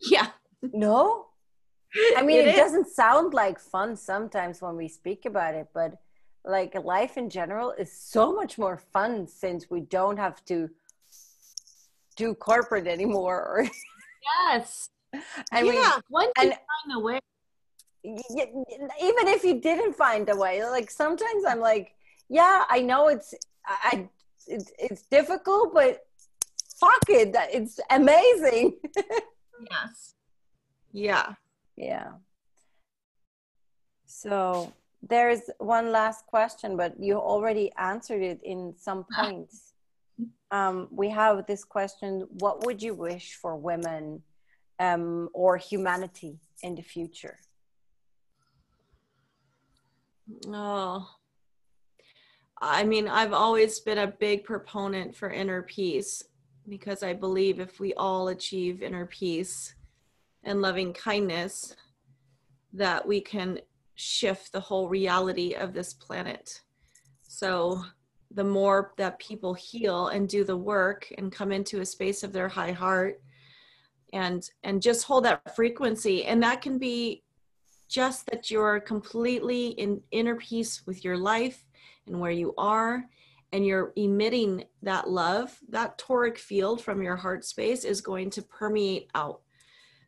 Yeah. 0.00 0.28
No? 0.62 1.26
I 2.16 2.22
mean, 2.22 2.38
it, 2.46 2.48
it 2.48 2.56
doesn't 2.56 2.88
sound 2.88 3.34
like 3.34 3.58
fun 3.58 3.96
sometimes 3.96 4.60
when 4.60 4.76
we 4.76 4.88
speak 4.88 5.24
about 5.24 5.54
it, 5.54 5.68
but 5.72 6.00
like 6.44 6.74
life 6.74 7.16
in 7.16 7.30
general 7.30 7.72
is 7.72 7.92
so 7.92 8.32
much 8.34 8.58
more 8.58 8.76
fun 8.76 9.28
since 9.28 9.70
we 9.70 9.80
don't 9.80 10.16
have 10.16 10.44
to 10.46 10.68
do 12.16 12.34
corporate 12.34 12.86
anymore. 12.86 13.66
yes. 14.40 14.90
and 15.52 15.68
we- 15.68 15.74
yeah. 15.74 15.98
Once 16.10 16.32
you 16.38 16.48
find 16.48 16.96
a 16.96 17.00
way. 17.00 17.20
Even 18.04 19.28
if 19.28 19.44
you 19.44 19.60
didn't 19.60 19.94
find 19.94 20.28
a 20.28 20.36
way 20.36 20.64
like 20.64 20.90
sometimes 20.90 21.44
i'm 21.46 21.60
like 21.60 21.94
yeah 22.28 22.64
i 22.68 22.80
know 22.80 23.08
it's 23.08 23.34
i 23.66 24.08
it's, 24.46 24.72
it's 24.78 25.02
difficult 25.02 25.72
but 25.72 26.00
fuck 26.80 27.04
it 27.08 27.32
that- 27.32 27.54
it's 27.54 27.78
amazing 27.90 28.78
Yes. 29.70 30.14
Yeah. 30.92 31.34
yeah 31.76 32.08
so 34.06 34.72
there's 35.08 35.42
one 35.58 35.92
last 35.92 36.26
question 36.26 36.76
but 36.76 36.94
you 36.98 37.14
already 37.16 37.70
answered 37.78 38.22
it 38.22 38.40
in 38.42 38.74
some 38.78 39.04
points 39.16 39.72
um, 40.50 40.88
we 40.90 41.08
have 41.08 41.46
this 41.46 41.64
question 41.64 42.26
what 42.40 42.64
would 42.66 42.82
you 42.82 42.94
wish 42.94 43.34
for 43.40 43.56
women 43.56 44.22
um, 44.78 45.28
or 45.32 45.56
humanity 45.56 46.38
in 46.62 46.74
the 46.74 46.82
future 46.82 47.38
Oh. 50.46 51.08
I 52.60 52.84
mean, 52.84 53.08
I've 53.08 53.32
always 53.32 53.80
been 53.80 53.98
a 53.98 54.06
big 54.06 54.44
proponent 54.44 55.16
for 55.16 55.30
inner 55.30 55.62
peace 55.62 56.22
because 56.68 57.02
I 57.02 57.12
believe 57.12 57.58
if 57.58 57.80
we 57.80 57.92
all 57.94 58.28
achieve 58.28 58.82
inner 58.82 59.06
peace 59.06 59.74
and 60.44 60.62
loving 60.62 60.92
kindness, 60.92 61.74
that 62.72 63.06
we 63.06 63.20
can 63.20 63.58
shift 63.96 64.52
the 64.52 64.60
whole 64.60 64.88
reality 64.88 65.54
of 65.54 65.74
this 65.74 65.92
planet. 65.92 66.62
So, 67.22 67.84
the 68.34 68.44
more 68.44 68.92
that 68.96 69.18
people 69.18 69.52
heal 69.52 70.08
and 70.08 70.28
do 70.28 70.42
the 70.42 70.56
work 70.56 71.12
and 71.18 71.30
come 71.30 71.52
into 71.52 71.80
a 71.80 71.86
space 71.86 72.22
of 72.22 72.32
their 72.32 72.48
high 72.48 72.72
heart 72.72 73.20
and 74.14 74.48
and 74.62 74.80
just 74.80 75.04
hold 75.04 75.24
that 75.24 75.54
frequency 75.54 76.24
and 76.24 76.42
that 76.42 76.62
can 76.62 76.78
be 76.78 77.22
just 77.92 78.24
that 78.30 78.50
you're 78.50 78.80
completely 78.80 79.68
in 79.68 80.00
inner 80.10 80.36
peace 80.36 80.86
with 80.86 81.04
your 81.04 81.18
life 81.18 81.66
and 82.06 82.18
where 82.18 82.30
you 82.30 82.54
are 82.56 83.04
and 83.52 83.66
you're 83.66 83.92
emitting 83.96 84.64
that 84.82 85.10
love 85.10 85.58
that 85.68 85.98
toric 85.98 86.38
field 86.38 86.82
from 86.82 87.02
your 87.02 87.16
heart 87.16 87.44
space 87.44 87.84
is 87.84 88.00
going 88.00 88.30
to 88.30 88.40
permeate 88.40 89.10
out. 89.14 89.42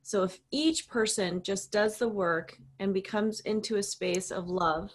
So 0.02 0.22
if 0.22 0.40
each 0.50 0.88
person 0.88 1.42
just 1.42 1.70
does 1.70 1.98
the 1.98 2.08
work 2.08 2.56
and 2.80 2.94
becomes 2.94 3.40
into 3.40 3.76
a 3.76 3.82
space 3.82 4.30
of 4.30 4.48
love 4.48 4.90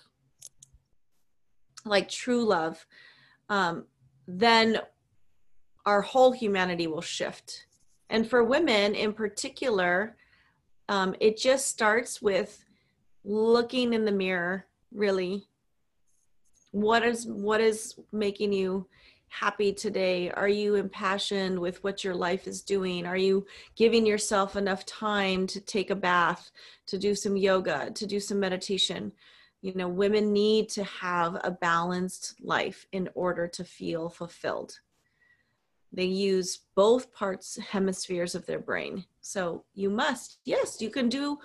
like 1.85 2.09
true 2.09 2.43
love 2.43 2.85
um, 3.49 3.85
then 4.27 4.79
our 5.85 6.01
whole 6.01 6.31
humanity 6.31 6.87
will 6.87 7.01
shift. 7.01 7.65
And 8.09 8.27
for 8.27 8.43
women 8.43 8.95
in 8.95 9.13
particular 9.13 10.17
um, 10.89 11.15
it 11.19 11.37
just 11.37 11.67
starts 11.67 12.19
with 12.19 12.65
looking 13.23 13.93
in 13.93 14.05
the 14.05 14.11
mirror 14.11 14.65
really. 14.91 15.47
What 16.71 17.03
is 17.03 17.25
what 17.25 17.61
is 17.61 17.95
making 18.11 18.53
you 18.53 18.87
happy 19.29 19.73
today? 19.73 20.31
Are 20.31 20.47
you 20.49 20.75
impassioned 20.75 21.59
with 21.59 21.83
what 21.83 22.03
your 22.03 22.15
life 22.15 22.47
is 22.47 22.61
doing? 22.61 23.05
Are 23.05 23.17
you 23.17 23.45
giving 23.75 24.05
yourself 24.05 24.55
enough 24.55 24.85
time 24.85 25.47
to 25.47 25.59
take 25.61 25.89
a 25.89 25.95
bath 25.95 26.51
to 26.87 26.97
do 26.97 27.15
some 27.15 27.37
yoga 27.37 27.91
to 27.91 28.05
do 28.05 28.19
some 28.19 28.39
meditation? 28.39 29.11
You 29.61 29.73
know 29.75 29.87
women 29.87 30.31
need 30.31 30.69
to 30.69 30.83
have 30.83 31.39
a 31.43 31.51
balanced 31.51 32.35
life 32.41 32.87
in 32.91 33.09
order 33.13 33.47
to 33.47 33.63
feel 33.63 34.09
fulfilled. 34.09 34.79
They 35.91 36.05
use 36.05 36.59
both 36.75 37.11
parts 37.13 37.57
hemispheres 37.57 38.35
of 38.35 38.45
their 38.45 38.59
brain. 38.59 39.05
So 39.21 39.65
you 39.73 39.89
must 39.89 40.39
yes 40.45 40.81
you 40.81 40.89
can 40.89 41.09
do 41.09 41.39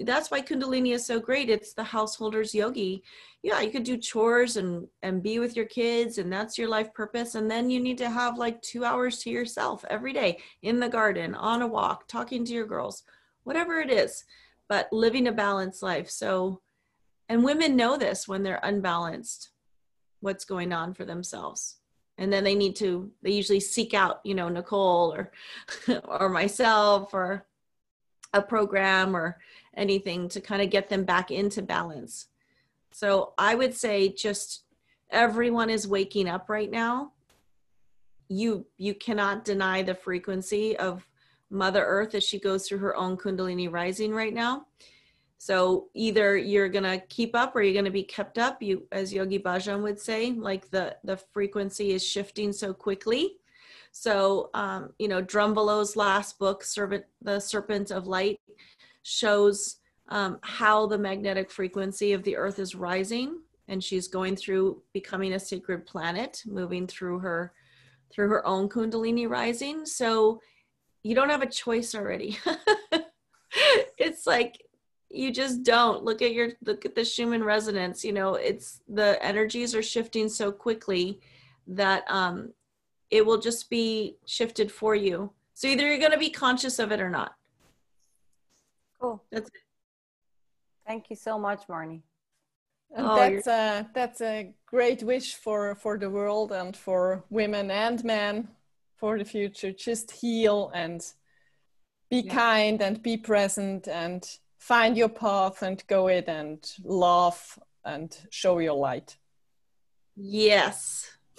that's 0.00 0.30
why 0.30 0.40
kundalini 0.40 0.94
is 0.94 1.06
so 1.06 1.20
great. 1.20 1.50
It's 1.50 1.74
the 1.74 1.84
householder's 1.84 2.54
yogi. 2.54 3.02
Yeah 3.42 3.60
you 3.60 3.70
could 3.70 3.84
do 3.84 3.96
chores 3.96 4.56
and 4.56 4.86
and 5.02 5.22
be 5.22 5.38
with 5.38 5.56
your 5.56 5.66
kids 5.66 6.18
and 6.18 6.32
that's 6.32 6.56
your 6.56 6.68
life 6.68 6.92
purpose. 6.94 7.34
And 7.34 7.50
then 7.50 7.70
you 7.70 7.80
need 7.80 7.98
to 7.98 8.10
have 8.10 8.38
like 8.38 8.60
two 8.62 8.84
hours 8.84 9.18
to 9.20 9.30
yourself 9.30 9.84
every 9.90 10.12
day 10.12 10.38
in 10.62 10.80
the 10.80 10.88
garden 10.88 11.34
on 11.34 11.62
a 11.62 11.66
walk 11.66 12.08
talking 12.08 12.44
to 12.44 12.52
your 12.52 12.66
girls 12.66 13.02
whatever 13.44 13.80
it 13.80 13.90
is 13.90 14.24
but 14.68 14.92
living 14.92 15.28
a 15.28 15.32
balanced 15.32 15.82
life. 15.82 16.08
So 16.08 16.62
and 17.28 17.44
women 17.44 17.76
know 17.76 17.96
this 17.96 18.26
when 18.26 18.42
they're 18.42 18.60
unbalanced 18.62 19.50
what's 20.20 20.44
going 20.44 20.72
on 20.72 20.94
for 20.94 21.04
themselves. 21.04 21.78
And 22.18 22.32
then 22.32 22.44
they 22.44 22.54
need 22.54 22.76
to 22.76 23.10
they 23.22 23.32
usually 23.32 23.60
seek 23.60 23.94
out 23.94 24.20
you 24.24 24.34
know 24.34 24.48
nicole 24.48 25.12
or 25.14 25.32
or 26.04 26.28
myself 26.28 27.12
or 27.12 27.46
a 28.32 28.42
program 28.42 29.16
or 29.16 29.38
anything 29.76 30.28
to 30.28 30.40
kind 30.40 30.62
of 30.62 30.70
get 30.70 30.88
them 30.88 31.04
back 31.04 31.30
into 31.30 31.62
balance. 31.62 32.28
So 32.92 33.32
I 33.38 33.54
would 33.54 33.74
say 33.74 34.08
just 34.08 34.64
everyone 35.10 35.70
is 35.70 35.86
waking 35.86 36.28
up 36.28 36.48
right 36.48 36.70
now. 36.70 37.12
You 38.28 38.66
you 38.78 38.94
cannot 38.94 39.44
deny 39.44 39.82
the 39.82 39.94
frequency 39.94 40.76
of 40.76 41.06
Mother 41.50 41.84
Earth 41.84 42.14
as 42.14 42.24
she 42.24 42.38
goes 42.38 42.66
through 42.66 42.78
her 42.78 42.96
own 42.96 43.16
Kundalini 43.16 43.70
rising 43.70 44.12
right 44.12 44.32
now. 44.32 44.66
So 45.36 45.88
either 45.94 46.36
you're 46.36 46.68
gonna 46.68 46.98
keep 46.98 47.34
up 47.34 47.54
or 47.56 47.62
you're 47.62 47.74
gonna 47.74 47.90
be 47.90 48.04
kept 48.04 48.38
up. 48.38 48.62
You, 48.62 48.86
as 48.92 49.12
Yogi 49.12 49.38
Bhajan 49.38 49.82
would 49.82 50.00
say, 50.00 50.32
like 50.32 50.70
the 50.70 50.96
the 51.04 51.16
frequency 51.16 51.92
is 51.92 52.06
shifting 52.06 52.52
so 52.52 52.72
quickly. 52.72 53.36
So 53.92 54.50
um, 54.54 54.90
you 54.98 55.08
know, 55.08 55.22
Drunvalo's 55.22 55.96
last 55.96 56.38
book, 56.38 56.64
the 57.22 57.40
Serpent 57.40 57.90
of 57.90 58.06
Light, 58.06 58.40
shows 59.02 59.76
um, 60.08 60.38
how 60.42 60.86
the 60.86 60.98
magnetic 60.98 61.50
frequency 61.50 62.12
of 62.12 62.22
the 62.24 62.36
earth 62.36 62.58
is 62.58 62.74
rising 62.74 63.40
and 63.68 63.82
she's 63.82 64.08
going 64.08 64.36
through 64.36 64.82
becoming 64.92 65.34
a 65.34 65.38
sacred 65.38 65.86
planet 65.86 66.42
moving 66.46 66.86
through 66.86 67.20
her 67.20 67.52
through 68.12 68.28
her 68.28 68.46
own 68.46 68.68
kundalini 68.68 69.28
rising. 69.28 69.86
So 69.86 70.40
you 71.02 71.14
don't 71.14 71.30
have 71.30 71.42
a 71.42 71.46
choice 71.46 71.94
already. 71.94 72.38
It's 73.98 74.26
like 74.26 74.62
you 75.10 75.30
just 75.30 75.62
don't. 75.62 76.04
Look 76.04 76.22
at 76.22 76.32
your 76.32 76.50
look 76.64 76.84
at 76.84 76.94
the 76.94 77.04
schumann 77.04 77.44
resonance 77.44 78.04
you 78.04 78.12
know 78.12 78.34
it's 78.34 78.80
the 78.88 79.22
energies 79.22 79.74
are 79.74 79.82
shifting 79.82 80.28
so 80.28 80.50
quickly 80.50 81.20
that 81.66 82.04
um 82.08 82.52
it 83.16 83.22
will 83.26 83.40
just 83.48 83.62
be 83.70 84.16
shifted 84.36 84.68
for 84.80 84.92
you 85.06 85.30
so 85.54 85.68
either 85.68 85.86
you're 85.86 85.98
going 86.06 86.18
to 86.18 86.24
be 86.28 86.30
conscious 86.44 86.78
of 86.78 86.90
it 86.94 87.00
or 87.00 87.10
not 87.10 87.32
cool 89.00 89.22
that's 89.30 89.48
it 89.48 89.62
thank 90.86 91.10
you 91.10 91.16
so 91.16 91.38
much 91.38 91.62
marnie 91.68 92.02
And 92.96 93.06
Oh, 93.06 93.16
that's 93.16 93.46
a 93.46 93.62
that's 93.98 94.20
a 94.20 94.36
great 94.74 95.00
wish 95.12 95.28
for 95.44 95.74
for 95.82 95.94
the 96.02 96.10
world 96.18 96.52
and 96.60 96.76
for 96.86 97.00
women 97.30 97.70
and 97.70 97.98
men 98.04 98.34
for 99.00 99.18
the 99.18 99.24
future. 99.24 99.72
Just 99.88 100.08
heal 100.22 100.58
and 100.82 101.00
be 102.10 102.20
Yeah. 102.20 102.34
kind 102.44 102.82
and 102.86 102.96
be 103.02 103.16
present 103.16 103.88
and 103.88 104.20
find 104.70 104.92
your 105.00 105.08
path 105.24 105.62
and 105.62 105.78
go 105.96 106.02
it 106.18 106.26
and 106.28 106.58
laugh 106.84 107.58
and 107.92 108.08
show 108.30 108.54
your 108.66 108.78
light. 108.88 109.10
yes 110.16 110.78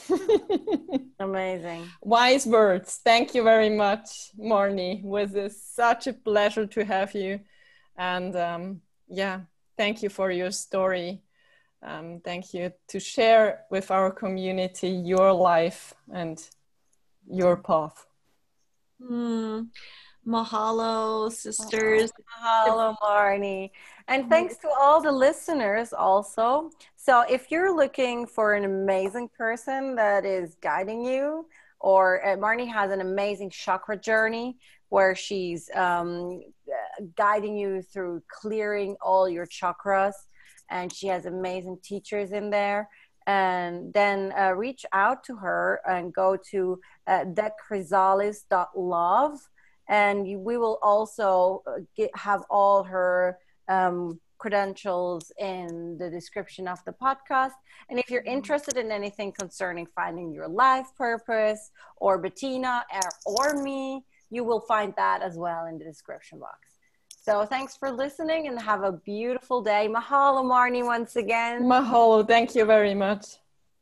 amazing 1.20 1.88
Wise 2.02 2.46
words. 2.46 3.00
Thank 3.04 3.36
you 3.36 3.44
very 3.44 3.70
much, 3.70 4.32
Marnie. 4.38 5.00
It 5.00 5.06
was 5.06 5.36
uh, 5.36 5.50
such 5.50 6.08
a 6.08 6.14
pleasure 6.14 6.66
to 6.66 6.86
have 6.86 7.14
you. 7.14 7.40
And 7.98 8.36
um, 8.36 8.82
yeah, 9.08 9.42
thank 9.78 10.04
you 10.04 10.10
for 10.10 10.32
your 10.32 10.52
story. 10.52 11.22
Um, 11.82 12.22
thank 12.24 12.54
you 12.54 12.72
to 12.88 13.00
share 13.00 13.62
with 13.70 13.92
our 13.92 14.12
community 14.12 14.90
your 14.90 15.34
life 15.34 15.94
and 16.12 16.42
your 17.30 17.58
path. 17.58 18.06
Hmm. 19.06 19.64
Mahalo, 20.28 21.32
sisters. 21.32 22.12
Mahalo, 22.44 22.96
Marnie. 23.02 23.72
And 24.08 24.30
thanks 24.30 24.58
to 24.58 24.70
all 24.80 25.02
the 25.02 25.12
listeners 25.12 25.94
also. 25.94 26.72
So, 26.96 27.22
if 27.30 27.52
you're 27.52 27.76
looking 27.76 28.26
for 28.26 28.54
an 28.54 28.64
amazing 28.64 29.30
person 29.38 29.96
that 29.96 30.26
is 30.26 30.56
guiding 30.62 31.04
you, 31.04 31.46
or 31.80 32.26
uh, 32.26 32.38
Marnie 32.38 32.72
has 32.72 32.92
an 32.92 33.02
amazing 33.02 33.50
chakra 33.50 33.98
journey 33.98 34.58
where 34.90 35.16
she's 35.16 35.70
um, 35.76 36.42
guiding 37.16 37.58
you 37.58 37.82
through 37.82 38.24
clearing 38.30 38.96
all 39.02 39.28
your 39.28 39.46
chakras, 39.46 40.14
and 40.70 40.94
she 40.94 41.08
has 41.08 41.26
amazing 41.26 41.78
teachers 41.84 42.32
in 42.32 42.50
there. 42.50 42.90
And 43.26 43.94
then 43.94 44.34
uh, 44.38 44.52
reach 44.52 44.86
out 44.92 45.24
to 45.26 45.36
her 45.38 45.82
and 45.88 46.14
go 46.14 46.38
to 46.52 46.80
uh, 47.08 47.24
and 49.88 50.28
you, 50.28 50.40
we 50.40 50.58
will 50.58 50.80
also 50.82 51.64
uh, 51.68 51.82
get, 51.96 52.16
have 52.16 52.44
all 52.50 52.84
her 52.84 53.38
um, 53.68 54.20
credentials 54.38 55.32
in 55.40 55.98
the 55.98 56.10
description 56.10 56.68
of 56.68 56.84
the 56.86 56.92
podcast. 56.92 57.54
And 57.90 57.98
if 57.98 58.10
you're 58.10 58.24
interested 58.24 58.78
in 58.78 58.92
anything 58.92 59.32
concerning 59.32 59.88
finding 59.96 60.34
your 60.34 60.48
life 60.48 60.88
purpose 60.98 61.72
or 61.98 62.18
Bettina 62.18 62.86
or, 63.26 63.54
or 63.54 63.64
me, 63.64 64.04
you 64.30 64.44
will 64.44 64.60
find 64.60 64.94
that 64.98 65.22
as 65.22 65.38
well 65.38 65.66
in 65.68 65.78
the 65.78 65.86
description 65.86 66.40
box. 66.40 66.60
So 67.22 67.46
thanks 67.46 67.78
for 67.78 67.90
listening 67.90 68.48
and 68.48 68.62
have 68.62 68.84
a 68.84 68.92
beautiful 68.92 69.62
day. 69.62 69.88
Mahalo, 69.90 70.44
Marnie, 70.44 70.84
once 70.84 71.16
again. 71.16 71.64
Mahalo. 71.64 72.28
Thank 72.28 72.54
you 72.54 72.66
very 72.66 72.94
much. 72.94 73.38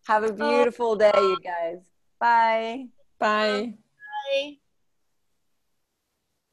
Have 0.06 0.24
a 0.24 0.34
beautiful 0.34 0.96
day, 0.96 1.12
you 1.16 1.38
guys. 1.44 1.80
Bye. 2.20 2.86
Bye. 3.18 3.74
Bye. 4.32 4.61